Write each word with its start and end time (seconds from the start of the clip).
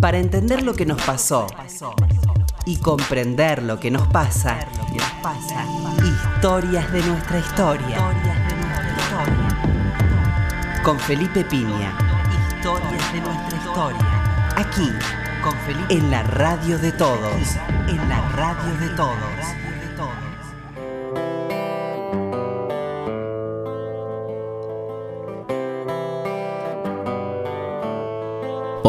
Para 0.00 0.18
entender 0.18 0.62
lo 0.62 0.74
que 0.74 0.86
nos 0.86 1.00
pasó 1.02 1.46
y 2.64 2.76
comprender 2.76 3.62
lo 3.62 3.80
que 3.80 3.90
nos 3.90 4.06
pasa, 4.08 4.58
historias 6.04 6.92
de 6.92 7.02
nuestra 7.02 7.38
historia. 7.38 7.98
Con 10.84 10.98
Felipe 11.00 11.44
Piña. 11.44 11.96
Historias 12.48 13.12
de 13.12 13.20
nuestra 13.20 13.58
historia. 13.58 14.52
Aquí, 14.56 14.92
con 15.42 15.54
Felipe. 15.66 15.94
En 15.94 16.10
la 16.10 16.22
radio 16.22 16.78
de 16.78 16.92
todos. 16.92 17.56
En 17.88 18.08
la 18.08 18.20
radio 18.30 18.74
de 18.78 18.88
todos. 18.94 19.67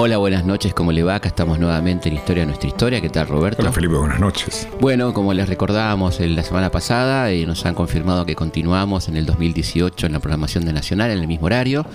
Hola, 0.01 0.15
buenas 0.15 0.45
noches, 0.45 0.73
¿cómo 0.73 0.93
le 0.93 1.03
va? 1.03 1.15
Acá 1.15 1.27
estamos 1.27 1.59
nuevamente 1.59 2.07
en 2.07 2.15
Historia 2.15 2.43
de 2.43 2.47
Nuestra 2.47 2.69
Historia. 2.69 3.01
¿Qué 3.01 3.09
tal, 3.09 3.27
Roberto? 3.27 3.61
Hola, 3.61 3.73
Felipe, 3.73 3.95
buenas 3.95 4.21
noches. 4.21 4.65
Bueno, 4.79 5.13
como 5.13 5.33
les 5.33 5.49
recordábamos 5.49 6.21
la 6.21 6.41
semana 6.41 6.71
pasada, 6.71 7.33
y 7.33 7.45
nos 7.45 7.65
han 7.65 7.75
confirmado 7.75 8.25
que 8.25 8.33
continuamos 8.33 9.09
en 9.09 9.17
el 9.17 9.25
2018 9.25 10.05
en 10.05 10.13
la 10.13 10.21
programación 10.21 10.63
de 10.63 10.71
Nacional, 10.71 11.11
en 11.11 11.19
el 11.19 11.27
mismo 11.27 11.47
horario. 11.47 11.85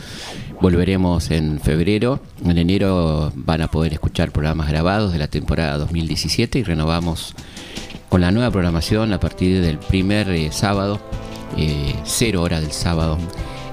Volveremos 0.61 1.31
en 1.31 1.59
febrero. 1.61 2.21
En 2.45 2.59
enero 2.59 3.33
van 3.37 3.63
a 3.63 3.69
poder 3.69 3.95
escuchar 3.95 4.33
programas 4.33 4.69
grabados 4.69 5.11
de 5.15 5.19
la 5.19 5.29
temporada 5.29 5.79
2017 5.79 6.59
y 6.59 6.63
renovamos 6.63 7.35
con 8.11 8.21
la 8.21 8.31
nueva 8.31 8.51
programación 8.51 9.15
a 9.15 9.19
partir 9.19 9.63
del 9.63 9.79
primer 9.79 10.29
eh, 10.29 10.53
sábado, 10.53 11.01
eh, 11.57 11.95
cero 12.05 12.43
hora 12.43 12.61
del 12.61 12.73
sábado 12.73 13.17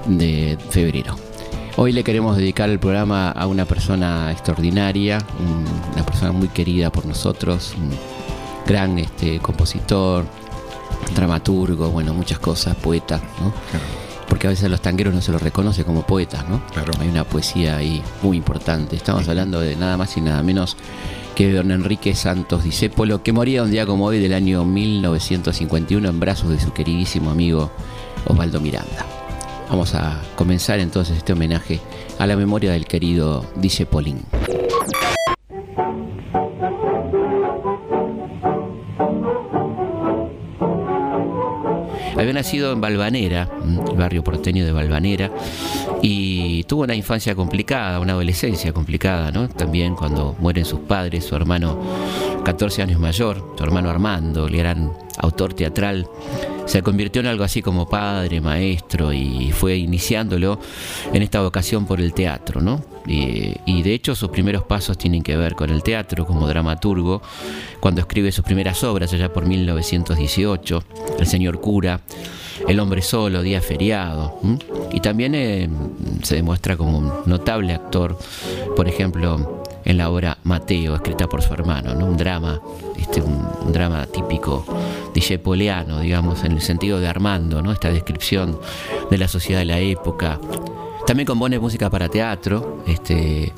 de 0.06 0.56
febrero. 0.70 1.21
Hoy 1.76 1.92
le 1.92 2.04
queremos 2.04 2.36
dedicar 2.36 2.68
el 2.68 2.78
programa 2.78 3.30
a 3.30 3.46
una 3.46 3.64
persona 3.64 4.30
extraordinaria, 4.30 5.18
una 5.94 6.04
persona 6.04 6.30
muy 6.30 6.48
querida 6.48 6.92
por 6.92 7.06
nosotros, 7.06 7.74
un 7.78 7.90
gran 8.66 8.98
este, 8.98 9.38
compositor, 9.38 10.26
dramaturgo, 11.14 11.88
bueno, 11.90 12.12
muchas 12.12 12.38
cosas, 12.38 12.76
poeta, 12.76 13.22
¿no? 13.40 13.52
Porque 14.28 14.48
a 14.48 14.50
veces 14.50 14.66
a 14.66 14.68
los 14.68 14.82
tangueros 14.82 15.14
no 15.14 15.22
se 15.22 15.32
los 15.32 15.40
reconoce 15.40 15.82
como 15.84 16.02
poetas, 16.02 16.46
¿no? 16.46 16.62
Claro. 16.72 16.92
Hay 17.00 17.08
una 17.08 17.24
poesía 17.24 17.78
ahí 17.78 18.02
muy 18.22 18.36
importante. 18.36 18.94
Estamos 18.94 19.26
hablando 19.28 19.58
de 19.58 19.74
nada 19.74 19.96
más 19.96 20.14
y 20.18 20.20
nada 20.20 20.42
menos 20.42 20.76
que 21.34 21.52
don 21.52 21.70
Enrique 21.70 22.14
Santos 22.14 22.64
Discépolo, 22.64 23.22
que 23.22 23.32
moría 23.32 23.62
un 23.62 23.70
día 23.70 23.86
como 23.86 24.04
hoy 24.04 24.20
del 24.20 24.34
año 24.34 24.64
1951 24.66 26.06
en 26.06 26.20
brazos 26.20 26.50
de 26.50 26.60
su 26.60 26.72
queridísimo 26.72 27.30
amigo 27.30 27.70
Osvaldo 28.26 28.60
Miranda. 28.60 29.21
Vamos 29.72 29.94
a 29.94 30.20
comenzar 30.36 30.80
entonces 30.80 31.16
este 31.16 31.32
homenaje 31.32 31.80
a 32.18 32.26
la 32.26 32.36
memoria 32.36 32.72
del 32.72 32.84
querido 32.84 33.46
DJ 33.56 33.86
Polín. 33.86 34.20
Había 42.18 42.34
nacido 42.34 42.70
en 42.72 42.82
Valvanera, 42.82 43.48
el 43.90 43.96
barrio 43.96 44.22
porteño 44.22 44.66
de 44.66 44.72
Valvanera, 44.72 45.30
y 46.02 46.64
tuvo 46.64 46.82
una 46.82 46.94
infancia 46.94 47.34
complicada, 47.34 47.98
una 47.98 48.12
adolescencia 48.12 48.74
complicada, 48.74 49.32
¿no? 49.32 49.48
También 49.48 49.94
cuando 49.94 50.36
mueren 50.38 50.66
sus 50.66 50.80
padres, 50.80 51.24
su 51.24 51.34
hermano 51.34 51.80
14 52.44 52.82
años 52.82 53.00
mayor, 53.00 53.54
su 53.56 53.64
hermano 53.64 53.88
Armando, 53.88 54.48
el 54.48 54.56
gran 54.58 54.92
autor 55.22 55.54
teatral, 55.54 56.06
se 56.66 56.82
convirtió 56.82 57.20
en 57.20 57.26
algo 57.26 57.44
así 57.44 57.62
como 57.62 57.88
padre, 57.88 58.40
maestro 58.40 59.12
y 59.12 59.52
fue 59.52 59.76
iniciándolo 59.76 60.58
en 61.12 61.22
esta 61.22 61.40
vocación 61.40 61.86
por 61.86 62.00
el 62.00 62.12
teatro, 62.12 62.60
¿no? 62.60 62.82
Y, 63.06 63.82
de 63.82 63.94
hecho 63.94 64.14
sus 64.14 64.30
primeros 64.30 64.62
pasos 64.62 64.96
tienen 64.96 65.22
que 65.22 65.36
ver 65.36 65.56
con 65.56 65.70
el 65.70 65.82
teatro 65.82 66.24
como 66.24 66.46
dramaturgo, 66.46 67.20
cuando 67.80 68.00
escribe 68.00 68.30
sus 68.30 68.44
primeras 68.44 68.84
obras 68.84 69.12
allá 69.12 69.32
por 69.32 69.44
1918, 69.44 70.84
El 71.18 71.26
señor 71.26 71.60
cura, 71.60 72.00
El 72.68 72.78
hombre 72.78 73.02
solo, 73.02 73.42
Día 73.42 73.60
feriado, 73.60 74.38
y 74.92 75.00
también 75.00 75.34
eh, 75.34 75.68
se 76.22 76.36
demuestra 76.36 76.76
como 76.76 76.98
un 76.98 77.12
notable 77.26 77.72
actor, 77.72 78.16
por 78.76 78.86
ejemplo, 78.86 79.64
en 79.84 79.98
la 79.98 80.08
obra 80.10 80.38
Mateo, 80.44 80.94
escrita 80.94 81.28
por 81.28 81.42
su 81.42 81.52
hermano, 81.52 81.94
¿no? 81.94 82.06
un 82.06 82.16
drama, 82.16 82.60
este, 82.96 83.20
un 83.20 83.72
drama 83.72 84.06
típico 84.06 84.64
discepoliano, 85.14 86.00
digamos, 86.00 86.44
en 86.44 86.52
el 86.52 86.60
sentido 86.60 87.00
de 87.00 87.08
Armando, 87.08 87.62
¿no? 87.62 87.72
esta 87.72 87.90
descripción 87.90 88.58
de 89.10 89.18
la 89.18 89.28
sociedad 89.28 89.60
de 89.60 89.66
la 89.66 89.78
época. 89.78 90.38
También 91.06 91.26
compone 91.26 91.58
música 91.58 91.90
para 91.90 92.08
teatro, 92.08 92.78
este, 92.86 93.52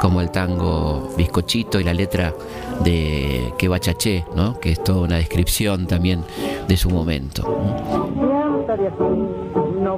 como 0.00 0.20
el 0.20 0.30
tango 0.30 1.12
Bizcochito 1.16 1.80
y 1.80 1.84
la 1.84 1.92
letra 1.92 2.32
de 2.84 3.52
Que 3.58 3.68
Bachaché, 3.68 4.24
¿no? 4.36 4.60
que 4.60 4.72
es 4.72 4.84
toda 4.84 5.02
una 5.02 5.16
descripción 5.16 5.86
también 5.86 6.24
de 6.68 6.76
su 6.76 6.90
momento. 6.90 7.42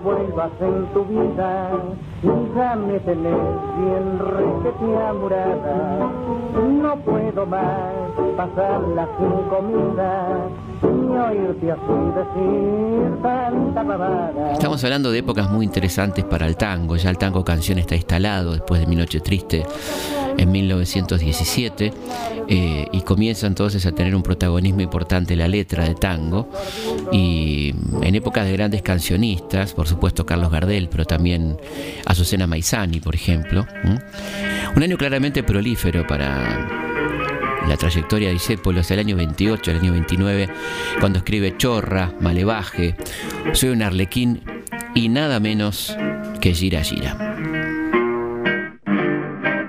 Vuelvas 0.01 0.51
en 0.61 0.87
tu 0.93 1.05
vida, 1.05 1.71
déjame 2.23 3.01
tener 3.01 3.37
bien 3.79 4.19
reseteada 4.19 5.13
morada. 5.13 6.13
No 6.83 6.97
puedo 6.97 7.47
más 7.47 7.93
pasarla 8.37 9.09
sin 9.19 9.49
comida, 9.49 10.49
ni 10.83 11.17
oírte 11.17 11.73
así 11.73 11.93
decir 12.15 13.23
tanta 13.23 13.83
babada. 13.83 14.53
Estamos 14.53 14.83
hablando 14.85 15.11
de 15.11 15.19
épocas 15.19 15.51
muy 15.51 15.65
interesantes 15.65 16.25
para 16.25 16.47
el 16.47 16.57
tango, 16.57 16.97
ya 16.97 17.11
el 17.11 17.19
tango 17.19 17.45
canción 17.45 17.79
está 17.79 17.95
instalado 17.97 18.53
después 18.53 18.81
de 18.81 18.87
Mi 18.87 18.97
Noche 18.97 19.21
Triste 19.21 19.65
en 20.39 20.53
1917 20.53 21.93
eh, 22.49 22.87
y 22.93 23.01
comienza 23.01 23.47
entonces 23.47 23.85
a 23.87 23.93
tener 23.93 24.15
un 24.15 24.23
protagonismo 24.23 24.81
importante 24.81 25.35
la 25.37 25.49
letra 25.49 25.85
de 25.85 25.95
tango 25.95 26.49
y 27.13 27.75
en 28.03 28.15
épocas 28.15 28.47
de 28.47 28.53
grandes 28.53 28.83
cancionistas, 28.83 29.75
por 29.87 29.91
supuesto 29.91 30.27
Carlos 30.27 30.51
Gardel, 30.51 30.89
pero 30.91 31.05
también 31.05 31.57
Azucena 32.07 32.49
Maizani, 32.49 32.99
por 32.99 33.15
ejemplo. 33.15 33.69
Un 34.75 34.83
año 34.83 34.97
claramente 34.97 35.45
prolífero 35.45 36.05
para 36.05 36.67
la 37.69 37.77
trayectoria 37.77 38.27
de 38.27 38.35
Discépolo 38.35 38.81
es 38.81 38.91
el 38.91 38.99
año 38.99 39.15
28, 39.15 39.71
el 39.71 39.77
año 39.79 39.93
29, 39.93 40.49
cuando 40.99 41.21
escribe 41.21 41.57
Chorra, 41.57 42.11
Malevaje, 42.21 42.97
Soy 43.53 43.69
un 43.69 43.83
arlequín 43.83 44.43
y 44.97 45.09
nada 45.09 45.39
menos 45.39 45.97
que 46.41 46.53
Gira 46.53 46.83
Gira. 46.83 47.15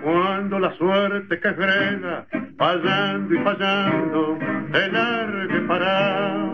Cuando 0.04 0.58
la 0.58 0.76
suerte 0.80 1.40
que 1.40 1.54
frena, 1.54 2.26
fallando 2.58 3.36
y 3.36 3.38
fallando, 3.44 4.40
te 4.72 4.88
largue 4.92 5.62
para. 5.68 6.47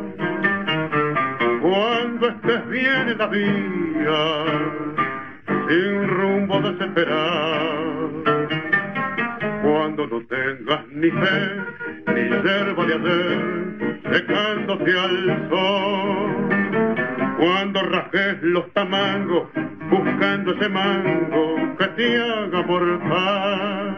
Estés 2.23 2.69
bien 2.69 3.09
en 3.09 3.17
la 3.17 3.27
vía, 3.27 4.45
sin 5.67 6.07
rumbo 6.07 6.61
desesperar. 6.61 8.07
Cuando 9.61 10.07
no 10.07 10.21
tengas 10.27 10.87
ni 10.87 11.11
fe, 11.11 11.61
ni 12.07 12.29
yerba 12.29 12.85
de 12.85 12.95
hacer, 12.95 13.39
secándose 14.09 14.99
al 14.99 15.49
sol. 15.49 16.47
Cuando 17.39 17.81
rajes 17.81 18.41
los 18.41 18.71
tamangos, 18.71 19.49
buscando 19.89 20.53
ese 20.53 20.69
mango 20.69 21.75
que 21.77 21.87
te 21.87 22.21
haga 22.21 22.61
mortal. 22.61 23.97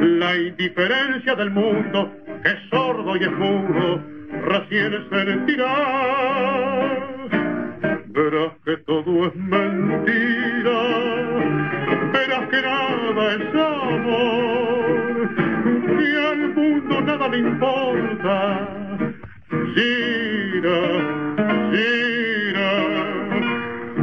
La 0.00 0.36
indiferencia 0.36 1.34
del 1.34 1.50
mundo, 1.50 2.12
que 2.44 2.50
es 2.50 2.58
sordo 2.70 3.16
y 3.16 3.24
es 3.24 3.32
mudo, 3.32 4.19
recién 4.32 5.08
sentirás. 5.10 5.70
Verás 8.12 8.52
que 8.64 8.76
todo 8.78 9.26
es 9.26 9.36
mentira, 9.36 10.78
verás 12.12 12.48
que 12.48 12.62
nada 12.62 13.34
es 13.34 13.54
amor, 13.54 15.30
que 15.98 16.08
al 16.26 16.54
mundo 16.54 17.00
nada 17.02 17.28
le 17.28 17.38
importa. 17.38 18.68
Gira, 19.74 20.80
gira, 21.72 22.72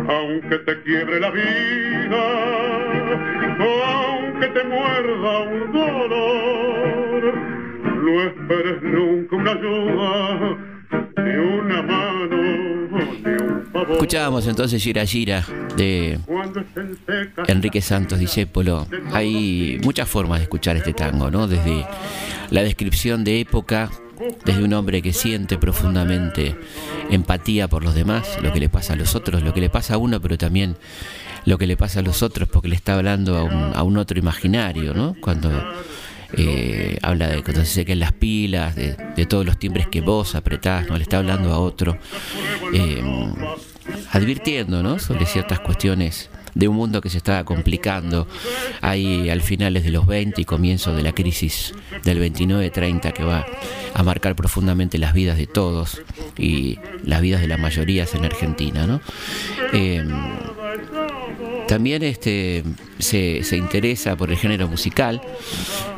aunque 0.07 0.57
te 0.59 0.81
quiebre 0.83 1.19
la 1.19 1.31
vida, 1.31 2.24
aunque 3.59 4.47
te 4.47 4.63
muerda 4.63 5.39
un 5.39 5.71
dolor, 5.74 6.96
no 8.07 8.24
esperes 8.24 8.81
nunca 8.83 9.36
una 9.36 9.51
ayuda, 9.51 10.57
ni 11.18 11.36
una 11.36 11.81
mano, 11.81 12.27
ni 13.24 13.31
un 13.31 13.69
favor. 13.74 13.92
Escuchábamos 13.92 14.48
entonces 14.48 14.81
Gira 14.81 15.06
Gira 15.06 15.45
de 15.75 16.19
Enrique 17.48 17.81
Santos 17.81 18.19
Discépolo. 18.19 18.88
Hay 19.12 19.80
muchas 19.83 20.07
formas 20.07 20.39
de 20.39 20.44
escuchar 20.44 20.77
este 20.77 20.94
tango, 20.94 21.30
¿no? 21.30 21.48
Desde 21.48 21.86
la 22.50 22.63
descripción 22.63 23.25
de 23.25 23.42
época, 23.42 23.92
desde 24.45 24.63
un 24.63 24.74
hombre 24.74 25.01
que 25.01 25.12
siente 25.12 25.57
profundamente 25.57 26.56
empatía 27.10 27.68
por 27.68 27.83
los 27.83 27.94
demás, 27.94 28.39
lo 28.42 28.53
que 28.53 28.62
le 28.62 28.69
pasa 28.69 28.94
a 28.94 28.95
los 28.95 29.15
otros, 29.15 29.44
lo 29.44 29.53
que 29.53 29.60
le 29.60 29.69
pasa 29.69 29.95
a 29.95 29.98
uno, 29.98 30.21
pero 30.21 30.38
también 30.38 30.77
lo 31.44 31.57
que 31.57 31.68
le 31.68 31.75
pasa 31.75 32.00
a 32.00 32.03
los 32.03 32.24
otros 32.24 32.48
porque 32.48 32.69
le 32.69 32.75
está 32.75 32.95
hablando 32.95 33.36
a 33.38 33.44
un, 33.44 33.71
a 33.75 33.83
un 33.83 33.98
otro 33.98 34.18
imaginario, 34.18 34.94
¿no? 34.94 35.15
Cuando 35.19 35.51
eh, 36.33 36.97
habla 37.01 37.27
de 37.27 37.44
cuando 37.44 37.63
se 37.63 37.71
sequen 37.71 38.00
las 38.00 38.13
pilas, 38.13 38.75
de, 38.75 39.25
todos 39.27 39.45
los 39.45 39.57
timbres 39.57 39.88
que 39.88 40.01
vos 40.01 40.35
apretás, 40.35 40.88
¿no? 40.88 40.95
Le 40.97 41.03
está 41.03 41.18
hablando 41.18 41.53
a 41.53 41.59
otro, 41.59 41.97
eh, 42.74 43.01
advirtiendo, 44.12 44.83
¿no? 44.83 45.00
Sobre 45.00 45.25
ciertas 45.25 45.59
cuestiones 45.59 46.29
de 46.57 46.68
un 46.68 46.75
mundo 46.75 47.01
que 47.01 47.09
se 47.09 47.18
estaba 47.18 47.44
complicando 47.44 48.27
ahí 48.81 49.29
al 49.29 49.41
finales 49.41 49.83
de 49.83 49.91
los 49.91 50.07
20 50.07 50.41
y 50.41 50.45
comienzo 50.45 50.95
de 50.95 51.03
la 51.03 51.13
crisis 51.13 51.74
del 52.03 52.19
29-30 52.19 53.13
que 53.13 53.24
va 53.24 53.45
a 53.94 54.03
marcar 54.03 54.35
profundamente 54.35 54.97
las 54.97 55.13
vidas 55.13 55.38
de 55.38 55.45
todos 55.45 56.01
y 56.35 56.79
las 57.03 57.21
vidas 57.21 57.41
de 57.41 57.47
la 57.47 57.57
mayoría 57.57 58.07
en 58.12 58.25
Argentina. 58.25 58.88
¿no? 58.88 59.01
Eh, 59.71 60.03
también 61.68 62.01
este, 62.01 62.63
se, 62.99 63.57
interesa 63.57 64.15
por 64.15 64.31
el 64.31 64.38
género 64.38 64.67
musical. 64.67 65.21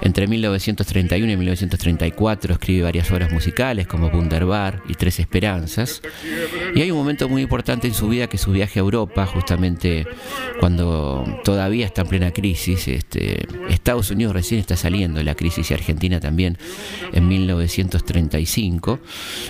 Entre 0.01 0.27
1931 0.27 1.31
y 1.31 1.37
1934 1.37 2.53
escribe 2.53 2.83
varias 2.83 3.11
obras 3.11 3.31
musicales 3.31 3.87
como 3.87 4.07
Wunderbar 4.07 4.81
y 4.87 4.93
Tres 4.93 5.19
Esperanzas. 5.19 6.01
Y 6.75 6.81
hay 6.81 6.91
un 6.91 6.97
momento 6.97 7.27
muy 7.29 7.41
importante 7.41 7.87
en 7.87 7.93
su 7.93 8.07
vida 8.07 8.27
que 8.27 8.37
es 8.37 8.41
su 8.41 8.51
viaje 8.51 8.79
a 8.79 8.81
Europa, 8.81 9.25
justamente 9.25 10.07
cuando 10.59 11.41
todavía 11.43 11.85
está 11.85 12.01
en 12.01 12.07
plena 12.07 12.31
crisis. 12.31 12.87
Este, 12.87 13.45
Estados 13.69 14.11
Unidos 14.11 14.33
recién 14.33 14.59
está 14.59 14.75
saliendo 14.75 15.19
de 15.19 15.25
la 15.25 15.35
crisis 15.35 15.69
y 15.71 15.73
Argentina 15.73 16.19
también 16.19 16.57
en 17.13 17.27
1935. 17.27 18.99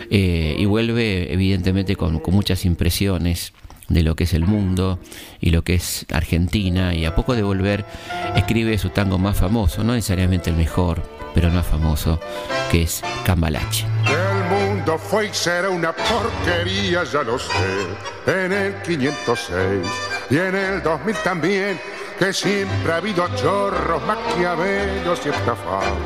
Eh, 0.09 0.55
y 0.57 0.65
vuelve 0.65 1.31
evidentemente 1.33 1.95
con, 1.95 2.19
con 2.19 2.33
muchas 2.33 2.65
impresiones 2.65 3.53
de 3.89 4.03
lo 4.03 4.15
que 4.15 4.23
es 4.23 4.33
el 4.33 4.45
mundo 4.45 4.99
y 5.41 5.49
lo 5.49 5.63
que 5.63 5.75
es 5.75 6.05
Argentina 6.11 6.93
y 6.93 7.05
a 7.05 7.15
poco 7.15 7.35
de 7.35 7.43
volver 7.43 7.85
escribe 8.35 8.77
su 8.77 8.89
tango 8.89 9.17
más 9.17 9.37
famoso, 9.37 9.83
no 9.83 9.93
necesariamente 9.93 10.49
el 10.49 10.55
mejor, 10.55 11.01
pero 11.33 11.49
más 11.51 11.65
famoso, 11.65 12.19
que 12.71 12.83
es 12.83 13.01
Cambalache. 13.25 13.85
El 14.05 14.49
mundo 14.49 14.97
fue 14.97 15.27
y 15.27 15.33
será 15.33 15.69
una 15.69 15.93
porquería, 15.93 17.03
ya 17.03 17.23
lo 17.23 17.37
sé, 17.37 17.53
en 18.27 18.51
el 18.51 18.81
506 18.81 19.55
y 20.29 20.37
en 20.37 20.55
el 20.55 20.83
2000 20.83 21.15
también, 21.17 21.79
que 22.17 22.33
siempre 22.33 22.91
ha 22.91 22.97
habido 22.97 23.27
chorros, 23.35 24.01
maquiavelos 24.05 25.19
y 25.25 25.29
estafados, 25.29 25.97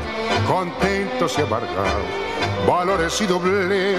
contentos 0.46 1.36
y 1.38 1.42
amargados, 1.42 2.06
valores 2.66 3.20
y 3.20 3.26
doble 3.26 3.96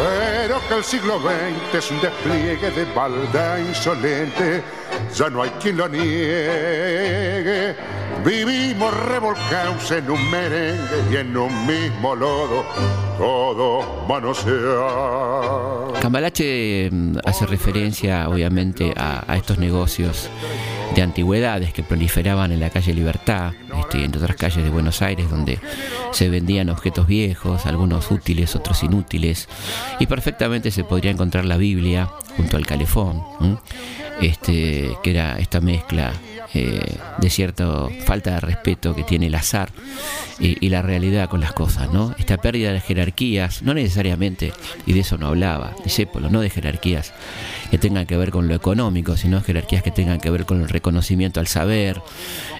pero 0.00 0.60
que 0.66 0.74
el 0.76 0.84
siglo 0.84 1.18
XX 1.20 1.74
es 1.74 1.90
un 1.90 2.00
despliegue 2.00 2.70
de 2.70 2.86
maldad 2.94 3.58
insolente, 3.58 4.62
ya 5.14 5.28
no 5.28 5.42
hay 5.42 5.50
quien 5.60 5.76
lo 5.76 5.88
niegue. 5.88 7.74
Vivimos 8.24 8.94
revolcados 9.06 9.90
en 9.90 10.10
un 10.10 10.30
merengue 10.30 11.04
y 11.10 11.16
en 11.16 11.36
un 11.36 11.66
mismo 11.66 12.14
lodo, 12.14 12.64
todo 13.18 14.06
manosear. 14.08 16.00
Cambalache 16.00 16.88
mm, 16.90 17.18
hace 17.24 17.44
referencia, 17.46 18.28
obviamente, 18.28 18.94
a, 18.96 19.24
a 19.30 19.36
estos 19.36 19.58
negocios 19.58 20.30
de 20.94 21.02
antigüedades 21.02 21.72
que 21.72 21.82
proliferaban 21.82 22.52
en 22.52 22.60
la 22.60 22.70
calle 22.70 22.94
Libertad 22.94 23.52
este, 23.80 24.04
en 24.04 24.14
otras 24.14 24.36
calles 24.36 24.64
de 24.64 24.70
Buenos 24.70 25.02
Aires 25.02 25.30
donde 25.30 25.58
se 26.12 26.28
vendían 26.28 26.70
objetos 26.70 27.06
viejos, 27.06 27.66
algunos 27.66 28.10
útiles, 28.10 28.56
otros 28.56 28.82
inútiles, 28.82 29.48
y 29.98 30.06
perfectamente 30.06 30.70
se 30.70 30.84
podría 30.84 31.10
encontrar 31.10 31.44
la 31.44 31.56
Biblia 31.56 32.10
junto 32.40 32.56
al 32.56 32.64
calefón, 32.64 33.22
este, 34.22 34.96
que 35.02 35.10
era 35.10 35.38
esta 35.38 35.60
mezcla 35.60 36.14
eh, 36.54 36.96
de 37.18 37.30
cierta 37.30 37.86
falta 38.06 38.32
de 38.32 38.40
respeto 38.40 38.94
que 38.94 39.04
tiene 39.04 39.26
el 39.26 39.34
azar 39.34 39.70
y, 40.38 40.70
la 40.70 40.80
realidad 40.80 41.28
con 41.28 41.40
las 41.40 41.52
cosas, 41.52 41.92
¿no? 41.92 42.14
Esta 42.18 42.38
pérdida 42.38 42.72
de 42.72 42.80
jerarquías, 42.80 43.62
no 43.62 43.74
necesariamente, 43.74 44.54
y 44.86 44.94
de 44.94 45.00
eso 45.00 45.18
no 45.18 45.26
hablaba, 45.26 45.74
Disépolo, 45.84 46.30
no 46.30 46.40
de 46.40 46.48
jerarquías 46.48 47.12
que 47.70 47.76
tengan 47.76 48.06
que 48.06 48.16
ver 48.16 48.30
con 48.30 48.48
lo 48.48 48.54
económico, 48.54 49.18
sino 49.18 49.42
jerarquías 49.42 49.82
que 49.82 49.90
tengan 49.90 50.18
que 50.18 50.30
ver 50.30 50.46
con 50.46 50.62
el 50.62 50.70
reconocimiento 50.70 51.40
al 51.40 51.46
saber, 51.46 52.00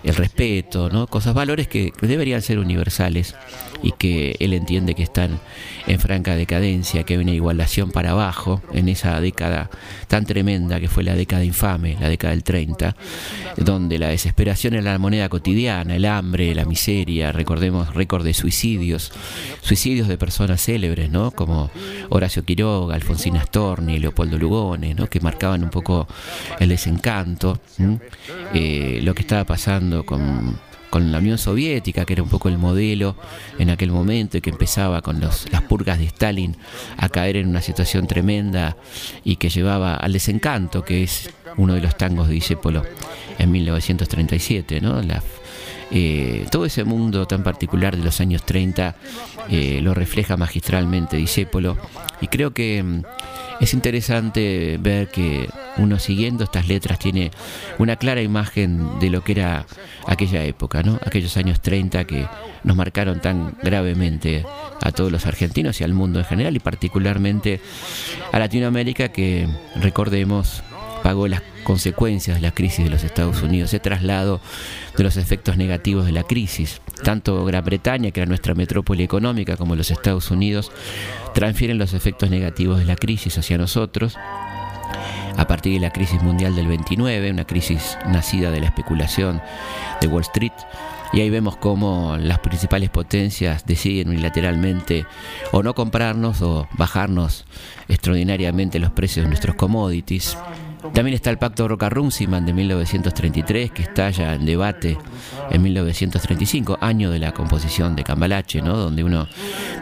el 0.05 0.15
respeto, 0.15 0.91
¿no? 0.91 1.07
Cosas, 1.07 1.33
valores 1.33 1.69
que 1.69 1.93
deberían 2.03 2.43
ser 2.43 2.59
universales 2.59 3.35
y 3.83 3.93
que 3.93 4.37
él 4.41 4.53
entiende 4.53 4.95
que 4.95 5.03
están 5.03 5.41
en 5.87 6.01
franca 6.01 6.37
decadencia, 6.37 7.05
que 7.05 7.15
hay 7.15 7.21
una 7.21 7.33
igualación 7.33 7.93
para 7.93 8.11
abajo 8.11 8.61
en 8.75 8.91
esa 8.91 9.19
década 9.23 9.70
tan 10.09 10.25
tremenda 10.25 10.81
que 10.81 10.89
fue 10.89 11.03
la 11.03 11.15
década 11.15 11.45
infame, 11.45 11.97
la 12.01 12.09
década 12.09 12.33
del 12.33 12.43
30, 12.43 12.97
donde 13.57 13.99
la 13.99 14.09
desesperación 14.09 14.75
era 14.75 14.93
la 14.93 14.99
moneda 14.99 15.29
cotidiana, 15.29 15.97
el 15.97 16.05
hambre, 16.05 16.55
la 16.55 16.65
miseria, 16.65 17.33
recordemos 17.33 17.95
récord 17.95 18.25
de 18.25 18.35
suicidios, 18.35 19.13
suicidios 19.63 20.09
de 20.09 20.19
personas 20.19 20.63
célebres, 20.63 21.11
¿no? 21.11 21.31
Como 21.31 21.71
Horacio 22.09 22.45
Quiroga, 22.45 22.95
Alfonsina 22.95 23.45
Storni, 23.45 23.99
Leopoldo 23.99 24.39
Lugones, 24.39 24.97
que 25.09 25.21
marcaban 25.21 25.65
un 25.65 25.71
poco 25.71 26.07
el 26.59 26.69
desencanto, 26.69 27.61
eh, 28.55 29.01
lo 29.03 29.15
que 29.15 29.23
estaba 29.23 29.45
pasando 29.45 30.05
con, 30.05 30.59
la 30.99 31.19
Unión 31.19 31.39
Soviética, 31.39 32.05
que 32.05 32.15
era 32.15 32.23
un 32.23 32.29
poco 32.29 32.49
el 32.49 32.59
modelo 32.59 33.17
en 33.59 33.71
aquel 33.71 33.91
momento 33.91 34.39
y 34.39 34.41
que 34.41 34.51
empezaba 34.51 35.01
con 35.03 35.21
las 35.21 35.47
purgas 35.69 35.99
de 35.99 36.07
Stalin 36.07 36.57
a 36.97 37.09
caer 37.09 37.37
en 37.37 37.49
una 37.49 37.63
situación 37.63 38.07
tremenda 38.07 38.77
y 39.25 39.37
que 39.37 39.49
llevaba 39.49 39.95
al 39.95 40.13
desencanto, 40.13 40.85
que 40.85 41.03
es 41.03 41.31
uno 41.57 41.75
de 41.75 41.81
los 41.81 41.97
tangos 41.97 42.29
de 42.29 42.35
Disépolo 42.35 42.83
en 43.39 43.51
1937, 43.51 44.81
¿no? 44.81 45.01
Eh, 45.93 46.47
todo 46.53 46.67
ese 46.67 46.85
mundo 46.85 47.27
tan 47.27 47.43
particular 47.43 47.97
de 47.97 48.05
los 48.05 48.21
años 48.21 48.45
30 48.45 48.95
eh, 49.49 49.81
lo 49.83 49.93
refleja 49.93 50.37
magistralmente 50.37 51.17
Disépolo 51.17 51.77
y 52.21 52.29
creo 52.29 52.53
que 52.53 52.81
mm, 52.81 53.03
es 53.61 53.75
interesante 53.75 54.79
ver 54.81 55.09
que 55.09 55.49
uno 55.81 55.99
siguiendo 55.99 56.45
estas 56.45 56.69
letras 56.69 56.99
tiene 56.99 57.31
una 57.79 57.97
clara 57.97 58.23
imagen 58.23 58.99
de 59.01 59.11
lo 59.11 59.23
que 59.23 59.33
era 59.33 59.67
aquella 60.07 60.45
época, 60.45 60.83
¿no? 60.83 60.99
aquellos 61.05 61.37
años 61.37 61.61
30 61.61 62.05
que 62.05 62.27
nos 62.65 62.77
marcaron 62.77 63.21
tan 63.21 63.55
gravemente 63.63 64.45
a 64.83 64.93
todos 64.93 65.11
los 65.11 65.27
argentinos 65.27 65.81
y 65.81 65.85
al 65.85 65.95
mundo 65.95 66.19
en 66.19 66.25
general 66.25 66.57
y 66.57 66.61
particularmente 66.61 67.61
a 68.33 68.39
Latinoamérica 68.39 69.09
que 69.09 69.49
recordemos 69.77 70.63
pagó 71.03 71.29
las 71.29 71.43
consecuencias 71.65 72.37
de 72.37 72.43
la 72.43 72.53
crisis 72.53 72.85
de 72.85 72.91
los 72.91 73.05
Estados 73.05 73.43
Unidos, 73.43 73.71
ese 73.71 73.81
traslado 73.81 74.41
de 74.97 75.05
los 75.05 75.17
efectos 75.17 75.57
negativos 75.57 76.07
de 76.07 76.13
la 76.13 76.25
crisis. 76.25 76.81
Tanto 77.03 77.45
Gran 77.45 77.65
Bretaña, 77.65 78.11
que 78.11 78.21
era 78.21 78.29
nuestra 78.29 78.55
metrópoli 78.55 79.03
económica, 79.03 79.57
como 79.57 79.77
los 79.77 79.91
Estados 79.91 80.31
Unidos, 80.31 80.71
transfieren 81.35 81.79
los 81.79 81.95
efectos 81.95 82.31
negativos 82.31 82.79
de 82.79 82.85
la 82.85 82.97
crisis 82.97 83.39
hacia 83.39 83.59
nosotros. 83.59 84.17
A 85.41 85.47
partir 85.47 85.73
de 85.73 85.81
la 85.81 85.91
crisis 85.91 86.23
mundial 86.23 86.55
del 86.55 86.67
29, 86.67 87.31
una 87.31 87.47
crisis 87.47 87.97
nacida 88.07 88.51
de 88.51 88.61
la 88.61 88.67
especulación 88.67 89.41
de 89.99 90.07
Wall 90.07 90.21
Street, 90.21 90.53
y 91.15 91.21
ahí 91.23 91.31
vemos 91.31 91.57
cómo 91.57 92.19
las 92.19 92.41
principales 92.41 92.91
potencias 92.91 93.65
deciden 93.65 94.11
unilateralmente 94.11 95.07
o 95.51 95.63
no 95.63 95.75
comprarnos 95.75 96.43
o 96.43 96.69
bajarnos 96.73 97.47
extraordinariamente 97.89 98.79
los 98.79 98.93
precios 98.93 99.25
de 99.25 99.29
nuestros 99.29 99.57
commodities. 99.57 100.37
También 100.95 101.15
está 101.15 101.31
el 101.31 101.39
Pacto 101.39 101.69
Roca-Runciman 101.69 102.45
de 102.47 102.53
1933, 102.53 103.71
que 103.71 103.83
estalla 103.83 104.35
en 104.35 104.47
debate 104.47 104.99
en 105.51 105.63
1935, 105.63 106.79
año 106.81 107.11
de 107.11 107.19
la 107.19 107.33
composición 107.33 107.95
de 107.95 108.05
Cambalache, 108.05 108.63
¿no? 108.63 108.77
donde 108.77 109.05
uno 109.05 109.29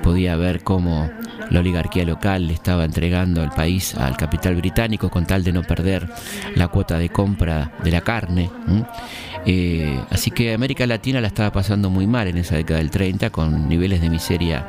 podía 0.03 0.37
ver 0.37 0.63
cómo 0.63 1.09
la 1.51 1.61
oligarquía 1.61 2.05
local 2.05 2.47
le 2.47 2.55
estaba 2.55 2.85
entregando 2.85 3.43
el 3.43 3.51
país 3.51 3.95
al 3.95 4.17
capital 4.17 4.57
británico 4.57 5.09
con 5.09 5.27
tal 5.27 5.45
de 5.45 5.53
no 5.53 5.63
perder 5.63 6.09
la 6.55 6.69
cuota 6.69 6.99
de 6.99 7.09
compra 7.09 7.73
de 7.83 7.91
la 7.91 8.01
carne. 8.01 8.51
Eh, 9.47 9.99
así 10.11 10.31
que 10.31 10.53
América 10.53 10.87
Latina 10.87 11.21
la 11.21 11.29
estaba 11.29 11.53
pasando 11.53 11.91
muy 11.91 12.07
mal 12.07 12.29
en 12.29 12.37
esa 12.39 12.57
década 12.57 12.81
del 12.81 12.91
30, 12.91 13.31
con 13.31 13.69
niveles 13.69 14.01
de 14.01 14.11
miseria 14.11 14.67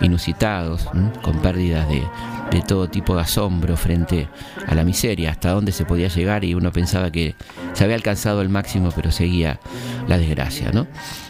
inusitados, 0.00 0.88
con 1.22 1.40
pérdidas 1.40 1.88
de 1.88 2.02
de 2.52 2.60
todo 2.60 2.88
tipo 2.88 3.14
de 3.14 3.22
asombro 3.22 3.76
frente 3.76 4.28
a 4.66 4.74
la 4.74 4.84
miseria, 4.84 5.30
hasta 5.30 5.52
dónde 5.52 5.72
se 5.72 5.84
podía 5.84 6.08
llegar 6.08 6.44
y 6.44 6.54
uno 6.54 6.70
pensaba 6.70 7.10
que 7.10 7.34
se 7.72 7.84
había 7.84 7.96
alcanzado 7.96 8.42
el 8.42 8.50
máximo, 8.50 8.90
pero 8.94 9.10
seguía 9.10 9.58
la 10.06 10.18
desgracia, 10.18 10.70
¿no? 10.70 10.86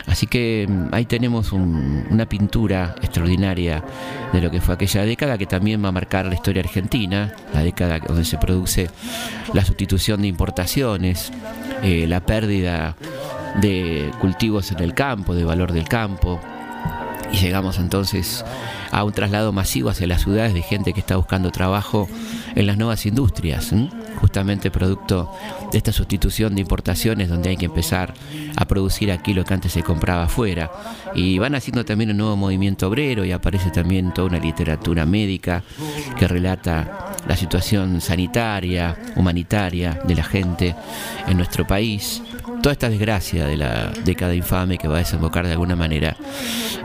Así 0.06 0.26
que 0.26 0.66
mm, 0.68 0.88
ahí 0.92 1.04
tenemos 1.04 1.52
una 1.52 2.26
pintura 2.26 2.96
extraordinaria 3.00 3.84
de 4.32 4.40
lo 4.40 4.50
que 4.50 4.60
fue 4.60 4.74
aquella 4.74 5.04
década 5.04 5.38
que 5.38 5.46
también 5.46 5.82
va 5.82 5.88
a 5.88 5.92
marcar 5.92 6.26
la 6.26 6.34
historia 6.34 6.62
argentina, 6.62 7.32
la 7.54 7.62
década 7.62 8.00
donde 8.00 8.24
se 8.24 8.38
produce 8.38 8.90
la 9.52 9.64
sustitución 9.64 10.22
de 10.22 10.28
importaciones, 10.28 11.32
eh, 11.82 12.06
la 12.08 12.20
pérdida 12.20 12.96
de 13.60 14.10
cultivos 14.20 14.72
en 14.72 14.80
el 14.80 14.94
campo, 14.94 15.34
de 15.34 15.44
valor 15.44 15.72
del 15.72 15.88
campo, 15.88 16.40
y 17.32 17.36
llegamos 17.38 17.78
entonces 17.78 18.44
a 18.90 19.04
un 19.04 19.12
traslado 19.12 19.52
masivo 19.52 19.88
hacia 19.88 20.06
las 20.06 20.22
ciudades 20.22 20.52
de 20.52 20.62
gente 20.62 20.92
que 20.92 21.00
está 21.00 21.16
buscando 21.16 21.50
trabajo 21.50 22.08
en 22.54 22.66
las 22.66 22.76
nuevas 22.76 23.06
industrias, 23.06 23.72
justamente 24.16 24.70
producto 24.70 25.32
de 25.70 25.78
esta 25.78 25.92
sustitución 25.92 26.54
de 26.54 26.60
importaciones 26.60 27.28
donde 27.28 27.50
hay 27.50 27.56
que 27.56 27.64
empezar 27.64 28.12
a 28.54 28.66
producir 28.66 29.10
aquí 29.10 29.32
lo 29.32 29.44
que 29.44 29.54
antes 29.54 29.72
se 29.72 29.82
compraba 29.82 30.24
afuera. 30.24 30.70
Y 31.14 31.38
van 31.38 31.54
haciendo 31.54 31.84
también 31.84 32.10
un 32.10 32.18
nuevo 32.18 32.36
movimiento 32.36 32.86
obrero 32.88 33.24
y 33.24 33.32
aparece 33.32 33.70
también 33.70 34.12
toda 34.12 34.28
una 34.28 34.38
literatura 34.38 35.06
médica 35.06 35.62
que 36.18 36.28
relata 36.28 37.14
la 37.26 37.36
situación 37.36 38.00
sanitaria, 38.02 38.96
humanitaria 39.16 39.98
de 40.04 40.14
la 40.14 40.24
gente 40.24 40.76
en 41.26 41.36
nuestro 41.38 41.66
país 41.66 42.22
toda 42.62 42.72
esta 42.74 42.88
desgracia 42.88 43.44
de 43.46 43.56
la 43.56 43.92
década 44.04 44.34
infame 44.36 44.78
que 44.78 44.86
va 44.86 44.94
a 44.94 44.98
desembocar 44.98 45.44
de 45.44 45.52
alguna 45.52 45.74
manera 45.74 46.16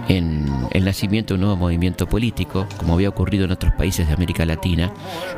en 0.07 0.47
el 0.71 0.83
nacimiento 0.83 1.33
de 1.33 1.35
un 1.35 1.41
nuevo 1.41 1.55
movimiento 1.55 2.07
político, 2.07 2.67
como 2.77 2.95
había 2.95 3.09
ocurrido 3.09 3.45
en 3.45 3.51
otros 3.51 3.73
países 3.73 4.07
de 4.07 4.13
América 4.13 4.43
Latina, 4.45 4.91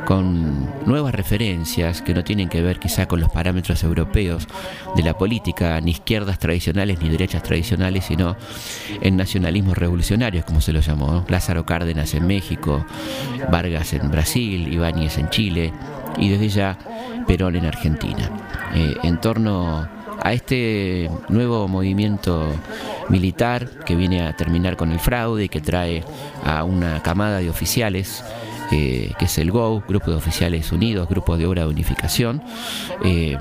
con 0.06 0.66
nuevas 0.86 1.14
referencias 1.14 2.00
que 2.00 2.14
no 2.14 2.24
tienen 2.24 2.48
que 2.48 2.62
ver 2.62 2.78
quizá 2.78 3.06
con 3.06 3.20
los 3.20 3.30
parámetros 3.30 3.82
europeos 3.82 4.48
de 4.96 5.02
la 5.02 5.18
política, 5.18 5.78
ni 5.82 5.90
izquierdas 5.90 6.38
tradicionales 6.38 7.00
ni 7.02 7.10
derechas 7.10 7.42
tradicionales, 7.42 8.06
sino 8.06 8.36
en 9.02 9.16
nacionalismos 9.16 9.76
revolucionarios, 9.76 10.46
como 10.46 10.62
se 10.62 10.72
lo 10.72 10.80
llamó. 10.80 11.24
Lázaro 11.28 11.66
Cárdenas 11.66 12.14
en 12.14 12.26
México, 12.26 12.86
Vargas 13.50 13.92
en 13.92 14.10
Brasil, 14.10 14.72
Ibáñez 14.72 15.18
en 15.18 15.28
Chile 15.28 15.72
y 16.16 16.30
desde 16.30 16.48
ya 16.48 16.78
Perón 17.26 17.56
en 17.56 17.66
Argentina. 17.66 18.30
Eh, 18.74 18.94
en 19.02 19.20
torno 19.20 19.99
a 20.22 20.32
este 20.32 21.10
nuevo 21.28 21.68
movimiento 21.68 22.46
militar 23.08 23.68
que 23.84 23.96
viene 23.96 24.22
a 24.26 24.36
terminar 24.36 24.76
con 24.76 24.92
el 24.92 25.00
fraude 25.00 25.44
y 25.44 25.48
que 25.48 25.60
trae 25.60 26.04
a 26.44 26.64
una 26.64 27.02
camada 27.02 27.38
de 27.38 27.50
oficiales 27.50 28.22
eh, 28.72 29.14
que 29.18 29.24
es 29.24 29.38
el 29.38 29.50
GO, 29.50 29.82
Grupo 29.88 30.12
de 30.12 30.16
Oficiales 30.16 30.70
Unidos, 30.70 31.08
Grupo 31.08 31.36
de 31.36 31.44
Obra 31.44 31.62
de 31.62 31.68
Unificación. 31.68 32.40
Eh, 33.04 33.36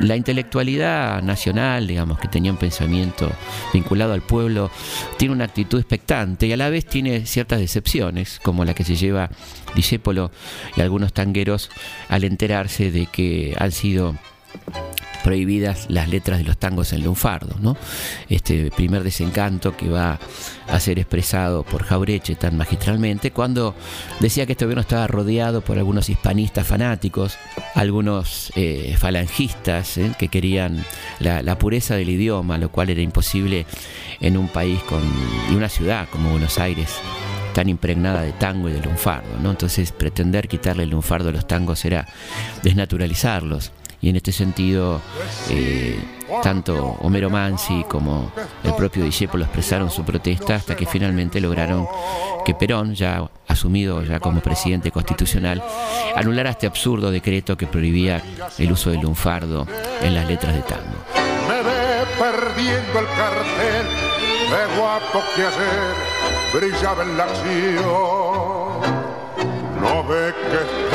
la 0.00 0.16
intelectualidad 0.16 1.22
nacional, 1.22 1.86
digamos, 1.86 2.18
que 2.18 2.26
tenía 2.26 2.50
un 2.50 2.58
pensamiento 2.58 3.30
vinculado 3.72 4.12
al 4.12 4.22
pueblo, 4.22 4.72
tiene 5.18 5.34
una 5.34 5.44
actitud 5.44 5.78
expectante 5.78 6.48
y 6.48 6.52
a 6.52 6.56
la 6.56 6.68
vez 6.68 6.84
tiene 6.84 7.26
ciertas 7.26 7.60
decepciones, 7.60 8.40
como 8.42 8.64
la 8.64 8.74
que 8.74 8.82
se 8.82 8.96
lleva 8.96 9.30
Discépolo 9.76 10.32
y 10.76 10.80
algunos 10.80 11.12
tangueros 11.12 11.70
al 12.08 12.24
enterarse 12.24 12.90
de 12.90 13.06
que 13.06 13.54
han 13.60 13.70
sido 13.70 14.16
prohibidas 15.26 15.86
las 15.88 16.08
letras 16.08 16.38
de 16.38 16.44
los 16.44 16.56
tangos 16.56 16.92
en 16.92 17.02
lunfardo, 17.02 17.56
¿no? 17.60 17.76
Este 18.28 18.70
primer 18.70 19.02
desencanto 19.02 19.76
que 19.76 19.88
va 19.88 20.20
a 20.68 20.78
ser 20.78 21.00
expresado 21.00 21.64
por 21.64 21.82
Jaureche 21.82 22.36
tan 22.36 22.56
magistralmente 22.56 23.32
cuando 23.32 23.74
decía 24.20 24.46
que 24.46 24.52
este 24.52 24.66
gobierno 24.66 24.82
estaba 24.82 25.08
rodeado 25.08 25.62
por 25.62 25.78
algunos 25.78 26.08
hispanistas 26.10 26.64
fanáticos, 26.64 27.38
algunos 27.74 28.52
eh, 28.54 28.94
falangistas 28.96 29.98
¿eh? 29.98 30.12
que 30.16 30.28
querían 30.28 30.84
la, 31.18 31.58
pureza 31.58 31.96
del 31.96 32.10
idioma, 32.10 32.56
lo 32.56 32.70
cual 32.70 32.90
era 32.90 33.02
imposible 33.02 33.66
en 34.20 34.36
un 34.36 34.46
país 34.46 34.80
con, 34.84 35.02
y 35.50 35.56
una 35.56 35.68
ciudad 35.68 36.06
como 36.08 36.30
Buenos 36.30 36.60
Aires 36.60 37.00
tan 37.52 37.68
impregnada 37.68 38.22
de 38.22 38.32
tango 38.32 38.68
y 38.68 38.72
de 38.72 38.80
lunfardo, 38.80 39.40
¿no? 39.42 39.50
Entonces 39.50 39.90
pretender 39.90 40.46
quitarle 40.46 40.84
el 40.84 40.90
lunfardo 40.90 41.30
a 41.30 41.32
los 41.32 41.48
tangos 41.48 41.84
era 41.84 42.06
desnaturalizarlos 42.62 43.72
y 44.00 44.08
en 44.08 44.16
este 44.16 44.32
sentido 44.32 45.00
eh, 45.50 45.98
tanto 46.42 46.96
Homero 47.00 47.30
Mansi 47.30 47.84
como 47.88 48.30
el 48.62 48.74
propio 48.74 49.04
Discepolo 49.04 49.44
expresaron 49.44 49.90
su 49.90 50.04
protesta 50.04 50.56
hasta 50.56 50.76
que 50.76 50.86
finalmente 50.86 51.40
lograron 51.40 51.86
que 52.44 52.54
Perón, 52.54 52.94
ya 52.94 53.28
asumido 53.48 54.02
ya 54.02 54.20
como 54.20 54.40
presidente 54.40 54.90
constitucional, 54.90 55.62
anulara 56.14 56.50
este 56.50 56.66
absurdo 56.66 57.10
decreto 57.10 57.56
que 57.56 57.66
prohibía 57.66 58.22
el 58.58 58.72
uso 58.72 58.90
del 58.90 59.00
lunfardo 59.00 59.66
en 60.02 60.14
las 60.14 60.26
letras 60.26 60.54
de 60.54 60.62
tango. 60.62 60.96
Me 61.48 61.62
ve 61.62 62.06
perdiendo 62.18 62.98
el 63.00 63.06
cartel 63.06 63.86
de 64.50 64.78
guapo 64.78 65.22
que 65.34 65.42
ayer 65.42 65.94
brillaba 66.54 67.02
en 67.02 67.16
la 67.16 67.24
acción. 67.24 67.86
No 69.80 70.04
ve 70.04 70.32
que 70.50 70.85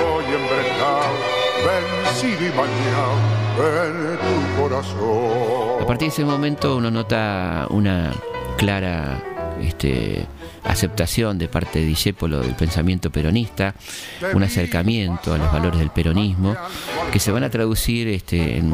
a 5.82 5.86
partir 5.88 6.08
de 6.08 6.14
ese 6.14 6.24
momento 6.24 6.78
uno 6.78 6.92
nota 6.92 7.66
una 7.72 8.14
clara 8.58 9.24
este, 9.60 10.28
aceptación 10.64 11.40
de 11.40 11.48
parte 11.48 11.80
de 11.80 11.86
Discépolo 11.86 12.42
del 12.42 12.54
pensamiento 12.54 13.10
peronista, 13.10 13.74
un 14.36 14.44
acercamiento 14.44 15.34
a 15.34 15.40
los 15.40 15.52
valores 15.52 15.80
del 15.80 15.90
peronismo, 15.90 16.56
que 17.12 17.18
se 17.20 17.32
van 17.32 17.44
a 17.44 17.50
traducir 17.50 18.08
este, 18.08 18.58
en, 18.58 18.72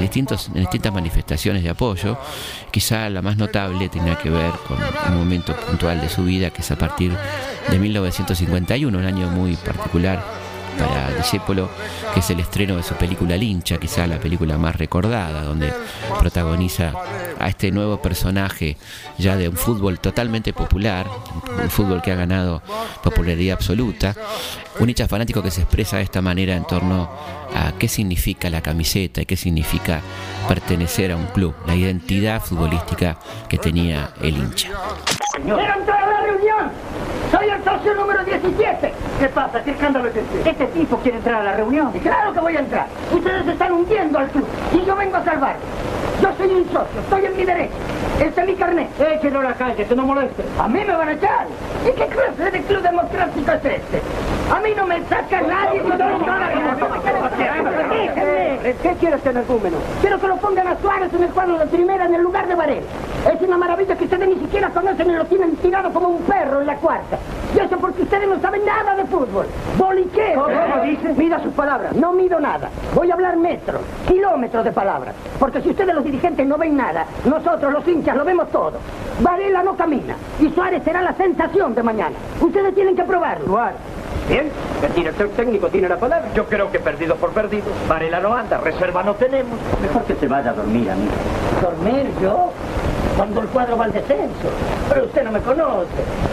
distintos, 0.00 0.48
en 0.54 0.60
distintas 0.60 0.92
manifestaciones 0.92 1.64
de 1.64 1.70
apoyo. 1.70 2.16
Quizá 2.70 3.10
la 3.10 3.22
más 3.22 3.36
notable 3.36 3.88
tenga 3.88 4.16
que 4.18 4.30
ver 4.30 4.52
con 4.68 4.78
un 5.12 5.18
momento 5.18 5.56
puntual 5.56 6.00
de 6.00 6.08
su 6.08 6.22
vida, 6.22 6.50
que 6.50 6.62
es 6.62 6.70
a 6.70 6.76
partir 6.76 7.12
de 7.68 7.78
1951, 7.78 8.96
un 8.96 9.04
año 9.04 9.28
muy 9.30 9.56
particular 9.56 10.47
para 10.78 11.10
Discépolo, 11.10 11.68
que 12.14 12.20
es 12.20 12.30
el 12.30 12.40
estreno 12.40 12.76
de 12.76 12.82
su 12.82 12.94
película 12.94 13.36
Lincha, 13.36 13.78
quizá 13.78 14.06
la 14.06 14.18
película 14.18 14.56
más 14.56 14.76
recordada, 14.76 15.42
donde 15.42 15.72
protagoniza 16.18 16.92
a 17.38 17.48
este 17.48 17.70
nuevo 17.70 18.00
personaje 18.00 18.76
ya 19.18 19.36
de 19.36 19.48
un 19.48 19.56
fútbol 19.56 20.00
totalmente 20.00 20.52
popular, 20.52 21.06
un 21.62 21.70
fútbol 21.70 22.02
que 22.02 22.12
ha 22.12 22.16
ganado 22.16 22.62
popularidad 23.02 23.54
absoluta, 23.54 24.14
un 24.78 24.88
hincha 24.88 25.08
fanático 25.08 25.42
que 25.42 25.50
se 25.50 25.62
expresa 25.62 25.96
de 25.96 26.04
esta 26.04 26.22
manera 26.22 26.54
en 26.54 26.64
torno 26.64 27.10
a 27.54 27.72
qué 27.78 27.88
significa 27.88 28.50
la 28.50 28.60
camiseta 28.60 29.22
y 29.22 29.26
qué 29.26 29.36
significa 29.36 30.00
pertenecer 30.46 31.12
a 31.12 31.16
un 31.16 31.26
club, 31.26 31.54
la 31.66 31.74
identidad 31.74 32.40
futbolística 32.40 33.18
que 33.48 33.58
tenía 33.58 34.10
el 34.22 34.36
hincha. 34.36 34.70
Soy 37.30 37.48
el 37.48 37.62
socio 37.62 37.94
número 37.94 38.24
17. 38.24 38.92
¿Qué 39.20 39.28
pasa? 39.28 39.62
¿Qué 39.62 39.72
escándalo 39.72 40.08
es 40.08 40.16
este? 40.16 40.50
Este 40.50 40.66
tipo 40.68 40.96
quiere 40.98 41.18
entrar 41.18 41.42
a 41.42 41.44
la 41.44 41.52
reunión. 41.52 41.90
Y 41.94 41.98
claro 41.98 42.32
que 42.32 42.40
voy 42.40 42.56
a 42.56 42.60
entrar. 42.60 42.86
Ustedes 43.12 43.46
están 43.46 43.72
hundiendo 43.72 44.18
al 44.18 44.28
club 44.28 44.46
y 44.72 44.84
yo 44.84 44.96
vengo 44.96 45.16
a 45.16 45.24
salvarlo. 45.24 45.60
Yo 46.20 46.28
soy 46.36 46.50
un 46.50 46.64
socio, 46.64 47.00
estoy 47.00 47.24
en 47.26 47.36
mi 47.36 47.44
derecho. 47.44 47.74
Este 48.20 48.40
es 48.40 48.46
mi 48.46 48.54
carnet. 48.54 48.88
Échelo 49.00 49.40
a 49.40 49.44
la 49.44 49.54
calle, 49.54 49.84
que 49.84 49.94
no 49.94 50.04
moleste. 50.04 50.42
A 50.58 50.68
mí 50.68 50.80
me 50.84 50.96
van 50.96 51.08
a 51.08 51.12
echar. 51.12 51.46
¿Y 51.84 51.92
qué 51.92 52.06
clase 52.06 52.50
de 52.50 52.62
club 52.62 52.82
democrático 52.82 53.52
es 53.52 53.64
este? 53.64 54.02
A 54.52 54.60
mí 54.60 54.70
no 54.76 54.86
me 54.86 55.04
saca 55.04 55.40
nadie 55.42 55.82
¿Qué 58.82 58.94
quiere 59.00 59.16
este 59.16 59.30
energúmeno? 59.30 59.76
Quiero 60.00 60.20
que 60.20 60.26
lo 60.26 60.36
pongan 60.36 60.66
a 60.66 60.76
Suárez 60.80 61.12
en 61.14 61.22
el 61.22 61.30
cuadro 61.30 61.58
de 61.58 61.66
primera 61.66 62.06
en 62.06 62.14
el 62.14 62.22
lugar 62.22 62.48
de 62.48 62.54
Varela. 62.54 62.86
Es 63.32 63.40
una 63.40 63.56
maravilla 63.56 63.96
que 63.96 64.04
ustedes 64.04 64.28
ni 64.28 64.36
siquiera 64.36 64.70
conocen 64.70 65.10
y 65.10 65.14
lo 65.14 65.24
tienen 65.26 65.56
tirado 65.56 65.92
como 65.92 66.08
un 66.08 66.22
perro 66.22 66.60
en 66.60 66.66
la 66.66 66.76
cuarta. 66.76 67.18
Y 67.54 67.58
eso 67.58 67.78
porque 67.78 68.02
ustedes 68.02 68.28
no 68.28 68.40
saben 68.40 68.64
nada 68.64 68.94
de 68.96 69.04
fútbol. 69.04 69.46
Boliqueo. 69.76 70.44
¿Cómo 70.44 70.84
dice? 70.84 71.14
Mida 71.14 71.40
sus 71.42 71.52
palabras. 71.54 71.94
No 71.94 72.12
mido 72.12 72.38
nada. 72.40 72.68
Voy 72.94 73.10
a 73.10 73.14
hablar 73.14 73.36
metros, 73.36 73.80
kilómetros 74.06 74.64
de 74.64 74.72
palabras. 74.72 75.14
Porque 75.38 75.60
si 75.62 75.70
ustedes 75.70 75.94
los 75.94 76.04
dirigentes 76.08 76.46
no 76.46 76.56
ven 76.56 76.76
nada, 76.76 77.04
nosotros 77.24 77.72
los 77.72 77.86
hinchas 77.86 78.16
lo 78.16 78.24
vemos 78.24 78.50
todo. 78.50 78.78
Varela 79.20 79.62
no 79.62 79.76
camina 79.76 80.14
y 80.40 80.48
Suárez 80.50 80.82
será 80.84 81.02
la 81.02 81.12
sensación 81.14 81.74
de 81.74 81.82
mañana. 81.82 82.16
Ustedes 82.40 82.74
tienen 82.74 82.96
que 82.96 83.04
probarlo. 83.04 83.46
Suárez. 83.46 83.76
Bien, 84.28 84.50
el 84.82 84.94
director 84.94 85.28
técnico 85.30 85.68
tiene 85.68 85.88
la 85.88 85.96
palabra. 85.96 86.28
Yo 86.34 86.44
creo 86.46 86.70
que 86.70 86.78
perdido 86.78 87.16
por 87.16 87.30
perdido. 87.30 87.66
Varela 87.88 88.20
no 88.20 88.34
anda, 88.34 88.58
reserva 88.58 89.02
no 89.02 89.14
tenemos. 89.14 89.58
Mejor 89.80 90.02
que 90.04 90.14
se 90.16 90.28
vaya 90.28 90.50
a 90.50 90.54
dormir, 90.54 90.90
amigo. 90.90 91.12
¿Dormir 91.62 92.10
yo? 92.22 92.50
Cuando 93.16 93.40
el 93.40 93.48
cuadro 93.48 93.76
va 93.76 93.86
al 93.86 93.92
descenso. 93.92 94.48
Pero 94.88 95.06
usted 95.06 95.24
no 95.24 95.32
me 95.32 95.40
conoce. 95.40 95.88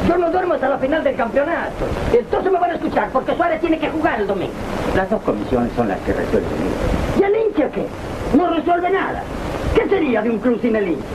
Yo 0.07 0.17
no 0.17 0.29
duermo 0.29 0.53
hasta 0.55 0.69
la 0.69 0.77
final 0.77 1.03
del 1.03 1.15
campeonato. 1.15 1.85
Entonces 2.13 2.51
me 2.51 2.59
van 2.59 2.71
a 2.71 2.73
escuchar, 2.75 3.09
porque 3.11 3.35
Suárez 3.35 3.61
tiene 3.61 3.79
que 3.79 3.89
jugar 3.89 4.19
el 4.19 4.27
domingo. 4.27 4.53
Las 4.95 5.09
dos 5.09 5.21
comisiones 5.21 5.71
son 5.75 5.87
las 5.87 5.99
que 6.01 6.13
resuelven. 6.13 6.51
¿Y 7.19 7.23
el 7.23 7.35
hincha 7.35 7.69
qué? 7.69 7.87
No 8.37 8.49
resuelve 8.49 8.89
nada. 8.89 9.23
¿Qué 9.75 9.89
sería 9.89 10.21
de 10.21 10.29
un 10.29 10.39
club 10.39 10.59
sin 10.61 10.75
el 10.75 10.87
hincha? 10.87 11.05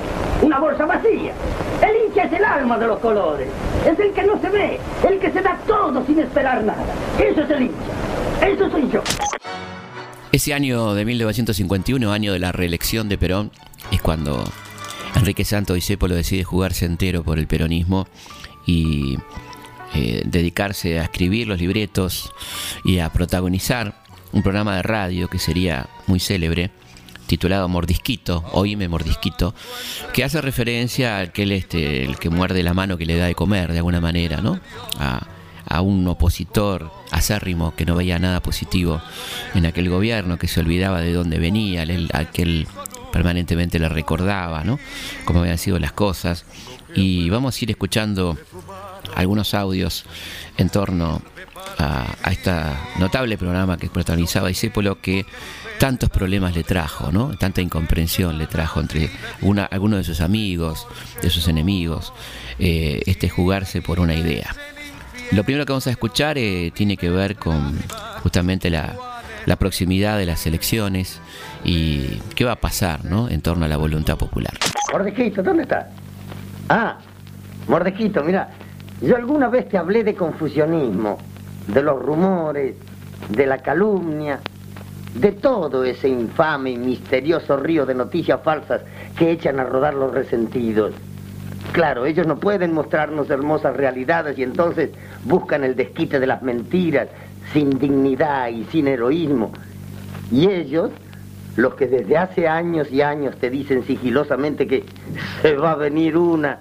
Una 0.42 0.58
bolsa 0.58 0.84
vacía. 0.84 1.32
El 1.82 2.06
hincha 2.06 2.24
es 2.24 2.32
el 2.34 2.44
alma 2.44 2.78
de 2.78 2.86
los 2.86 2.98
colores. 2.98 3.48
Es 3.90 3.98
el 3.98 4.12
que 4.12 4.22
no 4.22 4.40
se 4.40 4.50
ve, 4.50 4.78
el 5.08 5.18
que 5.18 5.32
se 5.32 5.40
da 5.40 5.58
todo 5.66 6.04
sin 6.06 6.18
esperar 6.18 6.62
nada. 6.62 6.84
Eso 7.18 7.40
es 7.40 7.50
el 7.50 7.62
hincha. 7.62 8.46
Eso 8.46 8.70
soy 8.70 8.88
yo. 8.90 9.02
Ese 10.32 10.54
año 10.54 10.94
de 10.94 11.04
1951, 11.04 12.12
año 12.12 12.32
de 12.32 12.38
la 12.38 12.52
reelección 12.52 13.08
de 13.08 13.18
Perón, 13.18 13.50
es 13.90 14.00
cuando 14.00 14.44
Enrique 15.16 15.44
Santo 15.44 15.74
Discépolo 15.74 16.14
decide 16.14 16.44
jugarse 16.44 16.84
entero 16.86 17.24
por 17.24 17.38
el 17.38 17.46
peronismo 17.46 18.06
y 18.66 19.18
eh, 19.94 20.22
dedicarse 20.24 21.00
a 21.00 21.04
escribir 21.04 21.48
los 21.48 21.60
libretos 21.60 22.32
y 22.84 23.00
a 23.00 23.10
protagonizar 23.10 23.94
un 24.32 24.42
programa 24.42 24.76
de 24.76 24.82
radio 24.82 25.28
que 25.28 25.38
sería 25.38 25.88
muy 26.06 26.20
célebre, 26.20 26.70
titulado 27.30 27.68
Mordisquito, 27.68 28.44
Oíme 28.54 28.88
Mordisquito, 28.88 29.54
que 30.12 30.24
hace 30.24 30.40
referencia 30.40 31.18
al 31.18 31.30
que 31.30 31.44
este, 31.54 32.04
el 32.04 32.18
que 32.18 32.28
muerde 32.28 32.60
la 32.64 32.74
mano 32.74 32.98
que 32.98 33.06
le 33.06 33.16
da 33.16 33.26
de 33.26 33.36
comer 33.36 33.70
de 33.70 33.78
alguna 33.78 34.00
manera, 34.00 34.40
¿no? 34.40 34.58
A, 34.98 35.28
a 35.68 35.80
un 35.80 36.08
opositor 36.08 36.90
acérrimo 37.12 37.72
que 37.76 37.86
no 37.86 37.94
veía 37.94 38.18
nada 38.18 38.40
positivo 38.40 39.00
en 39.54 39.64
aquel 39.64 39.88
gobierno, 39.88 40.38
que 40.38 40.48
se 40.48 40.58
olvidaba 40.58 41.00
de 41.02 41.12
dónde 41.12 41.38
venía, 41.38 41.86
aquel 42.12 42.66
permanentemente 43.12 43.78
le 43.78 43.88
recordaba, 43.88 44.64
¿no? 44.64 44.80
Cómo 45.24 45.38
habían 45.38 45.58
sido 45.58 45.78
las 45.78 45.92
cosas. 45.92 46.44
Y 46.96 47.30
vamos 47.30 47.54
a 47.54 47.64
ir 47.64 47.70
escuchando 47.70 48.36
algunos 49.14 49.54
audios 49.54 50.04
en 50.56 50.68
torno 50.68 51.22
a, 51.78 52.06
a 52.24 52.32
este 52.32 52.50
notable 52.98 53.38
programa 53.38 53.76
que 53.76 53.88
protagonizaba 53.88 54.48
Disépolo 54.48 55.00
que 55.00 55.24
tantos 55.80 56.10
problemas 56.10 56.54
le 56.54 56.62
trajo, 56.62 57.10
¿no? 57.10 57.30
Tanta 57.38 57.62
incomprensión 57.62 58.36
le 58.36 58.46
trajo 58.46 58.80
entre 58.80 59.08
una, 59.40 59.64
algunos 59.64 60.00
de 60.00 60.04
sus 60.04 60.20
amigos, 60.20 60.86
de 61.22 61.30
sus 61.30 61.48
enemigos, 61.48 62.12
eh, 62.58 63.00
este 63.06 63.30
jugarse 63.30 63.80
por 63.80 63.98
una 63.98 64.14
idea. 64.14 64.54
Lo 65.32 65.42
primero 65.42 65.64
que 65.64 65.72
vamos 65.72 65.86
a 65.86 65.90
escuchar 65.90 66.36
eh, 66.36 66.70
tiene 66.74 66.98
que 66.98 67.08
ver 67.08 67.36
con 67.36 67.78
justamente 68.22 68.68
la, 68.68 68.94
proximidad 69.58 70.18
de 70.18 70.26
las 70.26 70.46
elecciones 70.46 71.18
y 71.64 72.20
qué 72.36 72.44
va 72.44 72.52
a 72.52 72.60
pasar 72.60 73.04
¿no? 73.06 73.30
en 73.30 73.40
torno 73.40 73.64
a 73.64 73.68
la 73.68 73.78
voluntad 73.78 74.18
popular. 74.18 74.52
Mordejito, 74.92 75.42
¿dónde 75.42 75.62
está? 75.62 75.88
Ah, 76.68 76.98
Mordejito, 77.68 78.22
mira, 78.22 78.50
yo 79.00 79.16
alguna 79.16 79.48
vez 79.48 79.66
te 79.68 79.78
hablé 79.78 80.04
de 80.04 80.14
confusionismo, 80.14 81.18
de 81.66 81.82
los 81.82 82.00
rumores, 82.00 82.74
de 83.30 83.46
la 83.46 83.58
calumnia, 83.58 84.40
de 85.14 85.32
todo 85.32 85.84
ese 85.84 86.08
infame 86.08 86.70
y 86.70 86.78
misterioso 86.78 87.56
río 87.56 87.84
de 87.84 87.94
noticias 87.94 88.40
falsas 88.42 88.82
que 89.16 89.30
echan 89.30 89.58
a 89.58 89.64
rodar 89.64 89.94
los 89.94 90.12
resentidos. 90.12 90.94
Claro, 91.72 92.06
ellos 92.06 92.26
no 92.26 92.38
pueden 92.38 92.72
mostrarnos 92.72 93.30
hermosas 93.30 93.76
realidades 93.76 94.38
y 94.38 94.42
entonces 94.42 94.90
buscan 95.24 95.64
el 95.64 95.76
desquite 95.76 96.18
de 96.18 96.26
las 96.26 96.42
mentiras, 96.42 97.08
sin 97.52 97.78
dignidad 97.78 98.48
y 98.48 98.64
sin 98.64 98.88
heroísmo. 98.88 99.52
Y 100.30 100.48
ellos, 100.48 100.90
los 101.56 101.74
que 101.74 101.86
desde 101.86 102.16
hace 102.16 102.48
años 102.48 102.90
y 102.90 103.02
años 103.02 103.36
te 103.36 103.50
dicen 103.50 103.84
sigilosamente 103.84 104.66
que 104.66 104.84
se 105.42 105.56
va 105.56 105.72
a 105.72 105.76
venir 105.76 106.16
una, 106.16 106.60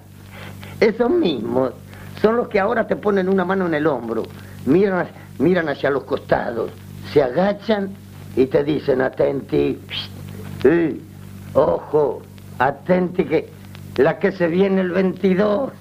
esos 0.80 1.10
mismos 1.10 1.72
son 2.20 2.36
los 2.36 2.48
que 2.48 2.60
ahora 2.60 2.86
te 2.86 2.96
ponen 2.96 3.28
una 3.28 3.44
mano 3.44 3.66
en 3.66 3.74
el 3.74 3.86
hombro, 3.86 4.24
miran, 4.66 5.08
miran 5.38 5.68
hacia 5.68 5.90
los 5.90 6.04
costados, 6.04 6.70
se 7.12 7.22
agachan 7.22 7.90
y 8.36 8.46
te 8.46 8.64
dicen, 8.64 9.00
atenti, 9.00 9.78
ojo, 11.54 12.22
atenti 12.58 13.24
que 13.24 13.48
la 13.96 14.18
que 14.18 14.32
se 14.32 14.48
viene 14.48 14.80
el 14.80 14.90
22. 14.90 15.72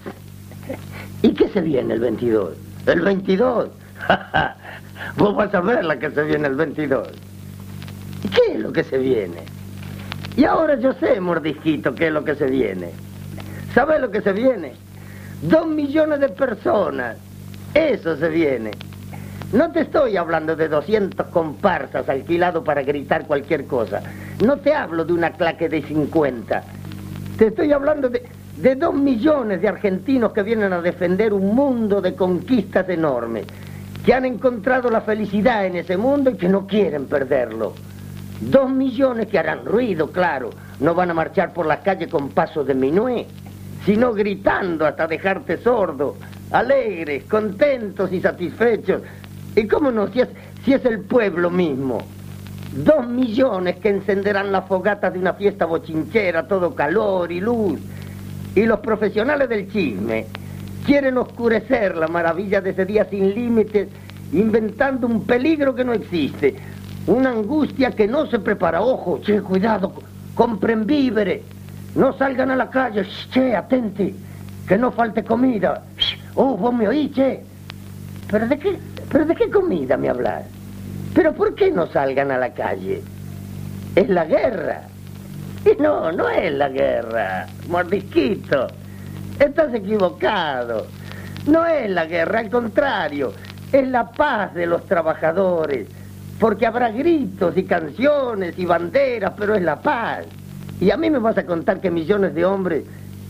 ¿Y 1.22 1.34
qué 1.34 1.48
se 1.50 1.62
viene 1.62 1.94
el 1.94 2.00
22? 2.00 2.56
El 2.86 3.01
22. 3.01 3.70
Vos 5.18 5.36
vas 5.36 5.53
a 5.53 5.62
ver 5.62 5.86
la 5.86 5.98
que 6.00 6.12
se 6.12 6.24
viene 6.24 6.48
el 6.48 6.56
22. 6.56 7.08
¿Y 8.24 8.27
qué 8.27 8.53
es 8.53 8.60
lo 8.60 8.72
que 8.72 8.84
se 8.84 8.98
viene? 8.98 9.44
Y 10.36 10.46
ahora 10.46 10.79
yo 10.79 10.94
sé, 10.94 11.20
mordisquito, 11.20 11.94
qué 11.94 12.08
es 12.08 12.13
lo 12.13 12.24
que 12.24 12.36
se 12.36 12.46
viene. 12.46 12.91
¿Sabes 13.74 14.01
lo 14.01 14.10
que 14.10 14.22
se 14.22 14.34
viene? 14.34 14.74
Dos 15.41 15.68
millones 15.68 16.20
de 16.20 16.29
personas. 16.29 17.18
Eso 17.74 18.18
se 18.18 18.29
viene. 18.29 18.72
No 19.51 19.72
te 19.72 19.82
estoy 19.82 20.15
hablando 20.15 20.56
de 20.56 20.68
200 20.68 21.27
comparsas 21.27 22.08
alquilados 22.08 22.63
para 22.63 22.84
gritar 22.84 23.25
cualquier 23.25 23.65
cosa. 23.65 24.03
No 24.46 24.58
te 24.58 24.75
hablo 24.75 25.03
de 25.03 25.13
una 25.13 25.32
claque 25.32 25.68
de 25.68 25.82
50. 25.82 26.63
Te 27.36 27.48
estoy 27.48 27.72
hablando 27.72 28.10
de, 28.10 28.29
de 28.58 28.75
dos 28.75 28.94
millones 28.94 29.60
de 29.60 29.68
argentinos 29.68 30.34
que 30.34 30.44
vienen 30.44 30.72
a 30.72 30.82
defender 30.82 31.34
un 31.34 31.56
mundo 31.56 32.00
de 32.00 32.13
conquistas 32.13 32.88
enormes, 32.89 33.48
que 34.06 34.13
han 34.13 34.25
encontrado 34.25 34.91
la 34.91 35.01
felicidad 35.01 35.65
en 35.65 35.77
ese 35.77 35.98
mundo 35.98 36.29
y 36.29 36.36
que 36.36 36.48
no 36.48 36.68
quieren 36.68 37.08
perderlo. 37.08 37.74
Dos 38.41 38.70
millones 38.70 39.27
que 39.29 39.39
harán 39.39 39.65
ruido, 39.65 40.12
claro, 40.12 40.51
no 40.79 40.94
van 40.94 41.10
a 41.10 41.15
marchar 41.15 41.53
por 41.53 41.65
la 41.65 41.79
calle 41.79 42.08
con 42.08 42.29
pasos 42.29 42.68
de 42.68 42.75
minué, 42.75 43.25
sino 43.84 44.13
gritando 44.13 44.86
hasta 44.86 45.08
dejarte 45.08 45.58
sordo, 45.58 46.17
alegres, 46.52 47.24
contentos 47.26 48.12
y 48.13 48.21
satisfechos. 48.21 49.02
¿Y 49.60 49.67
cómo 49.67 49.91
no? 49.91 50.08
Si 50.08 50.22
es, 50.22 50.30
si 50.63 50.74
es 50.74 50.86
el 50.86 51.02
pueblo 51.02 51.50
mismo. 51.50 52.00
Dos 52.72 53.06
millones 53.08 53.76
que 53.78 53.89
encenderán 53.89 54.54
las 54.54 54.65
fogatas 54.67 55.12
de 55.12 55.19
una 55.19 55.34
fiesta 55.34 55.65
bochinchera, 55.65 56.48
todo 56.48 56.74
calor 56.74 57.30
y 57.30 57.41
luz. 57.41 57.78
Y 58.56 58.65
los 58.65 58.80
profesionales 58.80 59.50
del 59.50 59.69
chisme 59.69 60.28
quieren 60.86 61.17
oscurecer 61.17 61.98
la 61.98 62.08
maravilla 62.08 62.62
de 62.62 62.69
ese 62.69 62.86
día 62.86 63.06
sin 63.10 63.34
límites, 63.36 63.89
inventando 64.32 65.08
un 65.08 65.26
peligro 65.26 65.76
que 65.76 65.84
no 65.84 65.91
existe, 65.91 66.56
una 67.06 67.32
angustia 67.32 67.91
que 67.91 68.08
no 68.08 68.28
se 68.28 68.39
prepara. 68.39 68.82
Ojo, 68.82 69.19
che, 69.22 69.41
cuidado, 69.41 69.93
compren 70.36 70.86
víveres, 70.86 71.41
no 71.95 72.13
salgan 72.13 72.52
a 72.52 72.56
la 72.56 72.69
calle, 72.69 73.06
che, 73.30 73.56
atenti, 73.56 74.15
que 74.65 74.78
no 74.78 74.91
falte 74.91 75.24
comida. 75.24 75.84
Oh, 76.36 76.56
vos 76.56 76.74
me 76.74 76.88
oís, 76.88 77.12
che. 77.12 77.43
¿Pero 78.32 78.48
de 78.48 78.60
qué, 78.60 78.80
pero 79.12 79.26
de 79.26 79.36
qué 79.36 79.50
comida 79.50 79.98
me 79.98 80.10
hablas? 80.10 80.45
Pero 81.13 81.34
¿por 81.34 81.56
qué 81.56 81.72
no 81.72 81.88
salgan 81.88 82.32
a 82.32 82.38
la 82.38 82.54
calle? 82.54 83.02
Es 83.95 84.10
la 84.10 84.26
guerra. 84.26 84.84
Y 85.65 85.82
no, 85.82 86.12
no 86.12 86.30
es 86.30 86.54
la 86.54 86.69
guerra, 86.69 87.48
mordisquito. 87.67 88.67
Estás 89.39 89.74
equivocado. 89.74 90.88
No 91.48 91.65
es 91.65 91.89
la 91.89 92.06
guerra, 92.06 92.39
al 92.39 92.50
contrario, 92.50 93.34
es 93.72 93.88
la 93.88 94.12
paz 94.12 94.54
de 94.54 94.65
los 94.65 94.86
trabajadores. 94.86 95.88
Porque 96.39 96.65
habrá 96.65 96.91
gritos 96.91 97.58
y 97.58 97.63
canciones 97.63 98.58
y 98.58 98.65
banderas, 98.65 99.34
pero 99.38 99.56
es 99.56 99.62
la 99.62 99.82
paz. 99.82 100.26
Y 100.80 100.91
a 100.91 100.98
mí 100.98 101.10
me 101.10 101.19
vas 101.19 101.38
a 101.38 101.45
contar 101.45 101.82
que 101.82 101.91
millones 101.91 102.34
de 102.34 102.45
hombres 102.45 102.84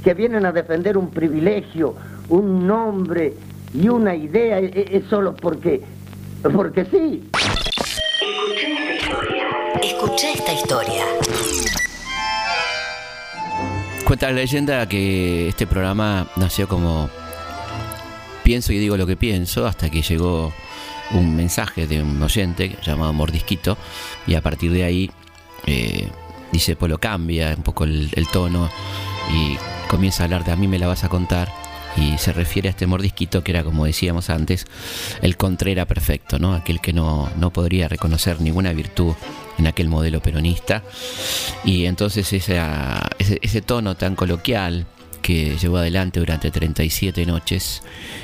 que 0.04 0.14
vienen 0.14 0.46
a 0.46 0.52
defender 0.52 0.98
un 0.98 1.10
privilegio, 1.10 1.96
un 2.30 2.68
nombre 2.68 3.34
y 3.74 3.88
una 3.88 4.16
idea 4.16 4.60
es, 4.60 4.72
es 4.74 5.04
solo 5.10 5.36
porque, 5.36 5.82
porque 6.54 6.86
sí. 6.86 7.30
Escucha 9.82 10.32
esta 10.34 10.54
historia. 10.54 11.06
Cuenta 14.06 14.28
la 14.28 14.34
leyenda 14.34 14.88
que 14.90 15.50
este 15.50 15.68
programa 15.68 16.28
nació 16.36 16.68
como 16.68 17.10
pienso 18.44 18.74
y 18.74 18.80
digo 18.80 18.98
lo 18.98 19.06
que 19.06 19.16
pienso 19.16 19.68
hasta 19.68 19.92
que 19.92 20.02
llegó 20.02 20.52
un 21.12 21.36
mensaje 21.36 21.86
de 21.86 22.02
un 22.02 22.22
oyente 22.22 22.76
llamado 22.84 23.14
Mordisquito 23.14 23.78
y 24.26 24.34
a 24.34 24.42
partir 24.42 24.72
de 24.72 24.84
ahí 24.84 25.12
eh, 25.68 26.08
dice 26.52 26.76
pues 26.76 26.90
lo 26.90 26.98
cambia 26.98 27.54
un 27.56 27.62
poco 27.62 27.84
el, 27.84 28.10
el 28.14 28.28
tono 28.28 28.70
y 29.32 29.58
comienza 29.88 30.24
a 30.24 30.26
hablar 30.26 30.44
de 30.44 30.52
a 30.52 30.56
mí 30.56 30.68
me 30.68 30.80
la 30.80 30.88
vas 30.88 31.04
a 31.04 31.10
contar 31.10 31.50
y 32.00 32.18
se 32.18 32.34
refiere 32.34 32.70
a 32.70 32.72
este 32.72 32.88
mordisquito 32.88 33.44
que 33.44 33.52
era, 33.52 33.64
como 33.64 33.86
decíamos 33.86 34.30
antes, 34.30 34.66
el 35.22 35.38
contrera 35.38 35.86
perfecto, 35.86 36.40
¿no? 36.40 36.54
aquel 36.54 36.82
que 36.82 36.94
no, 36.94 37.30
no 37.38 37.52
podría 37.52 37.88
reconocer 37.88 38.42
ninguna 38.42 38.74
virtud 38.74 39.14
en 39.58 39.68
aquel 39.68 39.90
modelo 39.90 40.22
peronista. 40.22 40.84
Y 41.64 41.86
entonces 41.86 42.32
ese, 42.34 42.60
ese 43.20 43.62
tono 43.62 43.96
tan 43.96 44.16
coloquial 44.16 44.86
que 45.22 45.58
llevó 45.58 45.78
adelante 45.78 46.20
durante 46.20 46.50
37 46.50 47.26
noches 47.26 47.84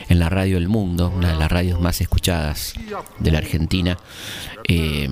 en 0.09 0.19
la 0.19 0.29
radio 0.29 0.57
El 0.57 0.69
Mundo, 0.69 1.11
una 1.15 1.33
de 1.33 1.37
las 1.37 1.51
radios 1.51 1.79
más 1.79 2.01
escuchadas 2.01 2.73
de 3.19 3.31
la 3.31 3.39
Argentina, 3.39 3.97
eh, 4.67 5.09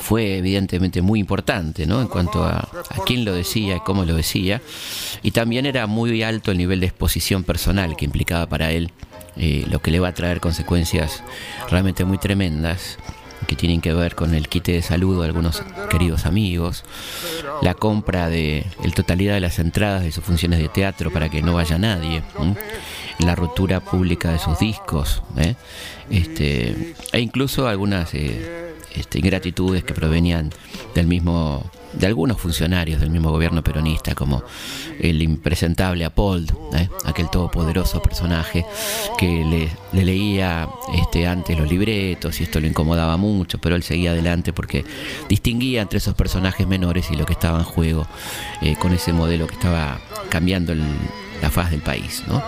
fue 0.00 0.38
evidentemente 0.38 1.02
muy 1.02 1.20
importante 1.20 1.86
¿no? 1.86 2.00
en 2.00 2.08
cuanto 2.08 2.44
a, 2.44 2.56
a, 2.58 3.04
quién 3.04 3.24
lo 3.24 3.34
decía 3.34 3.76
y 3.76 3.80
cómo 3.80 4.04
lo 4.04 4.14
decía. 4.14 4.60
Y 5.22 5.30
también 5.32 5.66
era 5.66 5.86
muy 5.86 6.22
alto 6.22 6.50
el 6.50 6.58
nivel 6.58 6.80
de 6.80 6.86
exposición 6.86 7.44
personal 7.44 7.96
que 7.96 8.04
implicaba 8.04 8.46
para 8.46 8.72
él, 8.72 8.90
eh, 9.36 9.64
lo 9.70 9.80
que 9.80 9.90
le 9.90 10.00
va 10.00 10.08
a 10.08 10.14
traer 10.14 10.40
consecuencias 10.40 11.22
realmente 11.70 12.04
muy 12.04 12.18
tremendas 12.18 12.98
que 13.46 13.56
tienen 13.56 13.80
que 13.80 13.92
ver 13.92 14.14
con 14.14 14.34
el 14.34 14.48
quite 14.48 14.72
de 14.72 14.82
saludo 14.82 15.22
de 15.22 15.28
algunos 15.28 15.62
queridos 15.90 16.26
amigos, 16.26 16.84
la 17.60 17.74
compra 17.74 18.28
de 18.28 18.64
la 18.84 18.92
totalidad 18.92 19.34
de 19.34 19.40
las 19.40 19.58
entradas 19.58 20.02
de 20.04 20.12
sus 20.12 20.24
funciones 20.24 20.58
de 20.58 20.68
teatro 20.68 21.10
para 21.10 21.28
que 21.28 21.42
no 21.42 21.54
vaya 21.54 21.78
nadie, 21.78 22.22
la 23.18 23.34
ruptura 23.34 23.80
pública 23.80 24.30
de 24.32 24.38
sus 24.38 24.58
discos, 24.58 25.22
¿eh? 25.36 25.54
este, 26.10 26.94
e 27.12 27.20
incluso 27.20 27.66
algunas 27.68 28.14
eh, 28.14 28.71
este, 28.96 29.18
ingratitudes 29.18 29.84
que 29.84 29.94
provenían 29.94 30.50
del 30.94 31.06
mismo 31.06 31.70
de 31.92 32.06
algunos 32.06 32.38
funcionarios 32.40 33.00
del 33.00 33.10
mismo 33.10 33.30
gobierno 33.30 33.62
peronista, 33.62 34.14
como 34.14 34.42
el 34.98 35.20
impresentable 35.22 36.04
Apold, 36.04 36.52
¿eh? 36.74 36.88
aquel 37.04 37.28
todopoderoso 37.30 38.00
personaje 38.00 38.64
que 39.18 39.44
le, 39.44 40.02
leía 40.02 40.68
este, 40.94 41.26
antes 41.26 41.58
los 41.58 41.68
libretos 41.68 42.40
y 42.40 42.44
esto 42.44 42.60
lo 42.60 42.66
incomodaba 42.66 43.16
mucho, 43.16 43.58
pero 43.58 43.76
él 43.76 43.82
seguía 43.82 44.12
adelante 44.12 44.52
porque 44.52 44.84
distinguía 45.28 45.82
entre 45.82 45.98
esos 45.98 46.14
personajes 46.14 46.66
menores 46.66 47.10
y 47.10 47.16
lo 47.16 47.26
que 47.26 47.34
estaba 47.34 47.58
en 47.58 47.64
juego 47.64 48.06
eh, 48.62 48.76
con 48.76 48.92
ese 48.92 49.12
modelo 49.12 49.46
que 49.46 49.54
estaba 49.54 50.00
cambiando 50.30 50.74
la 50.74 51.50
faz 51.50 51.70
del 51.70 51.80
país. 51.80 52.22
¿no? 52.26 52.42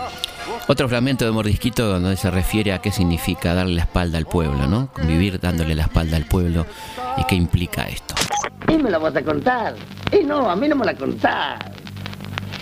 Otro 0.67 0.89
fragmento 0.89 1.25
de 1.25 1.31
Mordisquito 1.31 1.87
donde 1.89 2.17
se 2.17 2.31
refiere 2.31 2.73
a 2.73 2.79
qué 2.79 2.91
significa 2.91 3.55
darle 3.55 3.75
la 3.75 3.83
espalda 3.83 4.19
al 4.19 4.27
pueblo, 4.27 4.67
¿no? 4.67 4.89
Convivir 4.93 5.39
dándole 5.41 5.75
la 5.75 5.83
espalda 5.83 6.17
al 6.17 6.25
pueblo 6.25 6.67
y 7.17 7.25
qué 7.25 7.35
implica 7.35 7.85
esto. 7.85 8.15
Y 8.69 8.79
me 8.79 8.91
la 8.91 8.99
vas 8.99 9.15
a 9.17 9.23
contar. 9.23 9.75
Y 10.13 10.25
no, 10.25 10.51
a 10.51 10.57
mí 10.57 10.69
no 10.69 10.77
me 10.77 10.87
la 10.87 10.95
contás. 10.95 11.59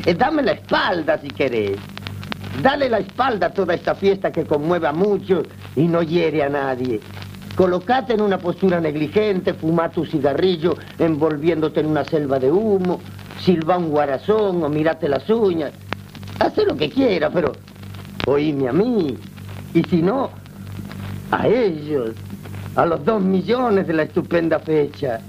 Eh, 0.04 0.14
dame 0.14 0.42
la 0.42 0.52
espalda 0.52 1.18
si 1.18 1.28
querés. 1.28 1.78
Dale 2.60 2.88
la 2.88 2.98
espalda 2.98 3.46
a 3.46 3.50
toda 3.50 3.74
esta 3.74 3.94
fiesta 3.94 4.30
que 4.30 4.44
conmueve 4.44 4.88
a 4.88 4.92
muchos 4.92 5.46
y 5.76 5.82
no 5.82 6.02
hiere 6.02 6.42
a 6.42 6.48
nadie. 6.48 7.00
Colocate 7.54 8.14
en 8.14 8.20
una 8.20 8.38
postura 8.38 8.80
negligente, 8.80 9.54
fuma 9.54 9.90
tu 9.90 10.04
cigarrillo 10.04 10.76
envolviéndote 10.98 11.80
en 11.80 11.86
una 11.86 12.04
selva 12.04 12.38
de 12.38 12.50
humo, 12.50 13.00
silba 13.40 13.76
un 13.76 13.90
guarazón 13.90 14.62
o 14.64 14.68
mirate 14.68 15.08
las 15.08 15.28
uñas. 15.30 15.72
Haz 16.40 16.56
lo 16.56 16.76
que 16.76 16.90
quiera, 16.90 17.30
pero 17.30 17.52
oíme 18.26 18.68
a 18.68 18.72
mí. 18.72 19.16
Y 19.74 19.82
si 19.84 20.02
no, 20.02 20.30
a 21.30 21.46
ellos, 21.48 22.10
a 22.76 22.86
los 22.86 23.04
dos 23.04 23.22
millones 23.22 23.86
de 23.86 23.92
la 23.94 24.02
estupenda 24.02 24.58
fecha. 24.58 25.20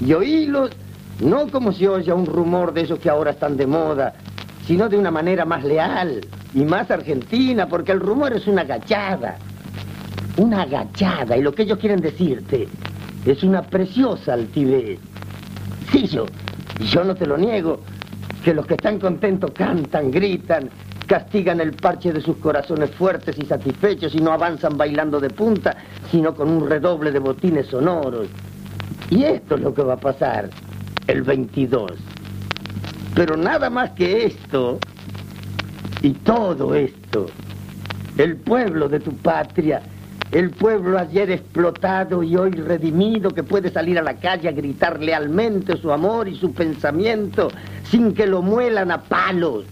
Y 0.00 0.12
oílos 0.12 0.70
no 1.20 1.48
como 1.48 1.72
si 1.72 1.86
oya 1.86 2.14
un 2.14 2.26
rumor 2.26 2.72
de 2.72 2.82
esos 2.82 2.98
que 2.98 3.08
ahora 3.08 3.30
están 3.30 3.56
de 3.56 3.66
moda, 3.66 4.14
sino 4.66 4.88
de 4.88 4.98
una 4.98 5.10
manera 5.10 5.44
más 5.44 5.64
leal 5.64 6.20
y 6.54 6.64
más 6.64 6.90
argentina, 6.90 7.66
porque 7.68 7.92
el 7.92 8.00
rumor 8.00 8.32
es 8.34 8.46
una 8.46 8.62
agachada. 8.62 9.38
Una 10.36 10.62
agachada, 10.62 11.36
y 11.36 11.42
lo 11.42 11.52
que 11.52 11.62
ellos 11.62 11.78
quieren 11.78 12.00
decirte 12.00 12.68
es 13.24 13.42
una 13.42 13.62
preciosa 13.62 14.34
altivez. 14.34 14.98
Sí, 15.90 16.06
yo, 16.06 16.26
yo 16.80 17.04
no 17.04 17.14
te 17.14 17.26
lo 17.26 17.38
niego, 17.38 17.80
que 18.44 18.52
los 18.52 18.66
que 18.66 18.74
están 18.74 18.98
contentos 18.98 19.50
cantan, 19.52 20.10
gritan, 20.10 20.68
castigan 21.06 21.60
el 21.60 21.72
parche 21.72 22.12
de 22.12 22.20
sus 22.20 22.36
corazones 22.38 22.90
fuertes 22.90 23.36
y 23.38 23.46
satisfechos 23.46 24.14
y 24.14 24.18
no 24.18 24.32
avanzan 24.32 24.76
bailando 24.76 25.20
de 25.20 25.30
punta, 25.30 25.76
sino 26.10 26.34
con 26.34 26.50
un 26.50 26.68
redoble 26.68 27.12
de 27.12 27.18
botines 27.18 27.66
sonoros. 27.66 28.28
Y 29.10 29.24
esto 29.24 29.54
es 29.54 29.60
lo 29.60 29.72
que 29.72 29.82
va 29.82 29.94
a 29.94 30.00
pasar 30.00 30.50
el 31.06 31.22
22. 31.22 31.92
Pero 33.14 33.36
nada 33.36 33.70
más 33.70 33.92
que 33.92 34.26
esto, 34.26 34.78
y 36.02 36.10
todo 36.10 36.74
esto, 36.74 37.26
el 38.18 38.36
pueblo 38.36 38.88
de 38.88 39.00
tu 39.00 39.12
patria, 39.16 39.82
el 40.32 40.50
pueblo 40.50 40.98
ayer 40.98 41.30
explotado 41.30 42.22
y 42.22 42.36
hoy 42.36 42.50
redimido 42.50 43.30
que 43.30 43.44
puede 43.44 43.70
salir 43.70 43.98
a 43.98 44.02
la 44.02 44.14
calle 44.14 44.48
a 44.48 44.52
gritar 44.52 45.00
lealmente 45.00 45.76
su 45.76 45.92
amor 45.92 46.26
y 46.26 46.36
su 46.36 46.52
pensamiento 46.52 47.48
sin 47.84 48.12
que 48.12 48.26
lo 48.26 48.42
muelan 48.42 48.90
a 48.90 49.02
palos. 49.02 49.64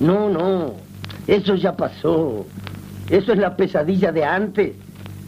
No, 0.00 0.28
no, 0.28 0.74
eso 1.26 1.54
ya 1.54 1.76
pasó. 1.76 2.46
Eso 3.10 3.32
es 3.32 3.38
la 3.38 3.56
pesadilla 3.56 4.12
de 4.12 4.24
antes 4.24 4.72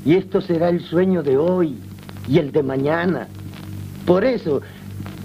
y 0.05 0.15
esto 0.15 0.41
será 0.41 0.69
el 0.69 0.81
sueño 0.81 1.23
de 1.23 1.37
hoy 1.37 1.77
y 2.29 2.39
el 2.39 2.53
de 2.53 2.63
mañana. 2.63 3.29
Por 4.07 4.25
eso, 4.25 4.63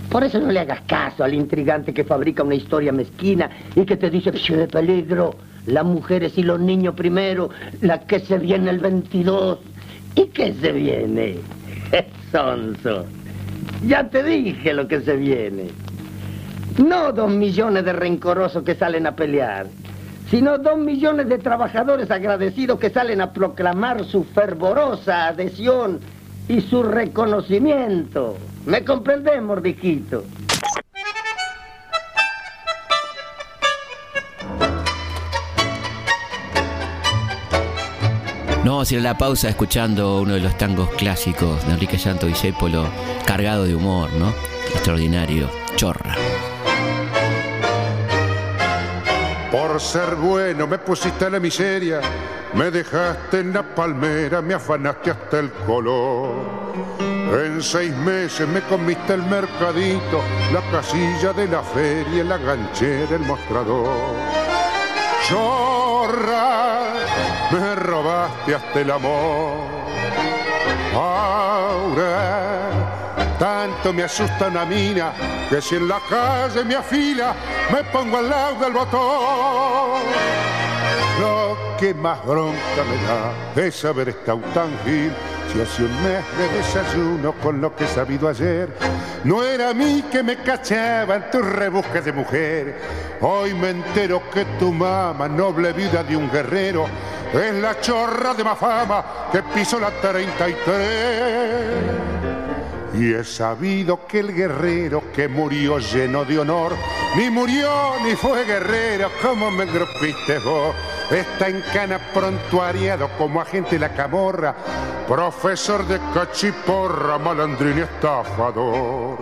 por 0.10 0.24
eso 0.24 0.40
no 0.40 0.52
le 0.52 0.60
hagas 0.60 0.82
caso 0.82 1.24
al 1.24 1.34
intrigante 1.34 1.94
que 1.94 2.04
fabrica 2.04 2.44
una 2.44 2.56
historia 2.56 2.92
mezquina 2.92 3.50
y 3.76 3.86
que 3.86 3.96
te 3.96 4.10
dice, 4.10 4.32
de 4.32 4.68
peligro, 4.68 5.36
las 5.66 5.86
mujeres 5.86 6.38
y 6.38 6.44
los 6.44 6.60
niños 6.60 6.96
primero, 6.96 7.50
la 7.82 8.00
que 8.00 8.20
se 8.20 8.38
viene 8.38 8.70
el 8.72 8.80
22. 8.80 9.60
¿Y 10.16 10.26
qué 10.28 10.54
se 10.54 10.72
viene? 10.72 11.38
Sonso. 12.32 13.06
Ya 13.86 14.10
te 14.10 14.24
dije 14.24 14.74
lo 14.74 14.88
que 14.88 15.02
se 15.02 15.16
viene. 15.16 15.68
No 16.78 17.12
dos 17.12 17.30
millones 17.30 17.86
de 17.86 17.94
rencorosos 17.94 18.64
que 18.64 18.76
salen 18.76 19.06
a 19.06 19.16
pelear, 19.16 19.68
sino 20.30 20.58
dos 20.58 20.78
millones 20.78 21.28
de 21.28 21.38
trabajadores 21.38 22.10
agradecidos 22.10 22.80
que 22.80 22.90
salen 22.90 23.22
a 23.22 23.34
proclamar 23.34 24.06
su 24.06 24.24
fervorosa 24.24 25.28
adhesión 25.28 26.00
y 26.48 26.62
su 26.62 26.84
reconocimiento. 26.84 28.38
¿Me 28.66 28.84
comprendés, 28.86 29.42
mordijito? 29.42 30.24
No 38.64 38.74
vamos 38.74 38.92
la 38.92 39.18
pausa 39.18 39.50
escuchando 39.50 40.22
uno 40.22 40.36
de 40.36 40.40
los 40.40 40.56
tangos 40.58 40.90
clásicos 40.92 41.66
de 41.66 41.74
Enrique 41.74 41.98
Santo 41.98 42.28
Discépolo, 42.28 42.86
cargado 43.26 43.66
de 43.66 43.76
humor, 43.76 44.14
¿no? 44.14 44.30
Extraordinario, 44.74 45.50
chorra. 45.76 46.16
Por 49.72 49.80
ser 49.80 50.16
bueno 50.16 50.68
me 50.68 50.78
pusiste 50.80 51.28
en 51.28 51.32
la 51.32 51.40
miseria, 51.40 52.02
me 52.56 52.70
dejaste 52.70 53.40
en 53.40 53.54
la 53.54 53.64
palmera, 53.64 54.42
me 54.42 54.54
afanaste 54.54 55.12
hasta 55.12 55.40
el 55.40 55.50
color. 55.66 56.44
En 57.00 57.64
seis 57.64 57.96
meses 57.96 58.46
me 58.50 58.60
comiste 58.64 59.14
el 59.14 59.24
mercadito, 59.24 60.22
la 60.52 60.60
casilla 60.72 61.32
de 61.32 61.48
la 61.48 61.64
feria, 61.64 62.22
la 62.22 62.38
ganchera, 62.38 63.16
el 63.16 63.22
mostrador. 63.22 63.88
Chorra, 65.30 66.94
me 67.54 67.76
robaste 67.76 68.56
hasta 68.56 68.82
el 68.82 68.92
amor. 68.92 69.70
Ahora 70.94 72.41
tanto 73.42 73.92
me 73.92 74.04
asusta 74.04 74.48
una 74.50 74.66
mina 74.66 75.14
que 75.50 75.60
si 75.64 75.76
en 75.76 75.88
la 75.88 76.00
calle 76.08 76.64
me 76.64 76.76
afila, 76.76 77.34
me 77.74 77.84
pongo 77.86 78.18
al 78.18 78.30
lado 78.30 78.60
del 78.60 78.72
botón. 78.72 80.04
Lo 81.20 81.58
que 81.80 81.92
más 81.96 82.24
bronca 82.24 82.84
me 82.88 82.98
da 83.08 83.34
es 83.66 83.84
haber 83.84 84.10
estado 84.10 84.42
tan 84.54 84.70
gil 84.86 85.12
si 85.52 85.60
hace 85.60 85.86
un 85.86 86.04
mes 86.04 86.24
de 86.38 86.50
desayuno 86.56 87.34
con 87.42 87.60
lo 87.60 87.76
que 87.76 87.86
he 87.86 87.88
sabido 87.88 88.30
ayer. 88.30 88.70
No 89.24 89.44
era 89.44 89.72
a 89.72 89.74
mí 89.74 90.04
que 90.12 90.22
me 90.22 90.36
cachaba 90.36 91.16
en 91.16 91.32
tus 91.32 91.44
rebusques 91.44 92.06
de 92.06 92.14
mujer. 92.14 92.80
Hoy 93.22 93.56
me 93.56 93.72
entero 93.72 94.22
que 94.32 94.46
tu 94.60 94.72
mamá, 94.72 95.28
noble 95.28 95.74
vida 95.74 96.04
de 96.04 96.16
un 96.16 96.30
guerrero, 96.30 96.86
es 97.34 97.56
la 97.56 97.82
chorra 97.82 98.36
de 98.36 98.44
más 98.44 98.60
fama 98.60 99.04
que 99.32 99.42
pisó 99.42 99.80
la 99.80 99.90
33. 99.90 102.31
Y 102.94 103.14
he 103.14 103.24
sabido 103.24 104.06
que 104.06 104.20
el 104.20 104.34
guerrero 104.34 105.04
que 105.14 105.28
murió 105.28 105.80
lleno 105.80 106.26
de 106.26 106.40
honor, 106.40 106.74
ni 107.16 107.30
murió 107.30 107.94
ni 108.04 108.16
fue 108.16 108.44
guerrero, 108.44 109.10
como 109.22 109.50
me 109.50 109.64
engropiste 109.64 110.40
vos. 110.40 110.76
Está 111.10 111.48
en 111.48 111.62
cana 111.74 112.00
prontuariado 112.14 113.10
como 113.18 113.42
agente 113.42 113.72
de 113.72 113.80
la 113.80 113.94
camorra, 113.94 114.56
profesor 115.08 115.88
de 115.88 116.00
cachiporra, 116.14 117.18
malandrín 117.18 117.80
y 117.80 117.82
estafador. 117.82 119.20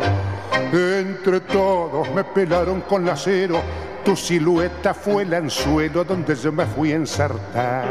Entre 0.71 1.39
todos 1.41 2.09
me 2.11 2.23
pelaron 2.23 2.81
con 2.81 3.05
la 3.05 3.13
acero, 3.13 3.61
tu 4.03 4.15
silueta 4.15 4.93
fue 4.93 5.23
el 5.23 5.33
anzuelo 5.33 6.03
donde 6.03 6.35
yo 6.35 6.51
me 6.51 6.65
fui 6.65 6.91
a 6.91 6.95
ensartar. 6.95 7.85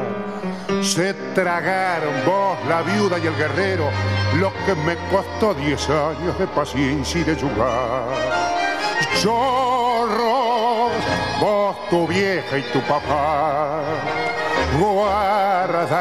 Se 0.83 1.14
tragaron 1.35 2.14
vos, 2.27 2.59
la 2.68 2.83
viuda 2.83 3.18
y 3.18 3.27
el 3.27 3.37
guerrero, 3.37 3.90
lo 4.38 4.53
que 4.64 4.75
me 4.75 4.97
costó 5.11 5.55
diez 5.55 5.88
años 5.88 6.38
de 6.38 6.47
paciencia 6.47 7.21
y 7.21 7.25
de 7.25 7.35
jugar. 7.35 8.05
Chorros, 9.21 10.92
vos, 11.40 11.77
tu 11.88 12.07
vieja 12.07 12.59
y 12.59 12.62
tu 12.73 12.81
papá, 12.83 13.83
guarda, 14.79 15.97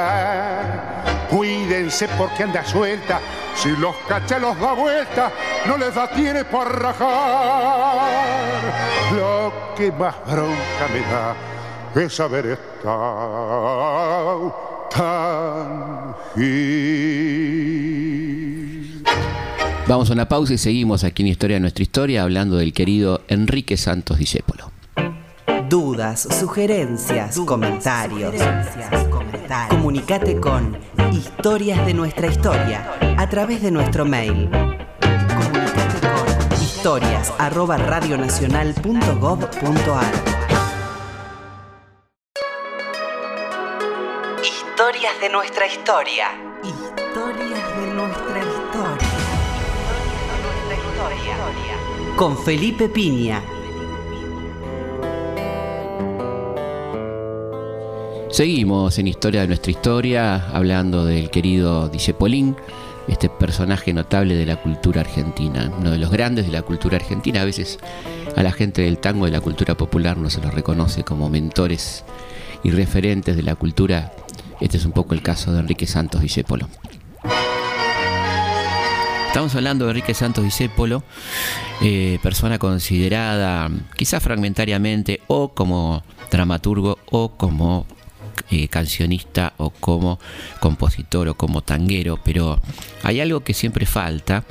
cuídense 1.30 2.08
porque 2.18 2.44
anda 2.44 2.66
suelta, 2.66 3.20
si 3.56 3.70
los 3.78 3.96
cachelos 4.08 4.60
da 4.60 4.74
vuelta, 4.74 5.32
no 5.66 5.78
les 5.78 5.96
da 5.96 6.08
tiene 6.10 6.44
para 6.46 6.70
rajar. 6.70 8.57
Lo 9.18 9.52
que 9.76 9.92
más 9.92 10.16
bronca 10.28 10.88
me 10.94 11.00
da 11.00 11.36
es 11.96 12.20
haber 12.20 12.46
estado 12.46 12.94
tan 14.92 16.16
Vamos 19.88 20.12
a 20.12 20.14
una 20.14 20.30
pausa 20.30 20.54
y 20.54 20.60
seguimos 20.60 21.04
aquí 21.04 21.24
en 21.24 21.30
Historia 21.30 21.56
de 21.56 21.62
nuestra 21.62 21.82
historia 21.82 22.22
hablando 22.22 22.58
del 22.58 22.74
querido 22.74 23.22
Enrique 23.28 23.76
Santos 23.76 24.20
Discépolo. 24.20 24.72
Dudas, 25.68 26.28
sugerencias, 26.40 27.40
comentarios. 27.40 28.36
Comunicate 29.70 30.40
con 30.40 30.78
Historias 31.12 31.84
de 31.88 31.96
nuestra 31.96 32.28
historia 32.28 32.92
a 33.18 33.28
través 33.28 33.64
de 33.64 33.72
nuestro 33.72 34.06
mail. 34.06 34.77
Historias 36.78 37.34
arroba 37.40 37.76
radionacional.gov.ar 37.76 40.14
Historias 44.44 45.20
de 45.20 45.30
nuestra 45.30 45.66
historia. 45.66 46.28
Historias 46.64 47.78
de 47.80 47.88
nuestra 47.96 48.38
historia. 48.38 49.08
Con 52.16 52.38
Felipe 52.38 52.90
Piña. 52.90 53.42
Seguimos 58.30 59.00
en 59.00 59.08
Historia 59.08 59.42
de 59.42 59.48
nuestra 59.48 59.72
historia 59.72 60.48
hablando 60.54 61.06
del 61.06 61.32
querido 61.32 61.90
Polín 62.20 62.56
este 63.08 63.30
personaje 63.30 63.94
notable 63.94 64.36
de 64.36 64.46
la 64.46 64.58
cultura 64.58 65.02
argentina, 65.02 65.72
uno 65.78 65.92
de 65.92 65.98
los 65.98 66.12
grandes 66.12 66.46
de 66.46 66.52
la 66.52 66.62
cultura 66.62 66.98
argentina. 66.98 67.42
A 67.42 67.46
veces 67.46 67.80
a 68.36 68.44
la 68.44 68.52
gente 68.52 68.82
del 68.82 68.98
tango 68.98 69.26
de 69.26 69.32
la 69.32 69.42
cultura 69.42 69.76
popular 69.76 70.18
no 70.18 70.30
se 70.30 70.42
los 70.42 70.54
reconoce 70.54 71.04
como 71.04 71.30
mentores 71.30 72.04
y 72.64 72.72
referentes 72.72 73.36
de 73.36 73.44
la 73.44 73.56
cultura. 73.56 74.12
Este 74.60 74.78
es 74.78 74.86
un 74.86 74.92
poco 74.92 75.14
el 75.14 75.22
caso 75.22 75.54
de 75.54 75.60
Enrique 75.60 75.88
Santos 75.88 76.22
Discépolo. 76.22 76.68
Estamos 79.28 79.54
hablando 79.56 79.86
de 79.86 79.92
Enrique 79.92 80.14
Santos 80.16 80.44
Discépolo, 80.44 81.04
eh, 81.82 82.18
persona 82.24 82.58
considerada 82.58 83.70
quizás 83.96 84.24
fragmentariamente 84.24 85.22
o 85.28 85.50
como 85.50 86.04
dramaturgo 86.32 86.98
o 87.12 87.30
como 87.38 87.86
eh, 88.52 88.68
cancionista 88.68 89.54
o 89.58 89.70
como 89.70 90.20
compositor 90.60 91.28
o 91.30 91.36
como 91.36 91.62
tanguero, 91.62 92.20
pero 92.24 92.60
hay 93.04 93.22
algo 93.22 93.42
que 93.42 93.54
siempre 93.54 93.86
falta 93.86 94.44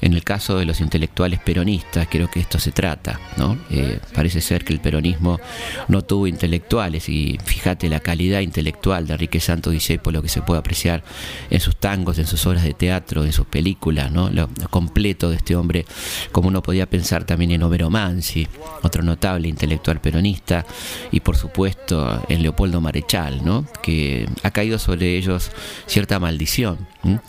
en 0.00 0.12
el 0.12 0.24
caso 0.24 0.58
de 0.58 0.64
los 0.64 0.80
intelectuales 0.80 1.40
peronistas, 1.40 2.08
creo 2.10 2.30
que 2.30 2.40
esto 2.40 2.58
se 2.58 2.72
trata, 2.72 3.20
¿no? 3.36 3.58
Eh, 3.70 4.00
parece 4.14 4.40
ser 4.40 4.64
que 4.64 4.72
el 4.72 4.80
peronismo 4.80 5.40
no 5.88 6.02
tuvo 6.02 6.26
intelectuales 6.26 7.08
y 7.08 7.38
fíjate 7.44 7.88
la 7.88 8.00
calidad 8.00 8.40
intelectual 8.40 9.06
de 9.06 9.14
Enrique 9.14 9.40
Santos 9.40 9.72
Discépolo 9.72 10.22
que 10.22 10.28
se 10.28 10.42
puede 10.42 10.60
apreciar 10.60 11.02
en 11.50 11.60
sus 11.60 11.76
tangos, 11.76 12.18
en 12.18 12.26
sus 12.26 12.44
obras 12.46 12.62
de 12.62 12.74
teatro, 12.74 13.24
en 13.24 13.32
sus 13.32 13.46
películas, 13.46 14.10
¿no? 14.12 14.30
Lo, 14.30 14.48
completo 14.70 15.30
de 15.30 15.36
este 15.36 15.56
hombre, 15.56 15.86
como 16.32 16.48
uno 16.48 16.62
podía 16.62 16.88
pensar 16.88 17.24
también 17.24 17.50
en 17.50 17.62
Homero 17.62 17.90
Mansi, 17.90 18.46
otro 18.82 19.02
notable 19.02 19.48
intelectual 19.48 20.00
peronista, 20.00 20.64
y 21.10 21.20
por 21.20 21.36
supuesto 21.36 22.22
en 22.28 22.42
Leopoldo 22.42 22.80
Marechal, 22.80 23.37
que 23.82 24.28
ha 24.42 24.50
caído 24.50 24.78
sobre 24.78 25.16
ellos 25.16 25.50
cierta 25.86 26.18
maldición, 26.18 26.86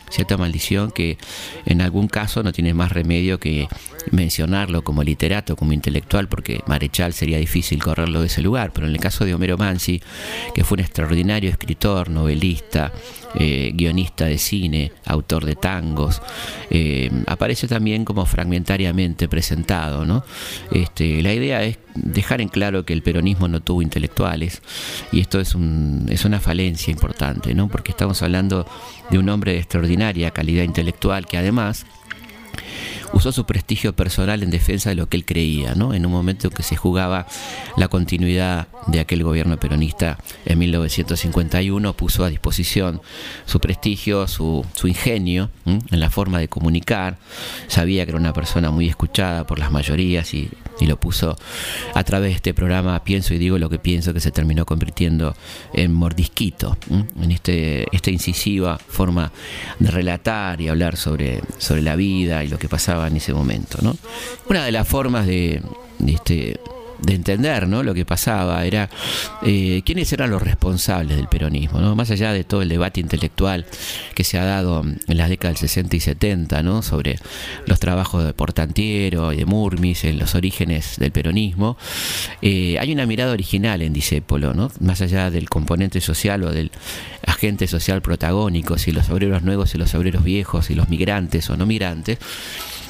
cierta 0.10 0.38
maldición 0.38 0.92
que 0.92 1.18
en 1.66 1.82
algún 1.82 2.08
caso 2.08 2.44
no 2.44 2.52
tiene 2.52 2.74
más 2.74 2.92
remedio 2.92 3.40
que 3.40 3.68
mencionarlo 4.12 4.84
como 4.84 5.04
literato, 5.04 5.56
como 5.56 5.74
intelectual, 5.74 6.28
porque 6.28 6.62
Marechal 6.68 7.14
sería 7.14 7.38
difícil 7.38 7.82
correrlo 7.82 8.22
de 8.22 8.28
ese 8.28 8.42
lugar, 8.42 8.72
pero 8.74 8.88
en 8.88 8.94
el 8.94 9.00
caso 9.00 9.26
de 9.26 9.34
Homero 9.34 9.58
Mansi, 9.58 10.02
que 10.54 10.64
fue 10.64 10.78
un 10.78 10.82
extraordinario 10.82 11.50
escritor, 11.50 12.10
novelista, 12.10 12.92
eh, 13.36 13.72
guionista 13.76 14.26
de 14.26 14.38
cine, 14.38 14.92
autor 15.06 15.46
de 15.46 15.56
tangos, 15.56 16.22
eh, 16.70 17.12
aparece 17.28 17.68
también 17.68 18.04
como 18.06 18.26
fragmentariamente 18.26 19.28
presentado. 19.28 20.06
¿no? 20.06 20.24
Este, 20.72 21.22
la 21.22 21.34
idea 21.34 21.64
es 21.64 21.78
dejar 21.94 22.42
en 22.42 22.50
claro 22.50 22.86
que 22.86 22.94
el 22.94 23.04
peronismo 23.04 23.48
no 23.48 23.62
tuvo 23.62 23.82
intelectuales 23.82 24.62
y 25.12 25.20
esto 25.20 25.40
es, 25.40 25.54
un, 25.54 26.08
es 26.10 26.26
una 26.26 26.40
falencia 26.40 26.92
importante, 26.92 27.54
¿no? 27.54 27.68
porque 27.68 27.92
estamos 27.92 28.22
hablando 28.24 28.66
de 29.12 29.20
un 29.20 29.30
hombre 29.30 29.54
de 29.54 29.60
extraordinaria 29.60 30.32
calidad 30.32 30.64
intelectual 30.64 31.28
que 31.28 31.38
además 31.38 31.86
usó 33.14 33.32
su 33.32 33.46
prestigio 33.46 33.96
personal 33.96 34.44
en 34.44 34.52
defensa 34.52 34.90
de 34.90 34.96
lo 34.96 35.08
que 35.08 35.18
él 35.18 35.26
creía, 35.26 35.76
¿no? 35.76 35.94
En 35.94 36.06
un 36.06 36.12
momento 36.12 36.48
en 36.48 36.54
que 36.54 36.64
se 36.64 36.76
jugaba 36.76 37.28
la 37.78 37.88
continuidad 37.88 38.68
de 38.88 39.00
aquel 39.00 39.24
gobierno 39.24 39.60
peronista 39.60 40.18
en 40.46 40.60
1951, 40.60 41.94
puso 41.94 42.24
a 42.24 42.30
disposición 42.30 43.02
su 43.46 43.60
prestigio, 43.60 44.28
su, 44.28 44.66
ingenio 44.84 45.50
en 45.66 46.00
la 46.00 46.10
forma 46.10 46.40
de 46.40 46.48
comunicar, 46.48 47.18
sabía 47.68 48.06
que 48.06 48.12
era 48.12 48.20
una 48.20 48.34
persona 48.34 48.72
muy 48.72 48.88
escuchada 48.88 49.46
por 49.46 49.60
las 49.60 49.72
mayorías 49.72 50.34
y, 50.34 50.50
lo 50.80 50.98
puso 50.98 51.38
a 51.94 52.04
través 52.06 52.30
de 52.30 52.36
este 52.38 52.54
programa 52.54 53.04
Pienso 53.04 53.34
y 53.34 53.38
digo 53.38 53.58
lo 53.58 53.70
que 53.70 53.80
pienso 53.80 54.14
que 54.14 54.22
se 54.22 54.32
terminó 54.32 54.66
convirtiendo 54.66 55.36
en 55.74 55.94
mordisquito, 55.94 56.78
en 56.90 57.32
este, 57.32 57.86
esta 57.94 58.12
incisiva 58.12 58.78
forma 58.78 59.32
de 59.80 59.92
relatar 59.92 60.62
y 60.62 60.70
hablar 60.70 60.96
sobre, 60.96 61.42
sobre 61.58 61.82
la 61.82 61.98
vida 61.98 62.46
y 62.46 62.48
lo 62.48 62.58
que 62.58 62.70
pasaba 62.70 62.99
en 63.08 63.18
ese 63.18 63.34
momento. 63.34 63.80
¿no? 63.82 63.96
Una 64.50 64.66
de 64.66 64.72
las 64.72 64.88
formas 64.88 65.28
de, 65.28 65.62
este, 66.06 66.60
de 67.02 67.14
entender 67.14 67.68
¿no? 67.68 67.84
lo 67.84 67.94
que 67.94 68.06
pasaba 68.06 68.66
era 68.66 68.90
eh, 69.44 69.82
quiénes 69.86 70.12
eran 70.14 70.32
los 70.32 70.42
responsables 70.42 71.18
del 71.18 71.28
peronismo, 71.28 71.80
¿no? 71.80 71.96
más 71.96 72.12
allá 72.12 72.34
de 72.34 72.44
todo 72.44 72.62
el 72.62 72.70
debate 72.70 73.00
intelectual 73.00 73.66
que 74.16 74.24
se 74.24 74.38
ha 74.38 74.46
dado 74.46 74.82
en 74.82 75.18
las 75.18 75.30
décadas 75.30 75.60
del 75.60 75.70
60 75.70 75.96
y 75.96 76.00
70 76.00 76.64
¿no? 76.64 76.82
sobre 76.82 77.18
los 77.66 77.80
trabajos 77.80 78.26
de 78.26 78.34
Portantiero 78.34 79.32
y 79.34 79.38
de 79.38 79.46
Murmis 79.46 80.04
en 80.04 80.20
los 80.20 80.36
orígenes 80.36 80.98
del 80.98 81.12
peronismo, 81.12 81.78
eh, 82.42 82.78
hay 82.80 82.92
una 82.92 83.06
mirada 83.06 83.32
original 83.32 83.82
en 83.82 83.94
Disépolo, 83.94 84.54
¿no? 84.54 84.72
más 84.80 85.02
allá 85.02 85.30
del 85.30 85.50
componente 85.50 86.02
social 86.02 86.44
o 86.44 86.52
del 86.52 86.72
agente 87.26 87.68
social 87.68 88.02
protagónico, 88.02 88.78
si 88.78 88.92
los 88.92 89.10
obreros 89.10 89.44
nuevos 89.44 89.74
y 89.76 89.78
los 89.78 89.94
obreros 89.96 90.24
viejos, 90.24 90.70
y 90.70 90.76
los 90.76 90.90
migrantes 90.90 91.50
o 91.50 91.58
no 91.58 91.66
migrantes, 91.66 92.18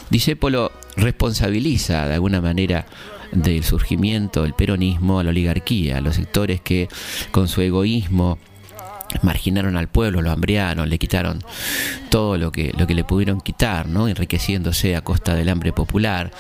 Discépolo 0.10 0.72
responsabiliza 0.95 2.08
de 2.08 2.15
alguna 2.15 2.41
manera 2.41 2.86
del 3.32 3.63
surgimiento 3.63 4.43
del 4.43 4.54
peronismo 4.54 5.19
a 5.19 5.24
la 5.24 5.30
oligarquía, 5.30 5.98
a 5.98 6.02
los 6.02 6.15
sectores 6.15 6.62
que 6.62 6.89
con 7.32 7.48
su 7.48 7.62
egoísmo 7.62 8.39
marginaron 9.22 9.78
al 9.78 9.88
pueblo, 9.88 10.22
lo 10.22 10.32
hambriaron, 10.32 10.89
le 10.89 11.00
quitaron 11.00 11.43
todo 12.10 12.38
lo 12.38 12.52
que, 12.52 12.74
lo 12.78 12.88
que 12.88 12.95
le 12.95 13.04
pudieron 13.04 13.41
quitar, 13.41 13.88
¿no? 13.88 14.08
enriqueciéndose 14.08 14.95
a 14.95 15.02
costa 15.02 15.36
del 15.36 15.50
hambre 15.50 15.74
popular. 15.74 16.32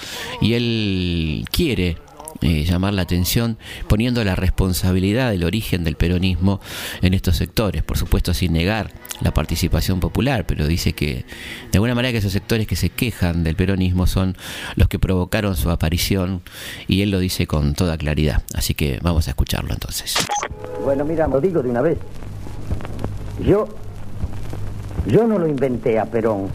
Y 0.41 0.53
él 0.53 1.45
quiere 1.51 1.97
eh, 2.41 2.63
llamar 2.63 2.93
la 2.93 3.01
atención 3.01 3.57
poniendo 3.87 4.23
la 4.23 4.35
responsabilidad 4.35 5.31
del 5.31 5.43
origen 5.43 5.83
del 5.83 5.95
peronismo 5.95 6.61
en 7.01 7.13
estos 7.13 7.37
sectores, 7.37 7.83
por 7.83 7.97
supuesto 7.97 8.33
sin 8.33 8.53
negar 8.53 8.91
la 9.21 9.31
participación 9.31 9.99
popular, 9.99 10.45
pero 10.45 10.65
dice 10.65 10.93
que 10.93 11.25
de 11.71 11.77
alguna 11.77 11.95
manera 11.95 12.13
que 12.13 12.19
esos 12.19 12.31
sectores 12.31 12.67
que 12.67 12.75
se 12.75 12.89
quejan 12.89 13.43
del 13.43 13.55
peronismo 13.55 14.07
son 14.07 14.37
los 14.75 14.87
que 14.87 14.99
provocaron 14.99 15.55
su 15.55 15.69
aparición 15.69 16.41
y 16.87 17.01
él 17.01 17.11
lo 17.11 17.19
dice 17.19 17.45
con 17.45 17.73
toda 17.73 17.97
claridad, 17.97 18.43
así 18.53 18.73
que 18.73 18.99
vamos 19.01 19.27
a 19.27 19.31
escucharlo 19.31 19.73
entonces. 19.73 20.15
Bueno, 20.83 21.03
mira, 21.03 21.27
lo 21.27 21.41
digo 21.41 21.61
de 21.61 21.69
una 21.69 21.81
vez. 21.81 21.97
Yo 23.45 23.67
yo 25.07 25.25
no 25.25 25.39
lo 25.39 25.47
inventé 25.47 25.99
a 25.99 26.05
Perón. 26.05 26.47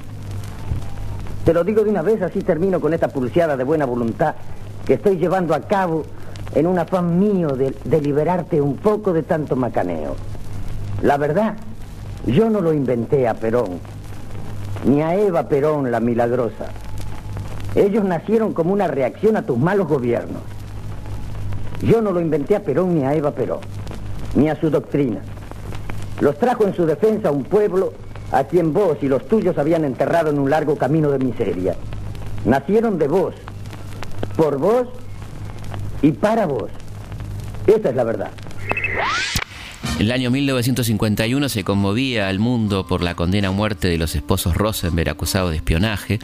Te 1.45 1.53
lo 1.53 1.65
digo 1.65 1.85
de 1.85 1.91
una 1.91 2.03
vez, 2.03 2.23
así 2.23 2.41
termino 2.41 2.81
con 2.81 2.95
esta 2.95 3.09
pulseada 3.09 3.57
de 3.57 3.65
buena 3.65 3.85
voluntad 3.85 4.35
que 4.87 4.95
estoy 4.95 5.17
llevando 5.17 5.55
a 5.55 5.61
cabo 5.61 6.05
en 6.55 6.67
un 6.67 6.79
afán 6.79 7.19
mío 7.19 7.49
de, 7.57 8.01
liberarte 8.01 8.61
un 8.61 8.77
poco 8.77 9.13
de 9.13 9.23
tanto 9.23 9.57
macaneo. 9.57 10.15
La 11.03 11.17
verdad, 11.17 11.55
yo 12.27 12.49
no 12.51 12.61
lo 12.61 12.73
inventé 12.73 13.27
a 13.27 13.35
Perón, 13.35 13.81
ni 14.87 15.03
a 15.03 15.15
Eva 15.17 15.49
Perón 15.49 15.91
la 15.91 16.01
milagrosa. 16.01 16.67
Ellos 17.75 18.05
nacieron 18.05 18.53
como 18.53 18.73
una 18.73 18.87
reacción 18.87 19.37
a 19.37 19.43
tus 19.43 19.59
malos 19.59 19.89
gobiernos. 19.89 20.43
Yo 21.83 22.01
no 22.01 22.13
lo 22.13 22.21
inventé 22.21 22.55
a 22.55 22.63
Perón 22.63 22.95
ni 22.95 23.05
a 23.05 23.15
Eva 23.15 23.33
Perón, 23.33 23.61
ni 24.37 24.49
a 24.49 24.61
su 24.61 24.71
doctrina. 24.71 25.21
Los 26.21 26.39
trajo 26.39 26.65
en 26.65 26.75
su 26.75 26.87
defensa 26.87 27.33
un 27.33 27.45
pueblo 27.45 27.93
a 28.31 28.45
quien 28.45 28.73
vos 28.73 28.99
y 29.03 29.09
los 29.09 29.27
tuyos 29.27 29.59
habían 29.59 29.85
enterrado 29.85 30.31
en 30.31 30.39
un 30.39 30.51
largo 30.51 30.77
camino 30.77 31.11
de 31.11 31.19
miseria. 31.19 31.75
Nacieron 32.45 32.99
de 32.99 33.09
vos, 33.09 33.35
por 34.37 34.59
vos 34.59 34.89
y 36.03 36.13
para 36.13 36.47
vos. 36.47 36.71
Esa 37.67 37.91
es 37.91 37.97
la 37.97 38.05
verdad. 38.05 38.31
El 39.99 40.11
año 40.11 40.31
1951 40.31 41.49
se 41.49 41.63
conmovía 41.63 42.29
al 42.29 42.41
mundo 42.41 42.85
por 42.85 43.01
la 43.01 43.15
condena 43.15 43.49
a 43.49 43.53
muerte 43.53 43.89
de 43.89 43.97
los 43.97 44.17
esposos 44.17 44.57
Rosenberg 44.57 45.09
acusados 45.09 45.53
de 45.53 45.59
espionaje. 45.59 46.19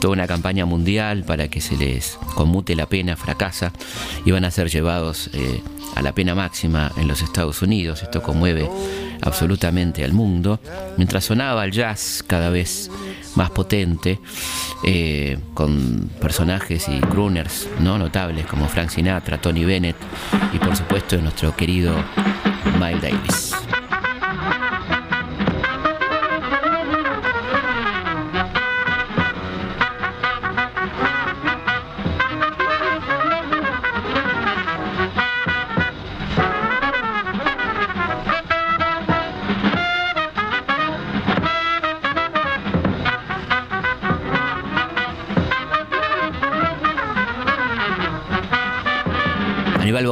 Toda 0.00 0.12
una 0.12 0.26
campaña 0.26 0.66
mundial 0.66 1.24
para 1.24 1.48
que 1.48 1.62
se 1.62 1.76
les 1.76 2.18
conmute 2.34 2.76
la 2.76 2.86
pena 2.86 3.16
fracasa. 3.16 3.72
Iban 4.26 4.44
a 4.44 4.50
ser 4.50 4.68
llevados 4.68 5.30
eh, 5.32 5.62
a 5.94 6.02
la 6.02 6.14
pena 6.14 6.34
máxima 6.34 6.92
en 6.98 7.08
los 7.08 7.22
Estados 7.22 7.62
Unidos. 7.62 8.02
Esto 8.02 8.22
conmueve 8.22 8.68
absolutamente 9.22 10.04
al 10.04 10.12
mundo. 10.12 10.60
Mientras 10.98 11.24
sonaba 11.24 11.64
el 11.64 11.72
jazz 11.72 12.22
cada 12.26 12.50
vez 12.50 12.90
más 13.36 13.50
potente, 13.50 14.18
eh, 14.84 15.38
con 15.54 16.10
personajes 16.20 16.88
y 16.88 17.00
crooners 17.00 17.68
¿no? 17.80 17.98
notables 17.98 18.46
como 18.46 18.68
Frank 18.68 18.90
Sinatra, 18.90 19.40
Tony 19.40 19.64
Bennett 19.64 19.96
y 20.52 20.58
por 20.58 20.76
supuesto 20.76 21.16
nuestro 21.18 21.54
querido 21.54 21.94
Miles 22.78 23.02
Davis. 23.02 23.55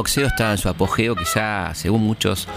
Boxeo 0.05 0.27
estaba 0.27 0.51
en 0.51 0.59
su 0.59 0.69
apogeo, 0.69 1.15
quizá, 1.15 1.73
según 1.73 2.03
muchos, 2.03 2.47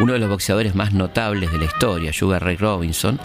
uno 0.00 0.12
de 0.12 0.18
los 0.18 0.28
boxeadores 0.28 0.74
más 0.74 0.92
notables 0.92 1.50
de 1.50 1.58
la 1.58 1.64
historia, 1.64 2.12
Sugar 2.12 2.44
Ray 2.44 2.56
Robinson, 2.56 3.18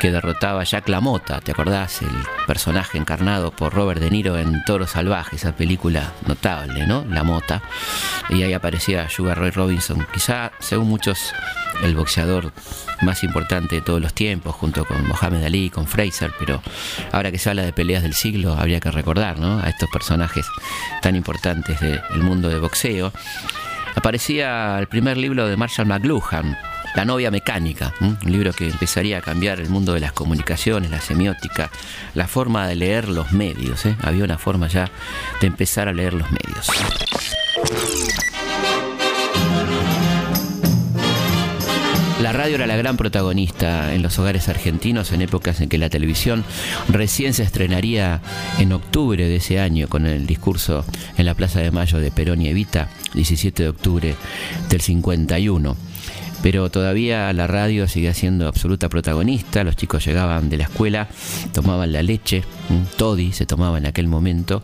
que 0.00 0.10
derrotaba 0.10 0.60
a 0.60 0.64
Jack 0.64 0.88
LaMotta, 0.88 1.40
¿te 1.40 1.52
acordás? 1.52 2.02
El 2.02 2.08
personaje 2.46 2.98
encarnado 2.98 3.50
por 3.50 3.72
Robert 3.72 4.00
De 4.00 4.10
Niro 4.10 4.38
en 4.38 4.62
Toro 4.64 4.86
Salvaje, 4.86 5.36
esa 5.36 5.52
película 5.52 6.12
notable, 6.26 6.86
¿no? 6.86 7.04
La 7.08 7.24
Mota. 7.24 7.62
Y 8.28 8.42
ahí 8.42 8.52
aparecía 8.52 9.08
Sugar 9.08 9.38
Ray 9.38 9.50
Robinson, 9.50 10.06
quizá, 10.12 10.52
según 10.58 10.88
muchos, 10.88 11.32
el 11.82 11.94
boxeador 11.94 12.52
más 13.02 13.22
importante 13.22 13.76
de 13.76 13.82
todos 13.82 14.00
los 14.00 14.12
tiempos, 14.12 14.54
junto 14.54 14.84
con 14.84 15.06
Mohamed 15.06 15.44
Ali, 15.44 15.70
con 15.70 15.86
Fraser, 15.86 16.32
pero 16.38 16.62
ahora 17.12 17.30
que 17.30 17.38
se 17.38 17.48
habla 17.48 17.62
de 17.62 17.72
peleas 17.72 18.02
del 18.02 18.14
siglo, 18.14 18.54
habría 18.54 18.80
que 18.80 18.90
recordar 18.90 19.38
¿no? 19.38 19.60
a 19.60 19.68
estos 19.68 19.88
personajes 19.90 20.46
tan 21.00 21.16
importantes 21.16 21.80
del 21.80 22.22
mundo 22.22 22.48
de 22.48 22.58
boxeo. 22.58 23.12
Aparecía 23.98 24.78
el 24.78 24.86
primer 24.86 25.16
libro 25.16 25.48
de 25.48 25.56
Marshall 25.56 25.88
McLuhan, 25.88 26.56
La 26.94 27.04
novia 27.04 27.32
mecánica, 27.32 27.92
un 28.00 28.16
libro 28.22 28.52
que 28.52 28.68
empezaría 28.68 29.18
a 29.18 29.20
cambiar 29.20 29.58
el 29.58 29.68
mundo 29.70 29.92
de 29.92 29.98
las 29.98 30.12
comunicaciones, 30.12 30.92
la 30.92 31.00
semiótica, 31.00 31.68
la 32.14 32.28
forma 32.28 32.68
de 32.68 32.76
leer 32.76 33.08
los 33.08 33.32
medios. 33.32 33.84
¿eh? 33.86 33.96
Había 34.04 34.22
una 34.22 34.38
forma 34.38 34.68
ya 34.68 34.88
de 35.40 35.48
empezar 35.48 35.88
a 35.88 35.92
leer 35.92 36.14
los 36.14 36.30
medios. 36.30 36.68
La 42.28 42.34
radio 42.34 42.56
era 42.56 42.66
la 42.66 42.76
gran 42.76 42.98
protagonista 42.98 43.94
en 43.94 44.02
los 44.02 44.18
hogares 44.18 44.50
argentinos 44.50 45.12
en 45.12 45.22
épocas 45.22 45.62
en 45.62 45.70
que 45.70 45.78
la 45.78 45.88
televisión 45.88 46.44
recién 46.90 47.32
se 47.32 47.42
estrenaría 47.42 48.20
en 48.58 48.74
octubre 48.74 49.26
de 49.26 49.36
ese 49.36 49.60
año 49.60 49.88
con 49.88 50.04
el 50.04 50.26
discurso 50.26 50.84
en 51.16 51.24
la 51.24 51.32
Plaza 51.32 51.60
de 51.60 51.70
Mayo 51.70 51.98
de 52.00 52.10
Perón 52.10 52.42
y 52.42 52.48
Evita, 52.48 52.90
17 53.14 53.62
de 53.62 53.68
octubre 53.70 54.14
del 54.68 54.80
51 54.82 55.87
pero 56.42 56.70
todavía 56.70 57.32
la 57.32 57.46
radio 57.46 57.88
seguía 57.88 58.14
siendo 58.14 58.48
absoluta 58.48 58.88
protagonista, 58.88 59.64
los 59.64 59.76
chicos 59.76 60.04
llegaban 60.04 60.48
de 60.48 60.58
la 60.58 60.64
escuela, 60.64 61.08
tomaban 61.52 61.92
la 61.92 62.02
leche, 62.02 62.44
un 62.70 62.86
toddy 62.96 63.32
se 63.32 63.46
tomaba 63.46 63.78
en 63.78 63.86
aquel 63.86 64.06
momento, 64.06 64.62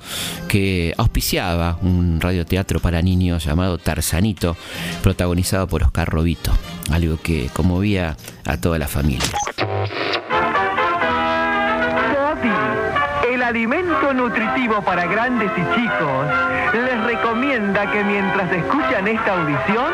que 0.48 0.94
auspiciaba 0.96 1.78
un 1.82 2.20
radioteatro 2.20 2.80
para 2.80 3.02
niños 3.02 3.44
llamado 3.44 3.78
Tarzanito, 3.78 4.56
protagonizado 5.02 5.66
por 5.66 5.82
Oscar 5.82 6.08
Robito, 6.08 6.52
algo 6.90 7.18
que 7.20 7.48
conmovía 7.52 8.16
a 8.44 8.56
toda 8.56 8.78
la 8.78 8.88
familia. 8.88 9.30
el 13.34 13.42
alimento 13.42 14.14
nutritivo 14.14 14.80
para 14.82 15.06
grandes 15.06 15.50
y 15.56 15.74
chicos, 15.74 16.26
les 16.72 17.04
recomienda 17.04 17.90
que 17.90 18.04
mientras 18.04 18.52
escuchan 18.52 19.08
esta 19.08 19.32
audición, 19.32 19.92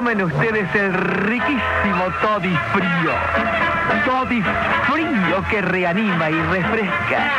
tomen 0.00 0.22
ustedes 0.22 0.74
el 0.74 0.94
riquísimo 0.94 2.04
toddy 2.22 2.56
frío. 2.72 3.12
Toddy 4.06 4.42
frío 4.90 5.44
que 5.50 5.60
reanima 5.60 6.30
y 6.30 6.40
refresca. 6.40 7.30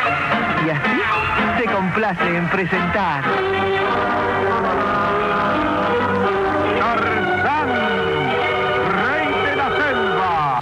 Y 0.64 0.70
así 0.70 1.00
se 1.58 1.64
complace 1.64 2.36
en 2.36 2.46
presentar. 2.50 3.24
Tarzán, 6.78 7.68
rey 9.08 9.28
de 9.44 9.56
la 9.56 9.68
selva. 9.76 10.60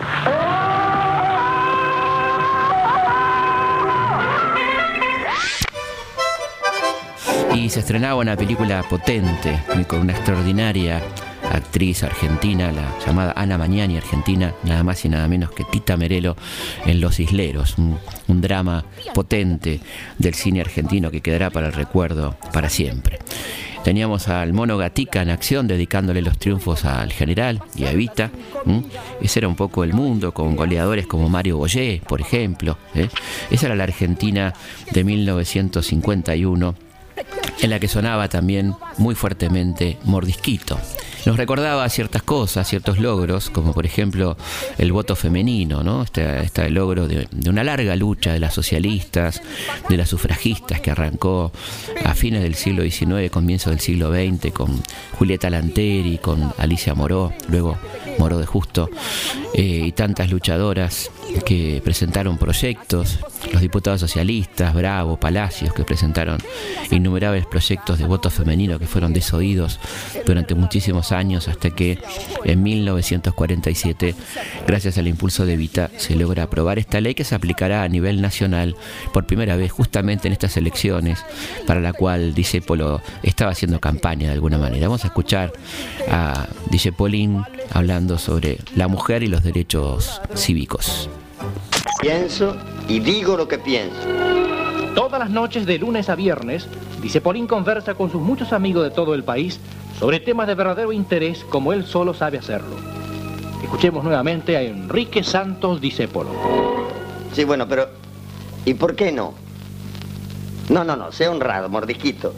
Y 7.55 7.69
se 7.69 7.81
estrenaba 7.81 8.15
una 8.15 8.37
película 8.37 8.83
potente, 8.85 9.63
y 9.79 9.85
con 9.85 10.01
una 10.01 10.13
extraordinaria 10.15 11.03
actriz 11.51 12.03
argentina, 12.03 12.73
la 12.73 12.95
llamada 13.05 13.33
Ana 13.37 13.59
Mañani, 13.59 13.97
argentina, 13.97 14.55
nada 14.65 14.83
más 14.83 15.05
y 15.05 15.09
nada 15.09 15.29
menos 15.29 15.51
que 15.51 15.65
Tita 15.65 15.97
Merelo 15.97 16.37
en 16.87 17.01
Los 17.01 17.21
Isleros, 17.21 17.77
un, 17.79 17.99
drama 18.41 18.85
potente 19.13 19.81
del 20.19 20.35
cine 20.35 20.61
argentino 20.61 21.11
que 21.11 21.21
quedará 21.21 21.51
para 21.51 21.67
el 21.67 21.73
recuerdo 21.73 22.37
para 22.53 22.71
siempre. 22.71 23.19
Teníamos 23.85 24.29
al 24.29 24.53
mono 24.53 24.77
Gatica 24.77 25.23
en 25.23 25.31
acción, 25.31 25.67
dedicándole 25.67 26.23
los 26.23 26.39
triunfos 26.39 26.85
al 26.85 27.13
general 27.13 27.63
y 27.75 27.85
a 27.85 27.93
Evita. 27.93 28.31
Ese 29.21 29.41
era 29.41 29.49
un 29.49 29.57
poco 29.57 29.85
el 29.85 29.95
mundo, 29.95 30.33
con 30.33 30.55
goleadores 30.55 31.07
como 31.07 31.29
Mario 31.29 31.57
Boyé, 31.57 32.03
por 32.07 32.21
ejemplo. 32.21 32.77
¿eh? 32.95 33.09
Esa 33.51 33.67
era 33.67 33.75
la 33.75 33.85
Argentina 33.85 34.53
de 34.91 35.03
1951 35.05 36.89
en 37.61 37.70
la 37.70 37.78
que 37.78 37.88
sonaba 37.88 38.28
también 38.28 38.74
muy 38.98 39.14
fuertemente 39.14 39.98
Mordisquito. 40.04 40.78
Nos 41.26 41.37
recordaba 41.37 41.87
ciertas 41.90 42.22
cosas, 42.22 42.66
ciertos 42.66 42.98
logros, 42.98 43.50
como 43.50 43.74
por 43.74 43.85
ejemplo 43.85 44.38
el 44.78 44.90
voto 44.90 45.14
femenino, 45.14 45.83
¿no? 45.83 46.02
Este, 46.02 46.42
este 46.42 46.70
logro 46.70 47.06
de, 47.09 47.28
una 47.46 47.62
larga 47.62 47.94
lucha 47.94 48.33
de 48.33 48.40
las 48.40 48.54
socialistas, 48.54 49.42
de 49.88 49.96
las 49.98 50.09
sufragistas 50.09 50.80
que 50.80 50.90
arrancó 50.90 51.52
a 52.04 52.14
fines 52.14 52.42
del 52.42 52.54
siglo 52.54 52.83
XIX, 52.83 53.30
comienzo 53.30 53.68
del 53.68 53.80
siglo 53.80 54.11
XX, 54.11 54.52
con 54.52 54.83
Julieta 55.18 55.50
Lanteri, 55.50 56.18
con 56.18 56.54
Alicia 56.56 56.94
Moró, 56.94 57.35
luego 57.48 57.76
Moró 58.18 58.38
de 58.38 58.46
Justo, 58.46 58.88
eh, 59.54 59.83
y 59.87 59.92
tantas 59.92 60.30
luchadoras 60.30 61.11
que 61.44 61.83
presentaron 61.85 62.38
proyectos, 62.38 63.18
los 63.53 63.62
diputados 63.62 64.00
socialistas, 64.00 64.74
Bravo, 64.74 65.18
Palacios, 65.18 65.72
que 65.72 65.85
presentaron 65.85 66.38
innumerables 66.90 67.46
proyectos 67.46 67.98
de 67.98 68.07
voto 68.07 68.31
femenino 68.31 68.79
que 68.79 68.87
fueron 68.87 69.12
desoídos 69.12 69.79
durante 70.26 70.55
muchísimos 70.55 71.12
años 71.12 71.48
hasta 71.48 71.70
que 71.70 71.98
en 72.44 72.62
1947, 72.62 74.14
gracias 74.66 74.98
al 74.98 75.09
impulso 75.09 75.46
de 75.46 75.57
Vita, 75.57 75.90
se 75.96 76.16
logra 76.16 76.44
aprobar 76.44 76.79
esta 76.79 77.00
ley 77.00 77.14
que 77.14 77.24
se 77.24 77.35
aplicará 77.35 77.83
a 77.83 77.88
nivel 77.88 78.20
nacional 78.20 78.76
por 79.12 79.26
primera 79.26 79.57
vez 79.57 79.72
justamente 79.72 80.29
en 80.29 80.33
estas 80.33 80.57
elecciones 80.57 81.24
para 81.66 81.81
la 81.81 81.92
cual 81.92 82.35
Disépolo 82.35 83.00
estaba 83.22 83.53
haciendo 83.53 83.81
campaña 83.81 84.29
de 84.29 84.35
alguna 84.35 84.59
manera. 84.59 84.87
Vamos 84.88 85.05
a 85.05 85.09
escuchar 85.09 85.53
a 86.11 86.46
Disépolín 86.70 87.42
hablando 87.72 88.18
sobre 88.18 88.59
la 88.74 88.88
mujer 88.88 89.22
y 89.22 89.29
los 89.29 89.42
derechos 89.42 90.20
cívicos. 90.35 91.09
Pienso 92.00 92.57
y 92.90 92.98
digo 92.98 93.37
lo 93.37 93.46
que 93.46 93.59
pienso. 93.59 94.00
Todas 94.96 95.20
las 95.20 95.31
noches 95.31 95.64
de 95.64 95.79
lunes 95.79 96.09
a 96.09 96.16
viernes, 96.16 96.66
Dicepolín 97.00 97.46
conversa 97.46 97.94
con 97.94 98.11
sus 98.11 98.20
muchos 98.20 98.53
amigos 98.53 98.83
de 98.83 98.90
todo 98.90 99.14
el 99.14 99.22
país 99.22 99.61
sobre 100.00 100.18
temas 100.18 100.48
de 100.48 100.57
verdadero 100.57 100.92
interés 100.92 101.44
como 101.44 101.72
él 101.72 101.87
solo 101.87 102.14
sabe 102.14 102.38
hacerlo. 102.38 102.76
Escuchemos 103.62 104.03
nuevamente 104.03 104.57
a 104.57 104.62
Enrique 104.62 105.22
Santos 105.22 105.81
Disépolo. 105.81 106.31
Sí, 107.33 107.44
bueno, 107.44 107.68
pero 107.68 107.87
¿y 108.64 108.74
por 108.74 108.96
qué 108.96 109.12
no? 109.12 109.35
No, 110.68 110.83
no, 110.83 110.96
no, 110.96 111.12
sea 111.12 111.31
honrado, 111.31 111.68
mordisquito. 111.68 112.35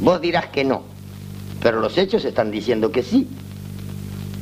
Vos 0.00 0.20
dirás 0.20 0.46
que 0.46 0.62
no, 0.62 0.82
pero 1.60 1.80
los 1.80 1.98
hechos 1.98 2.24
están 2.24 2.52
diciendo 2.52 2.92
que 2.92 3.02
sí. 3.02 3.26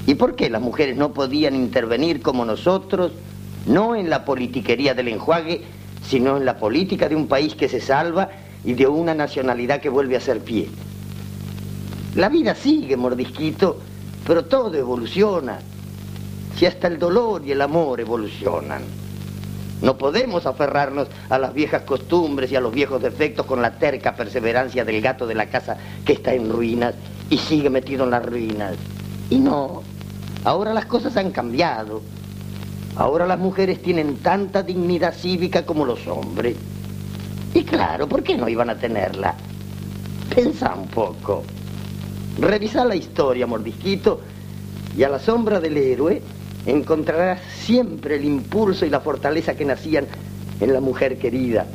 ¿Y 0.06 0.14
por 0.14 0.36
qué 0.36 0.50
las 0.50 0.60
mujeres 0.60 0.94
no 0.94 1.12
podían 1.14 1.54
intervenir 1.54 2.20
como 2.20 2.44
nosotros, 2.44 3.12
no 3.66 3.94
en 3.94 4.08
la 4.10 4.24
politiquería 4.24 4.94
del 4.94 5.08
enjuague, 5.08 5.62
sino 6.06 6.36
en 6.36 6.44
la 6.44 6.58
política 6.58 7.08
de 7.08 7.16
un 7.16 7.26
país 7.26 7.54
que 7.54 7.68
se 7.68 7.80
salva 7.80 8.30
y 8.64 8.74
de 8.74 8.86
una 8.86 9.14
nacionalidad 9.14 9.80
que 9.80 9.88
vuelve 9.88 10.16
a 10.16 10.20
ser 10.20 10.40
pie? 10.40 10.68
La 12.14 12.28
vida 12.28 12.54
sigue, 12.54 12.96
mordisquito, 12.96 13.78
pero 14.26 14.44
todo 14.46 14.74
evoluciona. 14.74 15.58
Si 16.56 16.64
hasta 16.64 16.88
el 16.88 16.98
dolor 16.98 17.42
y 17.44 17.52
el 17.52 17.60
amor 17.60 18.00
evolucionan. 18.00 18.82
No 19.82 19.98
podemos 19.98 20.46
aferrarnos 20.46 21.08
a 21.28 21.38
las 21.38 21.52
viejas 21.52 21.82
costumbres 21.82 22.50
y 22.50 22.56
a 22.56 22.60
los 22.60 22.72
viejos 22.72 23.02
defectos 23.02 23.44
con 23.44 23.60
la 23.60 23.78
terca 23.78 24.16
perseverancia 24.16 24.84
del 24.84 25.02
gato 25.02 25.26
de 25.26 25.34
la 25.34 25.46
casa 25.50 25.76
que 26.04 26.14
está 26.14 26.32
en 26.32 26.50
ruinas 26.50 26.94
y 27.28 27.36
sigue 27.36 27.68
metido 27.68 28.04
en 28.04 28.10
las 28.10 28.24
ruinas. 28.24 28.76
Y 29.28 29.36
no, 29.36 29.82
ahora 30.44 30.72
las 30.72 30.86
cosas 30.86 31.16
han 31.18 31.30
cambiado. 31.30 32.00
Ahora 32.96 33.26
las 33.26 33.38
mujeres 33.38 33.82
tienen 33.82 34.16
tanta 34.16 34.62
dignidad 34.62 35.14
cívica 35.14 35.66
como 35.66 35.84
los 35.84 36.06
hombres. 36.06 36.56
Y 37.52 37.62
claro, 37.62 38.08
¿por 38.08 38.22
qué 38.22 38.36
no 38.36 38.48
iban 38.48 38.70
a 38.70 38.76
tenerla? 38.76 39.34
Pensa 40.34 40.74
un 40.74 40.88
poco. 40.88 41.42
Revisa 42.38 42.84
la 42.84 42.96
historia, 42.96 43.46
mordisquito, 43.46 44.20
y 44.96 45.02
a 45.02 45.10
la 45.10 45.18
sombra 45.18 45.60
del 45.60 45.76
héroe 45.76 46.22
encontrarás 46.64 47.40
siempre 47.60 48.16
el 48.16 48.24
impulso 48.24 48.86
y 48.86 48.90
la 48.90 49.00
fortaleza 49.00 49.54
que 49.54 49.64
nacían 49.64 50.06
en 50.60 50.72
la 50.72 50.80
mujer 50.80 51.18
querida. 51.18 51.66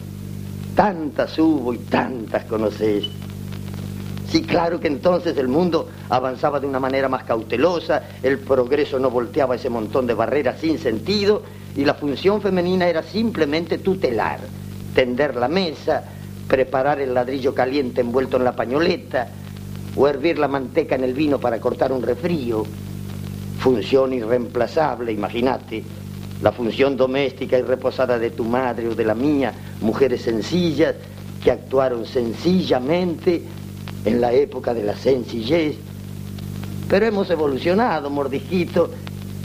Tantas 0.76 1.38
hubo 1.38 1.74
y 1.74 1.78
tantas 1.78 2.46
conoces. 2.46 3.10
Sí, 4.32 4.44
claro 4.44 4.80
que 4.80 4.88
entonces 4.88 5.36
el 5.38 5.50
mundo 5.50 5.90
avanzaba 6.08 6.62
de 6.62 6.66
una 6.66 6.80
manera 6.80 7.10
más 7.10 7.26
cautelosa, 7.26 8.04
el 8.24 8.40
progreso 8.40 8.98
no 8.98 9.10
volteaba 9.10 9.56
ese 9.56 9.70
montón 9.70 10.08
de 10.08 10.14
barreras 10.14 10.62
sin 10.62 10.80
sentido 10.80 11.44
y 11.76 11.84
la 11.84 11.96
función 11.96 12.42
femenina 12.42 12.88
era 12.88 13.04
simplemente 13.04 13.78
tutelar, 13.80 14.40
tender 14.96 15.36
la 15.36 15.50
mesa, 15.50 16.06
preparar 16.48 17.02
el 17.02 17.14
ladrillo 17.14 17.54
caliente 17.54 18.00
envuelto 18.00 18.38
en 18.38 18.46
la 18.46 18.56
pañoleta, 18.56 19.28
o 19.98 20.08
hervir 20.08 20.40
la 20.40 20.48
manteca 20.48 20.96
en 20.96 21.04
el 21.04 21.14
vino 21.14 21.38
para 21.38 21.60
cortar 21.60 21.92
un 21.92 22.02
refrío. 22.02 22.64
Función 23.60 24.14
irreemplazable, 24.14 25.12
imagínate. 25.12 25.84
La 26.42 26.54
función 26.54 26.96
doméstica 26.96 27.58
y 27.58 27.62
reposada 27.64 28.18
de 28.18 28.30
tu 28.30 28.46
madre 28.46 28.88
o 28.88 28.96
de 28.96 29.04
la 29.04 29.14
mía, 29.14 29.54
mujeres 29.82 30.22
sencillas 30.22 30.96
que 31.44 31.52
actuaron 31.52 32.06
sencillamente 32.06 33.44
en 34.06 34.22
la 34.22 34.34
época 34.34 34.74
de 34.74 34.84
la 34.84 34.96
sencillez. 34.96 35.78
Pero 36.90 37.06
hemos 37.06 37.30
evolucionado, 37.30 38.10
mordijito, 38.10 38.92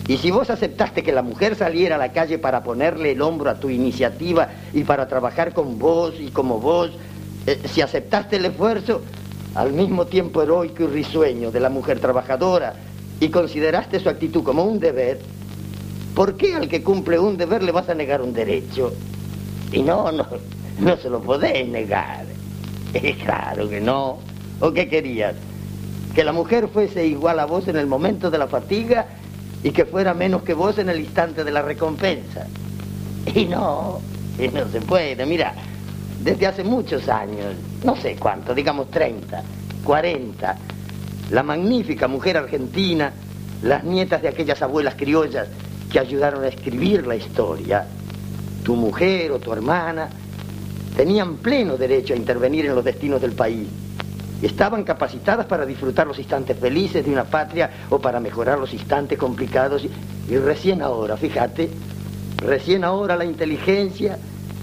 y 0.08 0.18
si 0.18 0.30
vos 0.30 0.50
aceptaste 0.50 1.02
que 1.02 1.12
la 1.12 1.22
mujer 1.22 1.56
saliera 1.56 1.96
a 1.96 1.98
la 1.98 2.12
calle 2.12 2.38
para 2.38 2.62
ponerle 2.62 3.12
el 3.12 3.22
hombro 3.22 3.50
a 3.50 3.58
tu 3.58 3.68
iniciativa 3.68 4.48
y 4.72 4.84
para 4.84 5.08
trabajar 5.08 5.52
con 5.52 5.78
vos 5.78 6.14
y 6.18 6.28
como 6.28 6.60
vos, 6.60 6.90
eh, 7.46 7.60
si 7.72 7.80
aceptaste 7.80 8.36
el 8.36 8.46
esfuerzo, 8.46 9.02
al 9.54 9.72
mismo 9.72 10.06
tiempo 10.06 10.42
heroico 10.42 10.84
y 10.84 10.86
risueño 10.86 11.50
de 11.50 11.60
la 11.60 11.70
mujer 11.70 11.98
trabajadora, 11.98 12.74
y 13.20 13.30
consideraste 13.30 13.98
su 13.98 14.08
actitud 14.08 14.42
como 14.42 14.64
un 14.64 14.78
deber, 14.78 15.18
¿por 16.14 16.36
qué 16.36 16.54
al 16.54 16.68
que 16.68 16.82
cumple 16.82 17.18
un 17.18 17.36
deber 17.36 17.62
le 17.62 17.72
vas 17.72 17.88
a 17.88 17.94
negar 17.94 18.20
un 18.20 18.32
derecho? 18.32 18.92
Y 19.72 19.82
no, 19.82 20.12
no, 20.12 20.26
no 20.78 20.96
se 20.98 21.10
lo 21.10 21.20
podés 21.20 21.66
negar. 21.68 22.26
Es 22.94 23.16
claro 23.16 23.68
que 23.68 23.80
no. 23.80 24.18
¿O 24.60 24.72
qué 24.72 24.88
querías? 24.88 25.34
Que 26.14 26.24
la 26.24 26.32
mujer 26.32 26.68
fuese 26.68 27.06
igual 27.06 27.40
a 27.40 27.46
vos 27.46 27.68
en 27.68 27.76
el 27.76 27.86
momento 27.86 28.30
de 28.30 28.38
la 28.38 28.46
fatiga 28.46 29.06
y 29.62 29.70
que 29.70 29.84
fuera 29.84 30.14
menos 30.14 30.42
que 30.42 30.54
vos 30.54 30.78
en 30.78 30.88
el 30.88 31.00
instante 31.00 31.44
de 31.44 31.50
la 31.50 31.62
recompensa. 31.62 32.46
Y 33.34 33.44
no, 33.46 34.00
y 34.38 34.48
no 34.48 34.68
se 34.68 34.80
puede. 34.80 35.26
Mira, 35.26 35.52
desde 36.22 36.46
hace 36.46 36.64
muchos 36.64 37.08
años, 37.08 37.54
no 37.84 37.96
sé 37.96 38.16
cuánto, 38.16 38.54
digamos 38.54 38.90
30, 38.90 39.42
40, 39.84 40.56
la 41.30 41.42
magnífica 41.42 42.08
mujer 42.08 42.36
argentina, 42.36 43.12
las 43.62 43.84
nietas 43.84 44.22
de 44.22 44.28
aquellas 44.28 44.62
abuelas 44.62 44.94
criollas 44.94 45.48
que 45.90 45.98
ayudaron 45.98 46.44
a 46.44 46.48
escribir 46.48 47.06
la 47.06 47.16
historia, 47.16 47.86
tu 48.64 48.76
mujer 48.76 49.32
o 49.32 49.38
tu 49.38 49.52
hermana, 49.52 50.08
tenían 50.96 51.36
pleno 51.36 51.76
derecho 51.76 52.14
a 52.14 52.16
intervenir 52.16 52.66
en 52.66 52.74
los 52.74 52.84
destinos 52.84 53.20
del 53.20 53.32
país. 53.32 53.68
Estaban 54.42 54.84
capacitadas 54.84 55.46
para 55.46 55.64
disfrutar 55.64 56.06
los 56.06 56.18
instantes 56.18 56.58
felices 56.58 57.04
de 57.04 57.10
una 57.10 57.24
patria 57.24 57.70
o 57.88 57.98
para 57.98 58.20
mejorar 58.20 58.58
los 58.58 58.72
instantes 58.74 59.18
complicados. 59.18 59.82
Y, 59.84 60.36
recién 60.36 60.82
ahora, 60.82 61.16
fíjate, 61.16 61.70
recién 62.38 62.84
ahora 62.84 63.16
la 63.16 63.24
inteligencia 63.24 64.18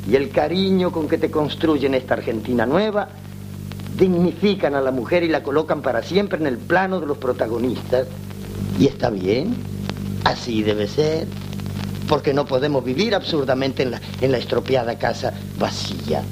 y 0.08 0.16
el 0.16 0.30
cariño 0.30 0.92
con 0.92 1.08
que 1.08 1.18
te 1.18 1.32
construyen 1.32 1.96
esta 1.96 2.14
Argentina 2.14 2.66
nueva 2.66 3.10
dignifican 3.98 4.76
a 4.76 4.82
la 4.82 4.92
mujer 4.92 5.24
y 5.24 5.30
la 5.30 5.44
colocan 5.44 5.82
para 5.82 6.04
siempre 6.04 6.40
en 6.40 6.48
el 6.48 6.58
plano 6.58 7.00
de 7.00 7.08
los 7.08 7.18
protagonistas. 7.18 8.08
Y 8.80 8.88
está 8.88 9.10
bien, 9.10 9.56
así 10.24 10.64
debe 10.64 10.88
ser, 10.88 11.28
porque 12.08 12.34
no 12.34 12.46
podemos 12.46 12.84
vivir 12.84 13.16
absurdamente 13.16 13.84
en 13.84 13.92
la, 13.92 14.02
en 14.22 14.32
la 14.32 14.38
estropeada 14.38 14.98
casa 14.98 15.34
vacía. 15.58 16.24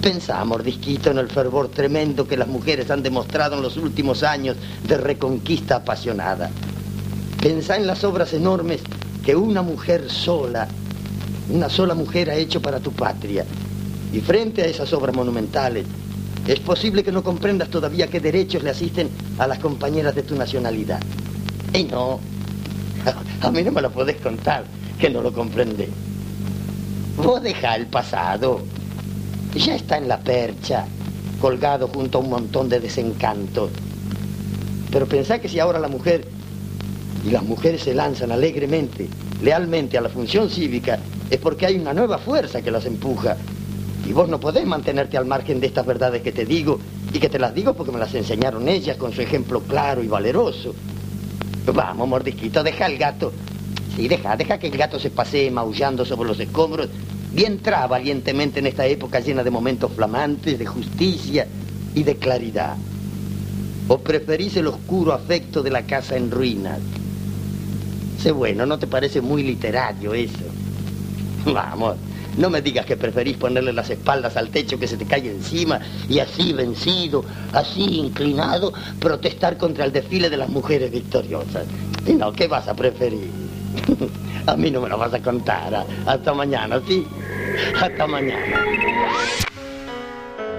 Pensá, 0.00 0.44
mordisquito, 0.44 1.10
en 1.10 1.18
el 1.18 1.28
fervor 1.28 1.68
tremendo 1.68 2.26
que 2.26 2.36
las 2.36 2.48
mujeres 2.48 2.90
han 2.90 3.02
demostrado 3.02 3.56
en 3.56 3.62
los 3.62 3.76
últimos 3.76 4.22
años 4.22 4.56
de 4.86 4.96
reconquista 4.96 5.76
apasionada. 5.76 6.50
Pensá 7.40 7.76
en 7.76 7.86
las 7.86 8.02
obras 8.02 8.32
enormes 8.32 8.80
que 9.24 9.36
una 9.36 9.62
mujer 9.62 10.10
sola, 10.10 10.66
una 11.50 11.68
sola 11.68 11.94
mujer 11.94 12.30
ha 12.30 12.36
hecho 12.36 12.62
para 12.62 12.80
tu 12.80 12.92
patria. 12.92 13.44
Y 14.12 14.20
frente 14.20 14.62
a 14.62 14.66
esas 14.66 14.92
obras 14.92 15.14
monumentales, 15.14 15.86
es 16.46 16.58
posible 16.60 17.04
que 17.04 17.12
no 17.12 17.22
comprendas 17.22 17.68
todavía 17.68 18.08
qué 18.08 18.18
derechos 18.18 18.62
le 18.62 18.70
asisten 18.70 19.08
a 19.38 19.46
las 19.46 19.58
compañeras 19.58 20.14
de 20.14 20.22
tu 20.22 20.34
nacionalidad. 20.34 21.00
Y 21.72 21.84
no, 21.84 22.18
a 23.40 23.50
mí 23.50 23.62
no 23.62 23.72
me 23.72 23.82
lo 23.82 23.90
podés 23.90 24.16
contar, 24.20 24.64
que 24.98 25.08
no 25.08 25.22
lo 25.22 25.32
comprende. 25.32 25.88
Vos 27.16 27.42
deja 27.42 27.76
el 27.76 27.86
pasado. 27.86 28.60
Ya 29.54 29.74
está 29.74 29.98
en 29.98 30.08
la 30.08 30.18
percha, 30.18 30.86
colgado 31.40 31.88
junto 31.88 32.18
a 32.18 32.20
un 32.22 32.30
montón 32.30 32.68
de 32.68 32.80
desencantos. 32.80 33.70
Pero 34.90 35.06
pensá 35.06 35.40
que 35.40 35.48
si 35.48 35.60
ahora 35.60 35.78
la 35.78 35.88
mujer 35.88 36.26
y 37.26 37.30
las 37.30 37.42
mujeres 37.42 37.82
se 37.82 37.94
lanzan 37.94 38.32
alegremente, 38.32 39.08
lealmente 39.42 39.98
a 39.98 40.00
la 40.00 40.08
función 40.08 40.48
cívica, 40.48 40.98
es 41.30 41.38
porque 41.38 41.66
hay 41.66 41.78
una 41.78 41.92
nueva 41.92 42.18
fuerza 42.18 42.62
que 42.62 42.70
las 42.70 42.86
empuja. 42.86 43.36
Y 44.08 44.12
vos 44.12 44.28
no 44.28 44.40
podés 44.40 44.66
mantenerte 44.66 45.16
al 45.16 45.26
margen 45.26 45.60
de 45.60 45.66
estas 45.66 45.84
verdades 45.84 46.22
que 46.22 46.32
te 46.32 46.46
digo, 46.46 46.80
y 47.12 47.18
que 47.18 47.28
te 47.28 47.38
las 47.38 47.54
digo 47.54 47.74
porque 47.74 47.92
me 47.92 47.98
las 47.98 48.14
enseñaron 48.14 48.68
ellas 48.68 48.96
con 48.96 49.12
su 49.12 49.20
ejemplo 49.20 49.60
claro 49.60 50.02
y 50.02 50.08
valeroso. 50.08 50.74
Vamos, 51.66 52.08
mordisquito, 52.08 52.62
deja 52.62 52.86
el 52.86 52.96
gato. 52.96 53.32
Sí, 53.94 54.08
deja, 54.08 54.34
deja 54.36 54.58
que 54.58 54.68
el 54.68 54.78
gato 54.78 54.98
se 54.98 55.10
pasee 55.10 55.50
maullando 55.50 56.06
sobre 56.06 56.28
los 56.28 56.40
escombros 56.40 56.88
y 57.34 57.44
entra 57.44 57.86
valientemente 57.86 58.60
en 58.60 58.66
esta 58.66 58.86
época 58.86 59.20
llena 59.20 59.42
de 59.42 59.50
momentos 59.50 59.92
flamantes, 59.92 60.58
de 60.58 60.66
justicia 60.66 61.46
y 61.94 62.02
de 62.02 62.16
claridad. 62.16 62.76
¿O 63.88 63.98
preferís 63.98 64.56
el 64.56 64.66
oscuro 64.68 65.12
afecto 65.12 65.62
de 65.62 65.70
la 65.70 65.82
casa 65.82 66.16
en 66.16 66.30
ruinas? 66.30 66.78
Sé 68.22 68.32
bueno, 68.32 68.66
¿no 68.66 68.78
te 68.78 68.86
parece 68.86 69.20
muy 69.20 69.42
literario 69.42 70.14
eso? 70.14 70.44
Vamos, 71.46 71.96
no 72.36 72.50
me 72.50 72.62
digas 72.62 72.86
que 72.86 72.96
preferís 72.96 73.36
ponerle 73.36 73.72
las 73.72 73.90
espaldas 73.90 74.36
al 74.36 74.50
techo 74.50 74.78
que 74.78 74.86
se 74.86 74.96
te 74.96 75.06
cae 75.06 75.30
encima 75.30 75.80
y 76.08 76.18
así 76.20 76.52
vencido, 76.52 77.24
así 77.52 77.98
inclinado, 77.98 78.72
protestar 79.00 79.56
contra 79.56 79.84
el 79.84 79.92
desfile 79.92 80.30
de 80.30 80.36
las 80.36 80.48
mujeres 80.48 80.90
victoriosas. 80.90 81.66
Y 82.06 82.12
no, 82.12 82.32
¿qué 82.32 82.46
vas 82.46 82.68
a 82.68 82.74
preferir? 82.74 83.41
A 84.46 84.56
mí 84.56 84.70
no 84.70 84.80
me 84.80 84.88
lo 84.88 84.98
vas 84.98 85.14
a 85.14 85.20
contar. 85.20 85.86
Hasta 86.06 86.34
mañana, 86.34 86.80
¿sí? 86.86 87.06
Hasta 87.80 88.06
mañana. 88.06 88.64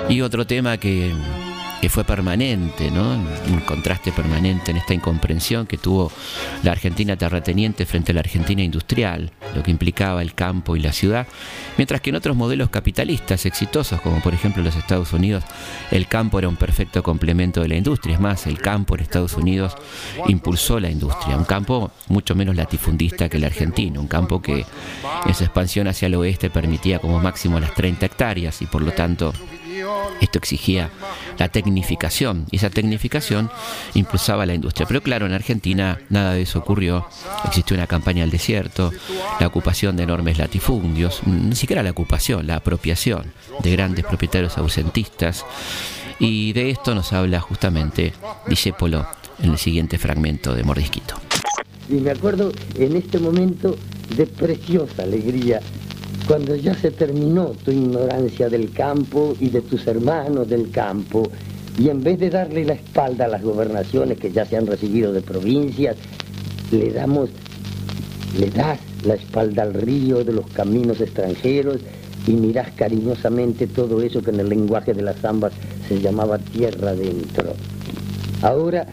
Y 0.10 0.22
otro 0.22 0.46
tema 0.46 0.78
que 0.78 1.14
que 1.84 1.90
fue 1.90 2.06
permanente, 2.06 2.90
¿no? 2.90 3.12
un 3.12 3.60
contraste 3.66 4.14
permanente 4.14 4.72
en 4.72 4.78
esta 4.78 4.94
incomprensión 4.94 5.68
que 5.68 5.78
tuvo 5.78 6.14
la 6.64 6.72
Argentina 6.72 7.18
terrateniente 7.18 7.86
frente 7.86 8.14
a 8.14 8.16
la 8.16 8.22
Argentina 8.22 8.64
industrial, 8.64 9.34
lo 9.54 9.64
que 9.64 9.72
implicaba 9.72 10.22
el 10.22 10.34
campo 10.34 10.78
y 10.78 10.80
la 10.80 10.94
ciudad, 10.94 11.28
mientras 11.78 12.00
que 12.00 12.12
en 12.12 12.16
otros 12.16 12.38
modelos 12.38 12.70
capitalistas 12.70 13.46
exitosos, 13.46 14.00
como 14.00 14.22
por 14.22 14.34
ejemplo 14.34 14.64
los 14.64 14.78
Estados 14.78 15.12
Unidos, 15.12 15.44
el 15.92 16.08
campo 16.08 16.40
era 16.40 16.48
un 16.48 16.56
perfecto 16.56 17.04
complemento 17.04 17.60
de 17.60 17.68
la 17.68 17.76
industria. 17.76 18.16
Es 18.16 18.22
más, 18.22 18.48
el 18.48 18.60
campo 18.60 18.96
en 18.96 19.02
Estados 19.02 19.34
Unidos 19.34 19.76
impulsó 20.30 20.80
la 20.80 20.90
industria, 20.90 21.36
un 21.36 21.44
campo 21.44 21.92
mucho 22.08 22.34
menos 22.34 22.56
latifundista 22.56 23.28
que 23.28 23.36
el 23.36 23.44
argentino, 23.44 24.00
un 24.00 24.08
campo 24.08 24.42
que 24.42 24.66
en 25.26 25.34
su 25.34 25.44
expansión 25.44 25.90
hacia 25.90 26.06
el 26.06 26.16
oeste 26.16 26.50
permitía 26.50 27.00
como 27.00 27.20
máximo 27.20 27.60
las 27.60 27.74
30 27.74 28.06
hectáreas 28.06 28.62
y 28.62 28.68
por 28.68 28.82
lo 28.82 28.94
tanto 28.94 29.34
esto 30.22 30.38
exigía 30.38 30.90
la 31.38 31.50
tecnificación 31.50 32.46
y 32.52 32.58
esa 32.58 32.70
tecnificación 32.70 33.50
impulsaba 33.94 34.46
la 34.46 34.54
industria. 34.54 34.88
Pero 34.88 35.02
claro, 35.02 35.26
en 35.26 35.34
Argentina 35.34 36.00
nada 36.10 36.34
de 36.34 36.44
eso 36.44 36.60
ocurrió. 36.60 37.08
Existió 37.46 37.76
una 37.76 37.88
campaña 37.88 38.24
al 38.24 38.32
desierto, 38.32 38.92
la 39.40 39.48
ocupación 39.48 39.98
de 39.98 40.04
enormes 40.04 40.38
latifundios, 40.38 41.22
ni 41.26 41.56
siquiera 41.56 41.84
la 41.84 41.92
ocupación, 41.92 42.48
la 42.48 42.58
apropiación 42.58 43.34
de 43.62 43.72
grandes 43.72 44.06
propietarios 44.06 44.58
ausentistas. 44.58 45.46
Y 46.20 46.54
de 46.54 46.70
esto 46.70 46.96
nos 46.96 47.12
habla 47.14 47.40
justamente 47.40 48.14
Discépolo 48.48 49.06
en 49.42 49.52
el 49.52 49.58
siguiente 49.58 49.98
fragmento 49.98 50.54
de 50.54 50.64
Mordisquito. 50.64 51.16
Y 51.90 51.96
me 51.96 52.12
acuerdo 52.12 52.52
en 52.76 52.96
este 52.96 53.20
momento 53.20 53.76
de 54.16 54.26
preciosa 54.26 55.04
alegría 55.04 55.60
cuando 56.28 56.56
ya 56.56 56.74
se 56.76 56.92
terminó 56.92 57.48
tu 57.64 57.72
ignorancia 57.72 58.50
del 58.50 58.72
campo 58.72 59.36
y 59.40 59.50
de 59.50 59.62
tus 59.62 59.86
hermanos 59.88 60.48
del 60.48 60.72
campo, 60.72 61.30
y 61.78 61.90
en 61.90 62.04
vez 62.04 62.20
de 62.20 62.30
darle 62.30 62.66
la 62.66 62.74
espalda 62.74 63.26
a 63.26 63.30
las 63.30 63.44
gobernaciones 63.44 64.20
que 64.20 64.32
ya 64.32 64.46
se 64.46 64.58
han 64.58 64.68
recibido 64.68 65.12
de 65.12 65.22
provincias, 65.22 65.98
le 66.72 66.92
damos, 66.92 67.30
le 68.40 68.50
das 68.50 68.80
la 69.06 69.16
espalda 69.16 69.64
al 69.64 69.74
río 69.74 70.24
de 70.24 70.34
los 70.34 70.48
caminos 70.52 71.02
extranjeros 71.02 71.80
y 72.28 72.32
mirás 72.32 72.72
cariñosamente 72.72 73.68
todo 73.68 74.02
eso 74.02 74.22
que 74.22 74.32
en 74.32 74.40
el 74.40 74.50
lenguaje 74.50 74.94
de 74.94 75.02
las 75.02 75.18
zambas 75.18 75.52
se 75.88 76.00
llamaba 76.00 76.38
tierra 76.38 76.92
adentro. 76.92 77.54
Ahora, 78.42 78.86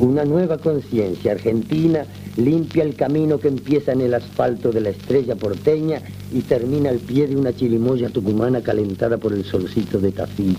una 0.00 0.24
nueva 0.24 0.58
conciencia 0.58 1.32
argentina 1.32 2.04
limpia 2.36 2.82
el 2.82 2.94
camino 2.94 3.38
que 3.38 3.48
empieza 3.48 3.92
en 3.92 4.00
el 4.00 4.14
asfalto 4.14 4.72
de 4.72 4.80
la 4.80 4.90
estrella 4.90 5.36
porteña 5.36 6.00
y 6.32 6.40
termina 6.40 6.90
al 6.90 6.98
pie 6.98 7.26
de 7.26 7.36
una 7.36 7.54
chirimoya 7.54 8.10
tucumana 8.10 8.60
calentada 8.60 9.18
por 9.18 9.32
el 9.32 9.44
solcito 9.44 10.00
de 10.00 10.12
Tafí. 10.12 10.56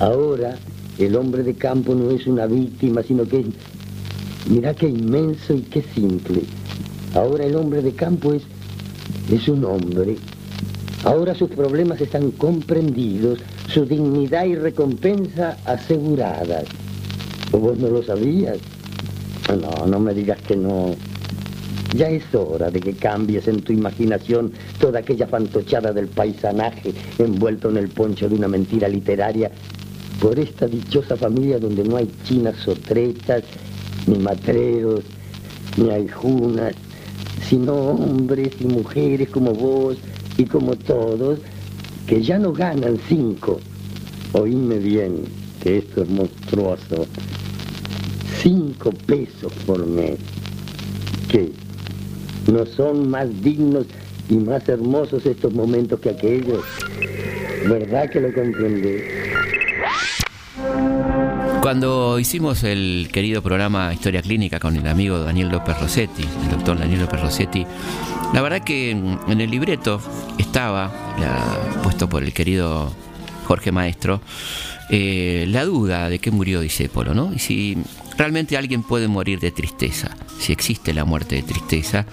Ahora, 0.00 0.56
el 0.98 1.16
hombre 1.16 1.42
de 1.42 1.54
campo 1.54 1.94
no 1.94 2.10
es 2.10 2.26
una 2.26 2.46
víctima, 2.46 3.02
sino 3.02 3.26
que 3.26 3.40
es, 3.40 3.46
mira 4.48 4.74
qué 4.74 4.88
inmenso 4.88 5.54
y 5.54 5.62
qué 5.62 5.82
simple. 5.94 6.42
Ahora 7.14 7.44
el 7.44 7.56
hombre 7.56 7.82
de 7.82 7.92
campo 7.92 8.32
es, 8.32 8.42
es 9.30 9.48
un 9.48 9.64
hombre. 9.64 10.16
Ahora 11.04 11.34
sus 11.34 11.50
problemas 11.50 12.00
están 12.00 12.30
comprendidos, 12.32 13.38
su 13.68 13.84
dignidad 13.84 14.46
y 14.46 14.54
recompensa 14.54 15.58
aseguradas. 15.64 16.64
¿O 17.52 17.58
vos 17.58 17.78
no 17.78 17.88
lo 17.88 18.02
sabías? 18.02 18.58
No, 19.48 19.86
no 19.86 20.00
me 20.00 20.14
digas 20.14 20.40
que 20.42 20.56
no. 20.56 20.94
Ya 21.94 22.08
es 22.08 22.22
hora 22.34 22.70
de 22.70 22.80
que 22.80 22.94
cambies 22.94 23.48
en 23.48 23.60
tu 23.60 23.72
imaginación 23.72 24.52
toda 24.80 25.00
aquella 25.00 25.26
fantochada 25.26 25.92
del 25.92 26.08
paisanaje 26.08 26.94
envuelto 27.18 27.68
en 27.68 27.76
el 27.76 27.88
poncho 27.88 28.28
de 28.28 28.34
una 28.34 28.48
mentira 28.48 28.88
literaria 28.88 29.50
por 30.20 30.38
esta 30.38 30.66
dichosa 30.66 31.16
familia 31.16 31.58
donde 31.58 31.84
no 31.84 31.96
hay 31.96 32.08
chinas 32.24 32.56
sotretas, 32.56 33.42
ni 34.06 34.18
matreros, 34.18 35.04
ni 35.76 36.08
junas, 36.08 36.74
sino 37.48 37.74
hombres 37.74 38.52
y 38.60 38.64
mujeres 38.64 39.28
como 39.28 39.52
vos 39.52 39.98
y 40.38 40.44
como 40.44 40.76
todos, 40.76 41.40
que 42.06 42.22
ya 42.22 42.38
no 42.38 42.52
ganan 42.52 42.98
cinco. 43.08 43.60
Oíme 44.32 44.78
bien, 44.78 45.24
que 45.60 45.78
esto 45.78 46.02
es 46.02 46.08
monstruoso. 46.08 47.06
Cinco 48.42 48.90
pesos 49.06 49.52
por 49.64 49.86
mes. 49.86 50.18
¿Qué? 51.30 51.52
¿No 52.50 52.66
son 52.66 53.08
más 53.08 53.28
dignos 53.40 53.86
y 54.28 54.34
más 54.34 54.68
hermosos 54.68 55.24
estos 55.26 55.54
momentos 55.54 56.00
que 56.00 56.10
aquellos? 56.10 56.64
¿Verdad 57.68 58.10
que 58.10 58.20
lo 58.20 58.34
comprendí? 58.34 58.96
Cuando 61.62 62.18
hicimos 62.18 62.64
el 62.64 63.10
querido 63.12 63.42
programa 63.42 63.94
Historia 63.94 64.22
Clínica 64.22 64.58
con 64.58 64.74
el 64.74 64.88
amigo 64.88 65.20
Daniel 65.20 65.50
López 65.50 65.80
Rossetti, 65.80 66.24
el 66.42 66.50
doctor 66.50 66.80
Daniel 66.80 67.02
López 67.02 67.20
Rossetti, 67.20 67.64
la 68.34 68.42
verdad 68.42 68.64
que 68.64 68.90
en 68.90 69.40
el 69.40 69.48
libreto 69.48 70.00
estaba, 70.38 70.90
puesto 71.84 72.08
por 72.08 72.24
el 72.24 72.32
querido 72.32 72.92
Jorge 73.44 73.70
Maestro, 73.70 74.20
eh, 74.90 75.46
la 75.48 75.64
duda 75.64 76.08
de 76.08 76.18
que 76.18 76.32
murió 76.32 76.60
Disépolo, 76.60 77.14
¿no? 77.14 77.32
Y 77.32 77.38
si 77.38 77.78
realmente 78.22 78.56
alguien 78.56 78.84
puede 78.84 79.08
morir 79.08 79.40
de 79.40 79.50
tristeza, 79.50 80.16
si 80.38 80.52
existe 80.52 80.94
la 80.94 81.04
muerte 81.04 81.34
de 81.34 81.42
tristeza, 81.42 82.06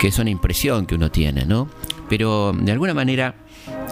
que 0.00 0.06
es 0.08 0.18
una 0.18 0.30
impresión 0.30 0.86
que 0.86 0.94
uno 0.94 1.10
tiene, 1.10 1.44
¿no? 1.44 1.68
Pero 2.08 2.54
de 2.58 2.72
alguna 2.72 2.94
manera 2.94 3.34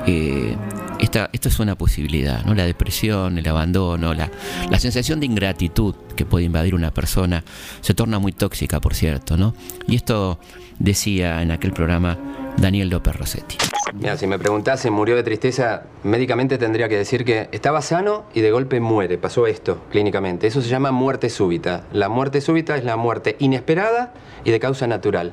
eh, 0.06 0.56
esta, 1.00 1.28
esto 1.34 1.50
es 1.50 1.58
una 1.58 1.76
posibilidad, 1.76 2.42
¿no? 2.46 2.54
La 2.54 2.64
depresión, 2.64 3.36
el 3.36 3.46
abandono, 3.46 4.14
la, 4.14 4.30
la, 4.70 4.80
sensación 4.80 5.20
de 5.20 5.26
ingratitud 5.26 5.94
que 6.16 6.24
puede 6.24 6.46
invadir 6.46 6.74
una 6.74 6.92
persona 6.92 7.44
se 7.82 7.92
torna 7.92 8.18
muy 8.18 8.32
tóxica, 8.32 8.80
por 8.80 8.94
cierto, 8.94 9.36
¿no? 9.36 9.54
Y 9.86 9.96
esto 9.96 10.40
decía 10.78 11.42
en 11.42 11.50
aquel 11.50 11.74
programa 11.74 12.16
Daniel 12.56 12.88
López 12.88 13.16
Rossetti. 13.16 13.56
Mira, 13.92 14.16
si 14.16 14.26
me 14.26 14.38
preguntase, 14.38 14.90
murió 14.90 15.16
de 15.16 15.22
tristeza, 15.24 15.82
médicamente 16.04 16.58
tendría 16.58 16.88
que 16.88 16.96
decir 16.96 17.24
que 17.24 17.48
estaba 17.50 17.82
sano 17.82 18.24
y 18.34 18.40
de 18.40 18.52
golpe 18.52 18.78
muere. 18.78 19.18
Pasó 19.18 19.46
esto 19.46 19.80
clínicamente. 19.90 20.46
Eso 20.46 20.62
se 20.62 20.68
llama 20.68 20.92
muerte 20.92 21.28
súbita. 21.28 21.84
La 21.92 22.08
muerte 22.08 22.40
súbita 22.40 22.76
es 22.76 22.84
la 22.84 22.96
muerte 22.96 23.36
inesperada 23.40 24.12
y 24.44 24.52
de 24.52 24.60
causa 24.60 24.86
natural. 24.86 25.32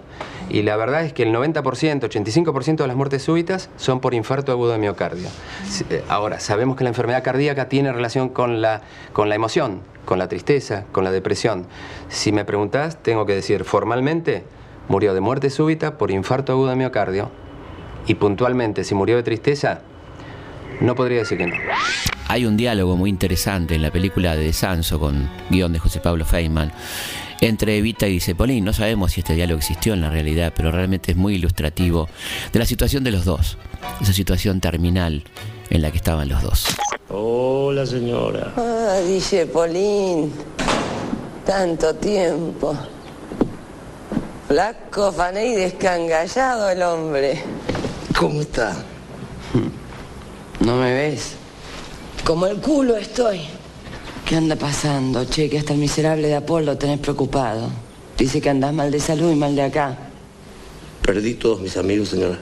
Y 0.49 0.63
la 0.63 0.75
verdad 0.75 1.03
es 1.03 1.13
que 1.13 1.23
el 1.23 1.33
90%, 1.33 1.61
85% 1.63 2.77
de 2.77 2.87
las 2.87 2.95
muertes 2.95 3.21
súbitas 3.21 3.69
son 3.77 3.99
por 3.99 4.13
infarto 4.13 4.51
agudo 4.51 4.71
de 4.71 4.79
miocardio. 4.79 5.27
Eh, 5.89 6.03
ahora, 6.09 6.39
sabemos 6.39 6.77
que 6.77 6.83
la 6.83 6.89
enfermedad 6.89 7.23
cardíaca 7.23 7.69
tiene 7.69 7.91
relación 7.91 8.29
con 8.29 8.61
la, 8.61 8.81
con 9.13 9.29
la 9.29 9.35
emoción, 9.35 9.81
con 10.05 10.17
la 10.17 10.27
tristeza, 10.27 10.85
con 10.91 11.03
la 11.03 11.11
depresión. 11.11 11.67
Si 12.09 12.31
me 12.31 12.43
preguntás, 12.43 13.01
tengo 13.03 13.25
que 13.25 13.33
decir 13.33 13.65
formalmente, 13.65 14.43
murió 14.87 15.13
de 15.13 15.21
muerte 15.21 15.49
súbita 15.49 15.97
por 15.97 16.11
infarto 16.11 16.53
agudo 16.53 16.69
de 16.69 16.75
miocardio 16.75 17.29
y 18.07 18.15
puntualmente 18.15 18.83
si 18.83 18.95
murió 18.95 19.17
de 19.17 19.23
tristeza, 19.23 19.81
no 20.79 20.95
podría 20.95 21.19
decir 21.19 21.37
que 21.37 21.47
no. 21.47 21.55
Hay 22.29 22.45
un 22.45 22.57
diálogo 22.57 22.97
muy 22.97 23.09
interesante 23.09 23.75
en 23.75 23.81
la 23.81 23.91
película 23.91 24.35
de 24.35 24.51
Sanso 24.53 24.99
con 24.99 25.29
guion 25.49 25.73
de 25.73 25.79
José 25.79 25.99
Pablo 25.99 26.25
Feynman 26.25 26.71
entre 27.41 27.77
Evita 27.77 28.07
y 28.07 28.19
Cepolín. 28.19 28.65
No 28.65 28.73
sabemos 28.73 29.13
si 29.13 29.21
este 29.21 29.33
diálogo 29.33 29.59
existió 29.59 29.93
en 29.93 30.01
la 30.01 30.09
realidad, 30.09 30.53
pero 30.55 30.71
realmente 30.71 31.11
es 31.11 31.17
muy 31.17 31.35
ilustrativo 31.35 32.09
de 32.51 32.59
la 32.59 32.65
situación 32.65 33.03
de 33.03 33.11
los 33.11 33.25
dos, 33.25 33.57
esa 34.01 34.13
situación 34.13 34.59
terminal 34.59 35.23
en 35.69 35.81
la 35.81 35.91
que 35.91 35.97
estaban 35.97 36.27
los 36.29 36.41
dos. 36.41 36.65
Hola 37.09 37.85
señora. 37.85 38.53
Ah, 38.57 38.99
dice 39.07 39.45
Polín, 39.45 40.31
tanto 41.45 41.93
tiempo. 41.95 42.75
Flaco, 44.47 45.11
fané 45.11 45.47
y 45.47 45.55
descangallado 45.55 46.69
el 46.69 46.81
hombre. 46.81 47.41
¿Cómo 48.17 48.41
está? 48.41 48.77
¿No 50.61 50.77
me 50.77 50.93
ves? 50.93 51.33
Como 52.23 52.47
el 52.47 52.57
culo 52.61 52.95
estoy. 52.95 53.41
¿Qué 54.25 54.37
anda 54.37 54.55
pasando, 54.55 55.25
che? 55.25 55.49
Que 55.49 55.59
hasta 55.59 55.73
el 55.73 55.79
miserable 55.79 56.29
de 56.29 56.35
Apolo 56.35 56.77
tenés 56.77 56.99
preocupado. 56.99 57.69
Dice 58.17 58.39
que 58.39 58.49
andás 58.49 58.73
mal 58.73 58.89
de 58.89 59.01
salud 59.01 59.31
y 59.31 59.35
mal 59.35 59.53
de 59.53 59.63
acá. 59.63 59.97
Perdí 61.01 61.33
todos 61.33 61.59
mis 61.59 61.75
amigos, 61.75 62.09
señora. 62.09 62.39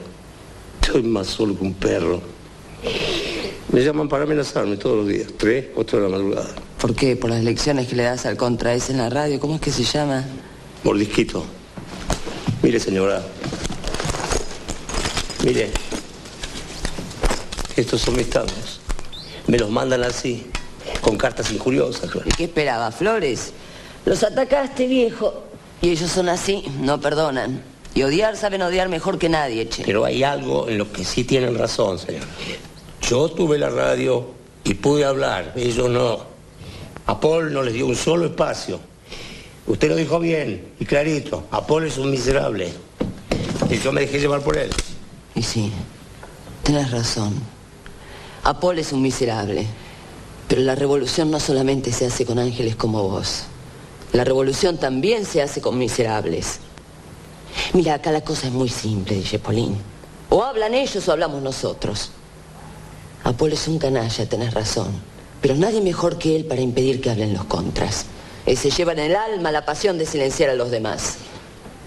Estoy 0.80 1.02
más 1.02 1.26
solo 1.26 1.58
que 1.58 1.64
un 1.64 1.74
perro. 1.74 2.20
Me 3.72 3.80
llaman 3.82 4.08
para 4.08 4.22
amenazarme 4.22 4.76
todos 4.76 4.98
los 4.98 5.08
días, 5.08 5.28
tres, 5.36 5.66
ocho 5.74 5.96
de 5.96 6.04
la 6.04 6.08
madrugada. 6.08 6.54
¿Por 6.80 6.94
qué? 6.94 7.16
¿Por 7.16 7.30
las 7.30 7.42
lecciones 7.42 7.88
que 7.88 7.96
le 7.96 8.04
das 8.04 8.26
al 8.26 8.36
contra 8.36 8.74
ese 8.74 8.92
en 8.92 8.98
la 8.98 9.10
radio? 9.10 9.40
¿Cómo 9.40 9.56
es 9.56 9.60
que 9.60 9.72
se 9.72 9.82
llama? 9.82 10.24
Mordisquito. 10.84 11.44
Mire, 12.62 12.80
señora, 12.80 13.22
Mire, 15.46 15.70
estos 17.76 18.00
son 18.00 18.16
mis 18.16 18.28
tangos. 18.28 18.80
Me 19.46 19.56
los 19.56 19.70
mandan 19.70 20.02
así, 20.02 20.46
con 21.00 21.16
cartas 21.16 21.52
injuriosas. 21.52 22.10
¿Y 22.24 22.30
qué 22.30 22.44
esperaba, 22.44 22.90
Flores? 22.90 23.52
Los 24.04 24.24
atacaste, 24.24 24.88
viejo. 24.88 25.44
Y 25.80 25.90
ellos 25.90 26.10
son 26.10 26.28
así, 26.28 26.64
no 26.80 27.00
perdonan. 27.00 27.62
Y 27.94 28.02
odiar 28.02 28.36
saben 28.36 28.62
odiar 28.62 28.88
mejor 28.88 29.20
que 29.20 29.28
nadie, 29.28 29.68
che. 29.68 29.84
Pero 29.84 30.04
hay 30.04 30.24
algo 30.24 30.68
en 30.68 30.78
lo 30.78 30.90
que 30.90 31.04
sí 31.04 31.22
tienen 31.22 31.56
razón, 31.56 32.00
señor. 32.00 32.24
Yo 33.02 33.28
tuve 33.28 33.56
la 33.56 33.70
radio 33.70 34.26
y 34.64 34.74
pude 34.74 35.04
hablar, 35.04 35.52
ellos 35.54 35.88
no. 35.88 36.24
A 37.06 37.20
Paul 37.20 37.52
no 37.52 37.62
les 37.62 37.74
dio 37.74 37.86
un 37.86 37.94
solo 37.94 38.26
espacio. 38.26 38.80
Usted 39.66 39.88
lo 39.88 39.96
dijo 39.96 40.20
bien 40.20 40.72
y 40.78 40.84
clarito. 40.84 41.44
A 41.50 41.66
Paul 41.66 41.86
es 41.86 41.98
un 41.98 42.10
miserable. 42.10 42.72
Y 43.68 43.78
yo 43.78 43.92
me 43.92 44.02
dejé 44.02 44.20
llevar 44.20 44.42
por 44.42 44.56
él. 44.56 44.70
Y 45.34 45.42
sí, 45.42 45.72
tenés 46.62 46.90
razón. 46.90 47.34
Apolo 48.44 48.80
es 48.80 48.92
un 48.92 49.02
miserable. 49.02 49.66
Pero 50.46 50.62
la 50.62 50.76
revolución 50.76 51.32
no 51.32 51.40
solamente 51.40 51.92
se 51.92 52.06
hace 52.06 52.24
con 52.24 52.38
ángeles 52.38 52.76
como 52.76 53.02
vos. 53.02 53.44
La 54.12 54.22
revolución 54.22 54.78
también 54.78 55.24
se 55.24 55.42
hace 55.42 55.60
con 55.60 55.76
miserables. 55.76 56.60
Mira, 57.72 57.94
acá 57.94 58.12
la 58.12 58.20
cosa 58.20 58.46
es 58.46 58.52
muy 58.52 58.68
simple, 58.68 59.16
dice 59.16 59.40
Polín. 59.40 59.76
O 60.30 60.44
hablan 60.44 60.74
ellos 60.74 61.08
o 61.08 61.12
hablamos 61.12 61.42
nosotros. 61.42 62.10
Apolo 63.24 63.54
es 63.54 63.66
un 63.66 63.80
canalla, 63.80 64.28
tenés 64.28 64.54
razón. 64.54 64.92
Pero 65.40 65.56
nadie 65.56 65.80
mejor 65.80 66.18
que 66.18 66.36
él 66.36 66.44
para 66.44 66.60
impedir 66.60 67.00
que 67.00 67.10
hablen 67.10 67.34
los 67.34 67.44
contras. 67.44 68.06
Él 68.46 68.56
se 68.56 68.70
lleva 68.70 68.92
en 68.92 69.00
el 69.00 69.16
alma 69.16 69.50
la 69.50 69.64
pasión 69.64 69.98
de 69.98 70.06
silenciar 70.06 70.50
a 70.50 70.54
los 70.54 70.70
demás. 70.70 71.18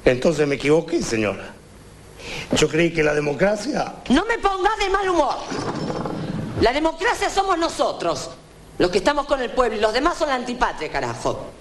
Entonces 0.03 0.45
me 0.45 0.55
equivoqué, 0.55 1.01
señora. 1.01 1.53
Yo 2.55 2.67
creí 2.67 2.91
que 2.91 3.01
la 3.01 3.13
democracia... 3.13 3.93
No 4.09 4.25
me 4.25 4.37
pongas 4.37 4.77
de 4.77 4.89
mal 4.89 5.09
humor. 5.09 5.35
La 6.61 6.73
democracia 6.73 7.29
somos 7.29 7.57
nosotros, 7.57 8.31
los 8.77 8.91
que 8.91 8.97
estamos 8.97 9.25
con 9.25 9.41
el 9.41 9.51
pueblo, 9.51 9.77
y 9.77 9.79
los 9.79 9.93
demás 9.93 10.17
son 10.17 10.27
la 10.27 10.35
antipatria, 10.35 10.91
carajo. 10.91 11.51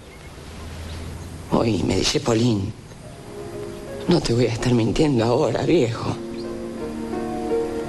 me 1.52 1.96
dice 1.96 2.18
Polín, 2.18 2.72
no 4.08 4.20
te 4.20 4.32
voy 4.32 4.46
a 4.46 4.52
estar 4.52 4.74
mintiendo 4.74 5.24
ahora, 5.24 5.62
viejo. 5.62 6.16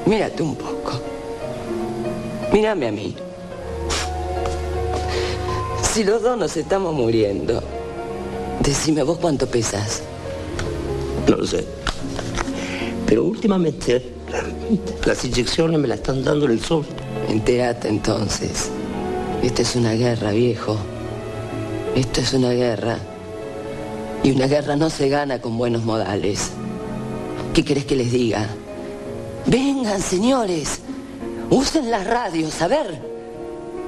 Mírate 0.05 0.43
un 0.43 0.55
poco. 0.55 1.01
Mírame 2.51 2.87
a 2.87 2.91
mí. 2.91 3.15
Si 5.99 6.05
los 6.05 6.21
dos 6.21 6.37
nos 6.37 6.55
estamos 6.55 6.93
muriendo, 6.93 7.61
decime 8.61 9.03
vos 9.03 9.17
cuánto 9.17 9.47
pesas. 9.47 10.01
No 11.27 11.35
lo 11.35 11.45
sé. 11.45 11.65
Pero 13.05 13.25
últimamente 13.25 14.13
las 15.05 15.25
inyecciones 15.25 15.77
me 15.77 15.89
las 15.89 15.97
están 15.97 16.23
dando 16.23 16.45
en 16.45 16.53
el 16.53 16.61
sol. 16.61 16.85
Entérate 17.27 17.89
entonces. 17.89 18.69
Esta 19.43 19.61
es 19.61 19.75
una 19.75 19.91
guerra, 19.91 20.31
viejo. 20.31 20.77
Esto 21.97 22.21
es 22.21 22.31
una 22.31 22.51
guerra. 22.51 22.97
Y 24.23 24.31
una 24.31 24.47
guerra 24.47 24.77
no 24.77 24.89
se 24.89 25.09
gana 25.09 25.41
con 25.41 25.57
buenos 25.57 25.83
modales. 25.83 26.51
¿Qué 27.53 27.65
querés 27.65 27.83
que 27.83 27.97
les 27.97 28.13
diga? 28.13 28.47
Vengan, 29.47 30.01
señores. 30.01 30.79
Usen 31.49 31.91
las 31.91 32.07
radios, 32.07 32.61
a 32.61 32.69
ver. 32.69 33.08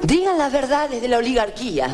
Digan 0.04 0.38
las 0.38 0.52
verdades 0.52 1.02
de 1.02 1.08
la 1.08 1.18
oligarquía. 1.18 1.89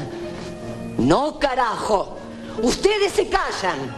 No, 0.98 1.38
carajo. 1.40 2.18
Ustedes 2.62 3.14
se 3.14 3.28
callan. 3.28 3.96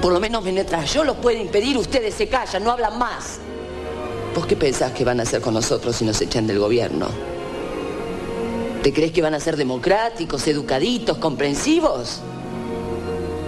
Por 0.00 0.12
lo 0.12 0.20
menos 0.20 0.42
mientras 0.42 0.92
yo 0.92 1.04
los 1.04 1.16
puedo 1.16 1.38
impedir, 1.38 1.76
ustedes 1.76 2.14
se 2.14 2.28
callan, 2.28 2.64
no 2.64 2.70
hablan 2.70 2.98
más. 2.98 3.38
¿Vos 4.34 4.46
qué 4.46 4.56
pensás 4.56 4.92
que 4.92 5.04
van 5.04 5.20
a 5.20 5.24
hacer 5.24 5.40
con 5.40 5.54
nosotros 5.54 5.96
si 5.96 6.04
nos 6.04 6.20
echan 6.20 6.46
del 6.46 6.58
gobierno? 6.58 7.08
¿Te 8.82 8.92
crees 8.94 9.12
que 9.12 9.20
van 9.20 9.34
a 9.34 9.40
ser 9.40 9.56
democráticos, 9.56 10.46
educaditos, 10.48 11.18
comprensivos? 11.18 12.20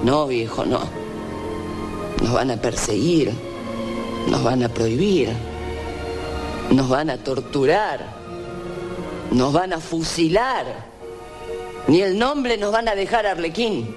No, 0.04 0.26
viejo, 0.26 0.66
no. 0.66 0.80
Nos 2.22 2.32
van 2.32 2.50
a 2.50 2.56
perseguir, 2.56 3.32
nos 4.28 4.42
van 4.44 4.62
a 4.62 4.68
prohibir, 4.68 5.30
nos 6.70 6.88
van 6.88 7.08
a 7.08 7.16
torturar, 7.16 8.21
nos 9.34 9.52
van 9.52 9.72
a 9.72 9.80
fusilar. 9.80 10.66
Ni 11.88 12.00
el 12.00 12.18
nombre 12.18 12.56
nos 12.56 12.72
van 12.72 12.88
a 12.88 12.94
dejar 12.94 13.26
Arlequín. 13.26 13.94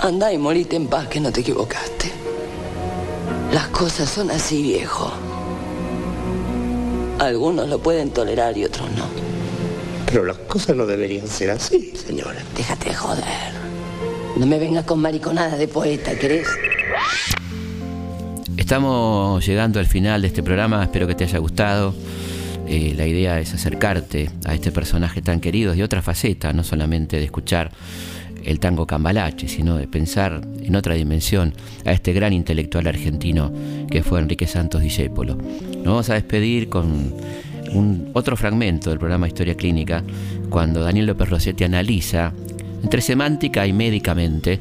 Anda 0.00 0.32
y 0.32 0.38
morite 0.38 0.76
en 0.76 0.86
paz 0.86 1.08
que 1.08 1.20
no 1.20 1.32
te 1.32 1.40
equivocaste. 1.40 2.12
Las 3.52 3.68
cosas 3.68 4.08
son 4.08 4.30
así, 4.30 4.62
viejo. 4.62 5.12
Algunos 7.18 7.68
lo 7.68 7.78
pueden 7.78 8.10
tolerar 8.10 8.56
y 8.56 8.64
otros 8.64 8.88
no. 8.92 9.06
Pero 10.06 10.24
las 10.24 10.36
cosas 10.38 10.76
no 10.76 10.86
deberían 10.86 11.26
ser 11.26 11.50
así, 11.50 11.92
señora. 11.96 12.42
Déjate 12.56 12.90
de 12.90 12.94
joder. 12.94 13.24
No 14.36 14.46
me 14.46 14.58
vengas 14.58 14.84
con 14.84 15.00
mariconada 15.00 15.56
de 15.56 15.66
poeta, 15.66 16.14
¿querés? 16.18 16.46
Estamos 18.56 19.46
llegando 19.46 19.80
al 19.80 19.86
final 19.86 20.22
de 20.22 20.28
este 20.28 20.42
programa, 20.42 20.82
espero 20.82 21.06
que 21.06 21.14
te 21.14 21.24
haya 21.24 21.38
gustado. 21.38 21.94
Eh, 22.68 22.94
la 22.96 23.06
idea 23.06 23.38
es 23.38 23.54
acercarte 23.54 24.30
a 24.44 24.54
este 24.54 24.72
personaje 24.72 25.22
tan 25.22 25.40
querido 25.40 25.74
de 25.74 25.84
otra 25.84 26.02
faceta, 26.02 26.52
no 26.52 26.64
solamente 26.64 27.16
de 27.16 27.24
escuchar 27.24 27.70
el 28.44 28.60
tango 28.60 28.86
cambalache, 28.86 29.48
sino 29.48 29.76
de 29.76 29.88
pensar 29.88 30.40
en 30.60 30.76
otra 30.76 30.94
dimensión 30.94 31.52
a 31.84 31.92
este 31.92 32.12
gran 32.12 32.32
intelectual 32.32 32.86
argentino 32.86 33.52
que 33.90 34.02
fue 34.02 34.20
Enrique 34.20 34.46
Santos 34.46 34.82
Discépolo. 34.82 35.36
Nos 35.36 35.84
vamos 35.84 36.10
a 36.10 36.14
despedir 36.14 36.68
con 36.68 37.14
otro 38.14 38.36
fragmento 38.36 38.90
del 38.90 38.98
programa 38.98 39.26
Historia 39.26 39.56
Clínica, 39.56 40.02
cuando 40.48 40.82
Daniel 40.82 41.06
López 41.06 41.28
Rossetti 41.28 41.64
analiza 41.64 42.32
entre 42.82 43.00
semántica 43.00 43.66
y 43.66 43.72
médicamente 43.72 44.60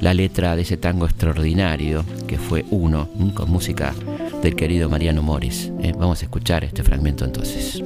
la 0.00 0.14
letra 0.14 0.56
de 0.56 0.62
ese 0.62 0.76
tango 0.76 1.04
extraordinario 1.06 2.04
que 2.26 2.38
fue 2.38 2.64
uno, 2.70 3.08
con 3.34 3.50
música 3.50 3.94
del 4.42 4.54
querido 4.54 4.88
Mariano 4.88 5.22
Mores. 5.22 5.72
¿eh? 5.80 5.92
Vamos 5.96 6.22
a 6.22 6.24
escuchar 6.24 6.64
este 6.64 6.82
fragmento 6.82 7.24
entonces. 7.24 7.82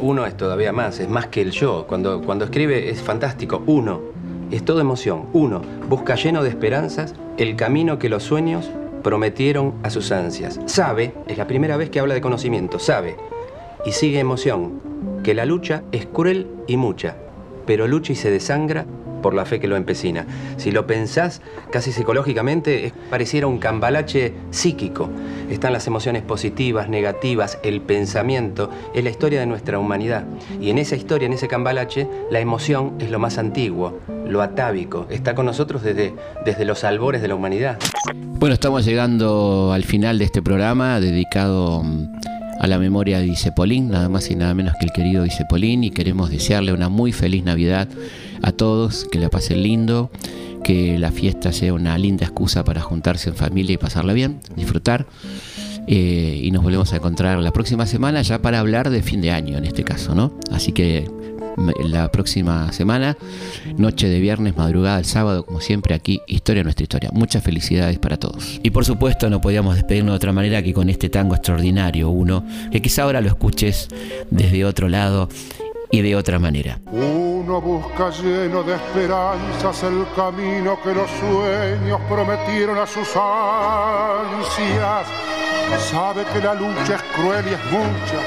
Uno 0.00 0.26
es 0.26 0.36
todavía 0.36 0.72
más, 0.72 1.00
es 1.00 1.08
más 1.08 1.26
que 1.26 1.42
el 1.42 1.50
yo. 1.50 1.86
Cuando, 1.86 2.22
cuando 2.22 2.44
escribe 2.44 2.90
es 2.90 3.02
fantástico. 3.02 3.62
Uno, 3.66 4.00
es 4.50 4.64
todo 4.64 4.80
emoción. 4.80 5.26
Uno, 5.32 5.62
busca 5.88 6.14
lleno 6.14 6.42
de 6.42 6.48
esperanzas 6.48 7.14
el 7.36 7.56
camino 7.56 7.98
que 7.98 8.08
los 8.08 8.22
sueños 8.22 8.70
prometieron 9.02 9.74
a 9.82 9.90
sus 9.90 10.12
ansias. 10.12 10.60
Sabe, 10.66 11.14
es 11.26 11.38
la 11.38 11.46
primera 11.46 11.76
vez 11.76 11.90
que 11.90 12.00
habla 12.00 12.14
de 12.14 12.20
conocimiento, 12.20 12.78
sabe. 12.78 13.16
Y 13.84 13.92
sigue 13.92 14.18
emoción, 14.18 14.80
que 15.22 15.34
la 15.34 15.46
lucha 15.46 15.82
es 15.92 16.06
cruel 16.06 16.48
y 16.66 16.76
mucha, 16.76 17.16
pero 17.66 17.86
lucha 17.88 18.12
y 18.12 18.16
se 18.16 18.30
desangra 18.30 18.86
por 19.20 19.34
la 19.34 19.44
fe 19.44 19.60
que 19.60 19.68
lo 19.68 19.76
empecina. 19.76 20.26
Si 20.56 20.70
lo 20.70 20.86
pensás 20.86 21.40
casi 21.70 21.92
psicológicamente, 21.92 22.92
pareciera 23.10 23.46
un 23.46 23.58
cambalache 23.58 24.32
psíquico. 24.50 25.08
Están 25.50 25.72
las 25.72 25.86
emociones 25.86 26.22
positivas, 26.22 26.88
negativas, 26.88 27.58
el 27.62 27.80
pensamiento, 27.80 28.70
es 28.94 29.04
la 29.04 29.10
historia 29.10 29.40
de 29.40 29.46
nuestra 29.46 29.78
humanidad. 29.78 30.24
Y 30.60 30.70
en 30.70 30.78
esa 30.78 30.96
historia, 30.96 31.26
en 31.26 31.32
ese 31.32 31.48
cambalache, 31.48 32.06
la 32.30 32.40
emoción 32.40 32.94
es 32.98 33.10
lo 33.10 33.18
más 33.18 33.38
antiguo, 33.38 34.00
lo 34.26 34.42
atávico, 34.42 35.06
está 35.10 35.34
con 35.34 35.46
nosotros 35.46 35.82
desde, 35.82 36.14
desde 36.44 36.64
los 36.64 36.84
albores 36.84 37.22
de 37.22 37.28
la 37.28 37.34
humanidad. 37.34 37.78
Bueno, 38.14 38.54
estamos 38.54 38.84
llegando 38.84 39.72
al 39.72 39.84
final 39.84 40.18
de 40.18 40.24
este 40.24 40.40
programa 40.40 41.00
dedicado 41.00 41.82
mm, 41.82 42.39
a 42.60 42.66
la 42.66 42.78
memoria 42.78 43.18
de 43.18 43.24
Dicepolín, 43.24 43.88
nada 43.88 44.10
más 44.10 44.30
y 44.30 44.36
nada 44.36 44.52
menos 44.52 44.74
que 44.78 44.84
el 44.84 44.92
querido 44.92 45.24
Dicepolín, 45.24 45.82
y 45.82 45.90
queremos 45.90 46.30
desearle 46.30 46.74
una 46.74 46.90
muy 46.90 47.10
feliz 47.10 47.42
Navidad 47.42 47.88
a 48.42 48.52
todos, 48.52 49.06
que 49.10 49.18
la 49.18 49.30
pasen 49.30 49.62
lindo, 49.62 50.10
que 50.62 50.98
la 50.98 51.10
fiesta 51.10 51.52
sea 51.52 51.72
una 51.72 51.96
linda 51.96 52.26
excusa 52.26 52.62
para 52.62 52.82
juntarse 52.82 53.30
en 53.30 53.34
familia 53.34 53.74
y 53.74 53.78
pasarla 53.78 54.12
bien, 54.12 54.40
disfrutar. 54.56 55.06
Eh, 55.86 56.38
y 56.42 56.50
nos 56.50 56.62
volvemos 56.62 56.92
a 56.92 56.96
encontrar 56.96 57.38
la 57.38 57.50
próxima 57.50 57.86
semana 57.86 58.20
ya 58.20 58.42
para 58.42 58.60
hablar 58.60 58.90
de 58.90 59.02
fin 59.02 59.22
de 59.22 59.30
año 59.30 59.56
en 59.56 59.64
este 59.64 59.82
caso, 59.82 60.14
¿no? 60.14 60.34
Así 60.52 60.72
que 60.72 61.10
la 61.56 62.10
próxima 62.10 62.72
semana, 62.72 63.16
noche 63.76 64.08
de 64.08 64.20
viernes, 64.20 64.56
madrugada 64.56 64.98
el 64.98 65.04
sábado, 65.04 65.44
como 65.44 65.60
siempre 65.60 65.94
aquí, 65.94 66.20
Historia 66.26 66.62
Nuestra 66.62 66.84
Historia. 66.84 67.10
Muchas 67.12 67.42
felicidades 67.42 67.98
para 67.98 68.16
todos. 68.16 68.60
Y 68.62 68.70
por 68.70 68.84
supuesto 68.84 69.30
no 69.30 69.40
podíamos 69.40 69.74
despedirnos 69.74 70.12
de 70.12 70.16
otra 70.16 70.32
manera 70.32 70.62
que 70.62 70.72
con 70.72 70.88
este 70.88 71.08
tango 71.08 71.34
extraordinario, 71.34 72.10
uno, 72.10 72.44
que 72.70 72.80
quizá 72.80 73.02
ahora 73.02 73.20
lo 73.20 73.28
escuches 73.28 73.88
desde 74.30 74.64
otro 74.64 74.88
lado 74.88 75.28
y 75.90 76.02
de 76.02 76.16
otra 76.16 76.38
manera. 76.38 76.78
Uno 76.86 77.60
busca 77.60 78.10
lleno 78.10 78.62
de 78.62 78.74
esperanzas 78.74 79.82
el 79.82 80.06
camino 80.14 80.78
que 80.82 80.94
los 80.94 81.10
sueños 81.10 82.00
prometieron 82.08 82.78
a 82.78 82.86
sus 82.86 83.08
ansias. 83.16 85.06
Sabe 85.90 86.24
que 86.32 86.40
la 86.40 86.54
lucha 86.54 86.96
es 86.96 87.02
cruel 87.14 87.44
y 87.48 87.54
es 87.54 87.64
mucha, 87.72 88.20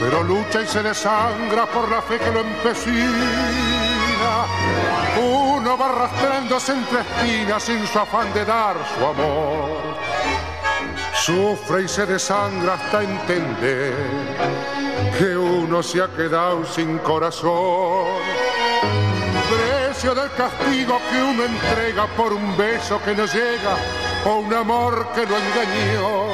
pero 0.00 0.22
lucha 0.22 0.62
y 0.62 0.66
se 0.66 0.82
desangra 0.82 1.66
por 1.66 1.88
la 1.90 2.02
fe 2.02 2.18
que 2.18 2.30
lo 2.30 2.40
empecina. 2.40 3.68
Uno 5.20 5.78
va 5.78 5.90
arrastrándose 5.90 6.72
entre 6.72 7.00
espinas 7.00 7.62
sin 7.62 7.86
su 7.86 7.98
afán 7.98 8.32
de 8.34 8.44
dar 8.44 8.76
su 8.96 9.04
amor. 9.04 9.96
Sufre 11.14 11.82
y 11.82 11.88
se 11.88 12.06
desangra 12.06 12.74
hasta 12.74 13.02
entender 13.02 13.94
uno 15.68 15.82
se 15.82 16.00
ha 16.00 16.08
quedado 16.08 16.64
sin 16.64 16.96
corazón. 16.98 18.06
Precio 19.50 20.14
del 20.14 20.30
castigo 20.30 20.98
que 21.10 21.22
uno 21.22 21.44
entrega 21.44 22.06
por 22.16 22.32
un 22.32 22.56
beso 22.56 22.98
que 23.04 23.14
no 23.14 23.26
llega 23.26 23.76
o 24.24 24.38
un 24.38 24.54
amor 24.54 25.08
que 25.14 25.26
lo 25.26 25.36
engañó. 25.36 26.28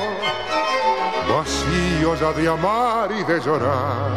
Vacío 1.28 2.14
ya 2.14 2.32
de 2.32 2.48
amar 2.48 3.10
y 3.10 3.24
de 3.24 3.40
llorar. 3.40 4.12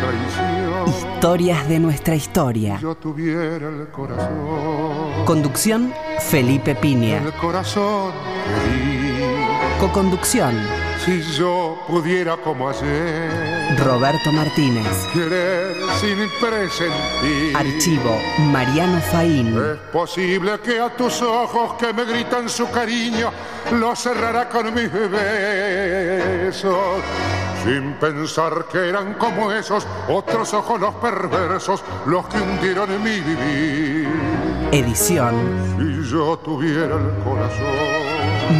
traición. 0.00 0.88
Historias 0.88 1.68
de 1.68 1.80
nuestra 1.80 2.14
historia. 2.14 2.78
yo 2.80 2.94
tuviera 2.94 3.68
el 3.68 3.88
corazón. 3.88 5.24
Conducción, 5.26 5.92
Felipe 6.30 6.74
Piña. 6.74 7.18
El 7.18 7.32
corazón. 7.34 8.12
Coconducción, 9.78 10.56
Si 11.08 11.22
yo 11.38 11.78
pudiera 11.86 12.36
como 12.36 12.68
ayer. 12.68 13.78
Roberto 13.78 14.30
Martínez. 14.30 15.06
Querer 15.14 15.74
sin 15.98 16.28
presentir. 16.38 17.56
Archivo, 17.56 18.20
Mariano 18.52 19.00
Faín. 19.00 19.56
Es 19.58 19.78
posible 19.90 20.60
que 20.62 20.78
a 20.78 20.94
tus 20.94 21.22
ojos 21.22 21.72
que 21.78 21.94
me 21.94 22.04
gritan 22.04 22.46
su 22.50 22.70
cariño 22.70 23.30
lo 23.72 23.96
cerrará 23.96 24.50
con 24.50 24.74
mis 24.74 24.92
besos. 24.92 26.76
Sin 27.64 27.94
pensar 27.94 28.66
que 28.70 28.90
eran 28.90 29.14
como 29.14 29.50
esos 29.50 29.86
otros 30.10 30.52
ojos 30.52 30.78
los 30.78 30.94
perversos 30.96 31.82
los 32.04 32.28
que 32.28 32.38
hundieron 32.38 32.90
en 32.92 33.02
mi 33.02 33.18
vivir. 33.20 34.08
Edición, 34.72 35.34
Si 35.78 36.10
yo 36.10 36.36
tuviera 36.36 36.96
el 36.96 37.24
corazón, 37.24 37.97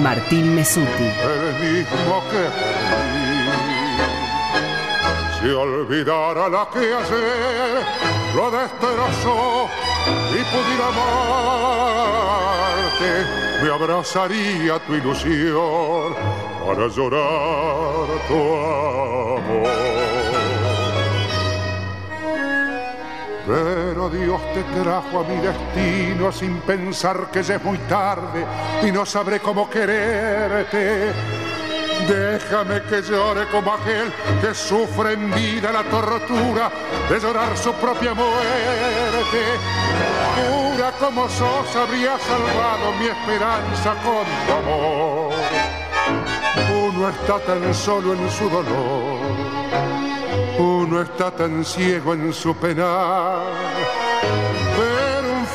Martín 0.03 0.55
Mesuti. 0.55 1.05
el 1.05 1.55
mismo 1.61 2.22
que. 2.30 2.45
Si 5.41 5.49
olvidara 5.49 6.49
la 6.49 6.68
que 6.72 6.78
ayer 6.78 7.82
lo 8.34 8.51
destrozó 8.51 9.68
y 10.30 10.43
pudiera 10.53 10.89
amarte, 11.68 13.12
me 13.62 13.68
abrazaría 13.70 14.78
tu 14.80 14.95
ilusión 14.95 16.14
para 16.66 16.89
llorar 16.89 18.07
tu 18.28 18.39
amor. 19.36 19.89
Dios 24.09 24.41
te 24.55 24.63
trajo 24.81 25.21
a 25.21 25.25
mi 25.25 25.37
destino 25.37 26.33
sin 26.33 26.61
pensar 26.61 27.29
que 27.33 27.43
ya 27.43 27.57
es 27.57 27.65
muy 27.65 27.79
tarde 27.79 28.45
y 28.83 28.91
no 28.93 29.05
sabré 29.05 29.41
cómo 29.41 29.69
quererte. 29.69 31.13
Déjame 32.09 32.83
que 32.83 33.03
llore 33.03 33.47
como 33.49 33.73
aquel 33.73 34.13
que 34.41 34.55
sufre 34.55 35.15
en 35.15 35.31
vida 35.35 35.73
la 35.73 35.83
tortura 35.85 36.71
de 37.09 37.21
llorar 37.21 37.57
su 37.57 37.73
propia 37.75 38.15
muerte. 38.15 39.43
Pura 40.37 40.93
como 40.93 41.29
sos 41.29 41.77
habría 41.77 42.19
salvado 42.19 42.93
mi 42.99 43.07
esperanza 43.07 43.95
con 44.05 44.25
tu 44.47 44.53
amor. 44.53 45.33
Uno 46.89 47.09
está 47.09 47.39
tan 47.41 47.75
solo 47.75 48.15
en 48.15 48.31
su 48.31 48.49
dolor 48.49 49.99
uno 50.59 51.03
está 51.03 51.31
tan 51.31 51.65
ciego 51.65 52.15
en 52.15 52.33
su 52.33 52.55
penar. 52.57 53.98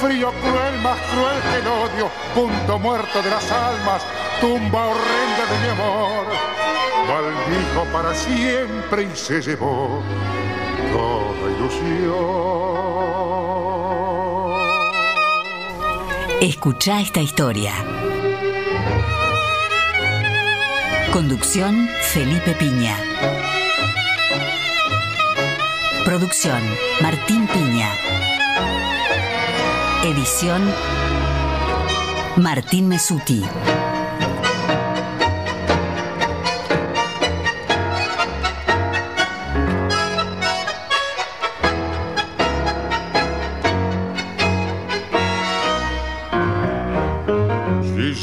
Frío 0.04 0.34
cruel, 0.34 0.82
más 0.82 0.99
cruel 0.99 1.41
que 1.49 1.60
el 1.60 1.68
odio, 1.68 2.12
punto 2.36 2.78
muerto 2.78 3.22
de 3.22 3.30
las 3.30 3.49
almas, 3.49 4.04
tumba 4.41 4.88
horrenda 4.88 5.45
de 5.49 5.60
mi 5.60 5.70
amor. 5.70 6.26
Maldijo 7.08 7.86
para 7.93 8.14
siempre 8.14 9.04
y 9.04 9.16
se 9.16 9.41
llevó 9.41 10.04
toda 10.91 11.51
ilusión. 11.51 12.14
Escucha 16.41 16.99
esta 16.99 17.22
historia. 17.22 17.72
Conducción 21.14 21.88
Felipe 22.01 22.54
Piña. 22.56 22.97
Producción 26.04 26.62
Martín 26.99 27.47
Piña. 27.47 28.12
Edición 30.04 30.62
Martín 32.36 32.89
Mesuti. 32.89 33.41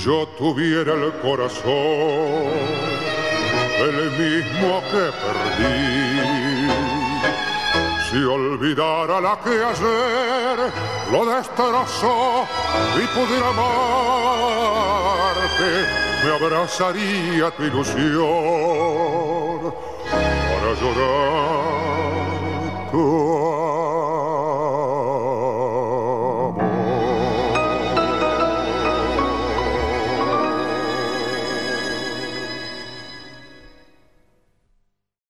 Yo 0.04 0.26
tuviera 0.38 0.94
el 0.94 1.12
corazón, 1.20 1.70
el 3.80 4.10
mismo 4.18 4.82
que 4.90 5.04
perdí, 5.22 5.89
olvidara 8.70 9.20
la 9.20 9.36
que 9.42 9.50
ayer 9.50 10.72
lo 11.10 11.26
destrozó 11.26 12.46
y 12.96 13.06
pudiera 13.08 13.48
amarte, 13.48 14.50
me 16.24 16.30
abrazaría 16.34 17.50
tu 17.50 17.62
ilusión 17.64 17.98
para 20.48 20.70
llorar 20.80 21.70
tu 22.92 23.49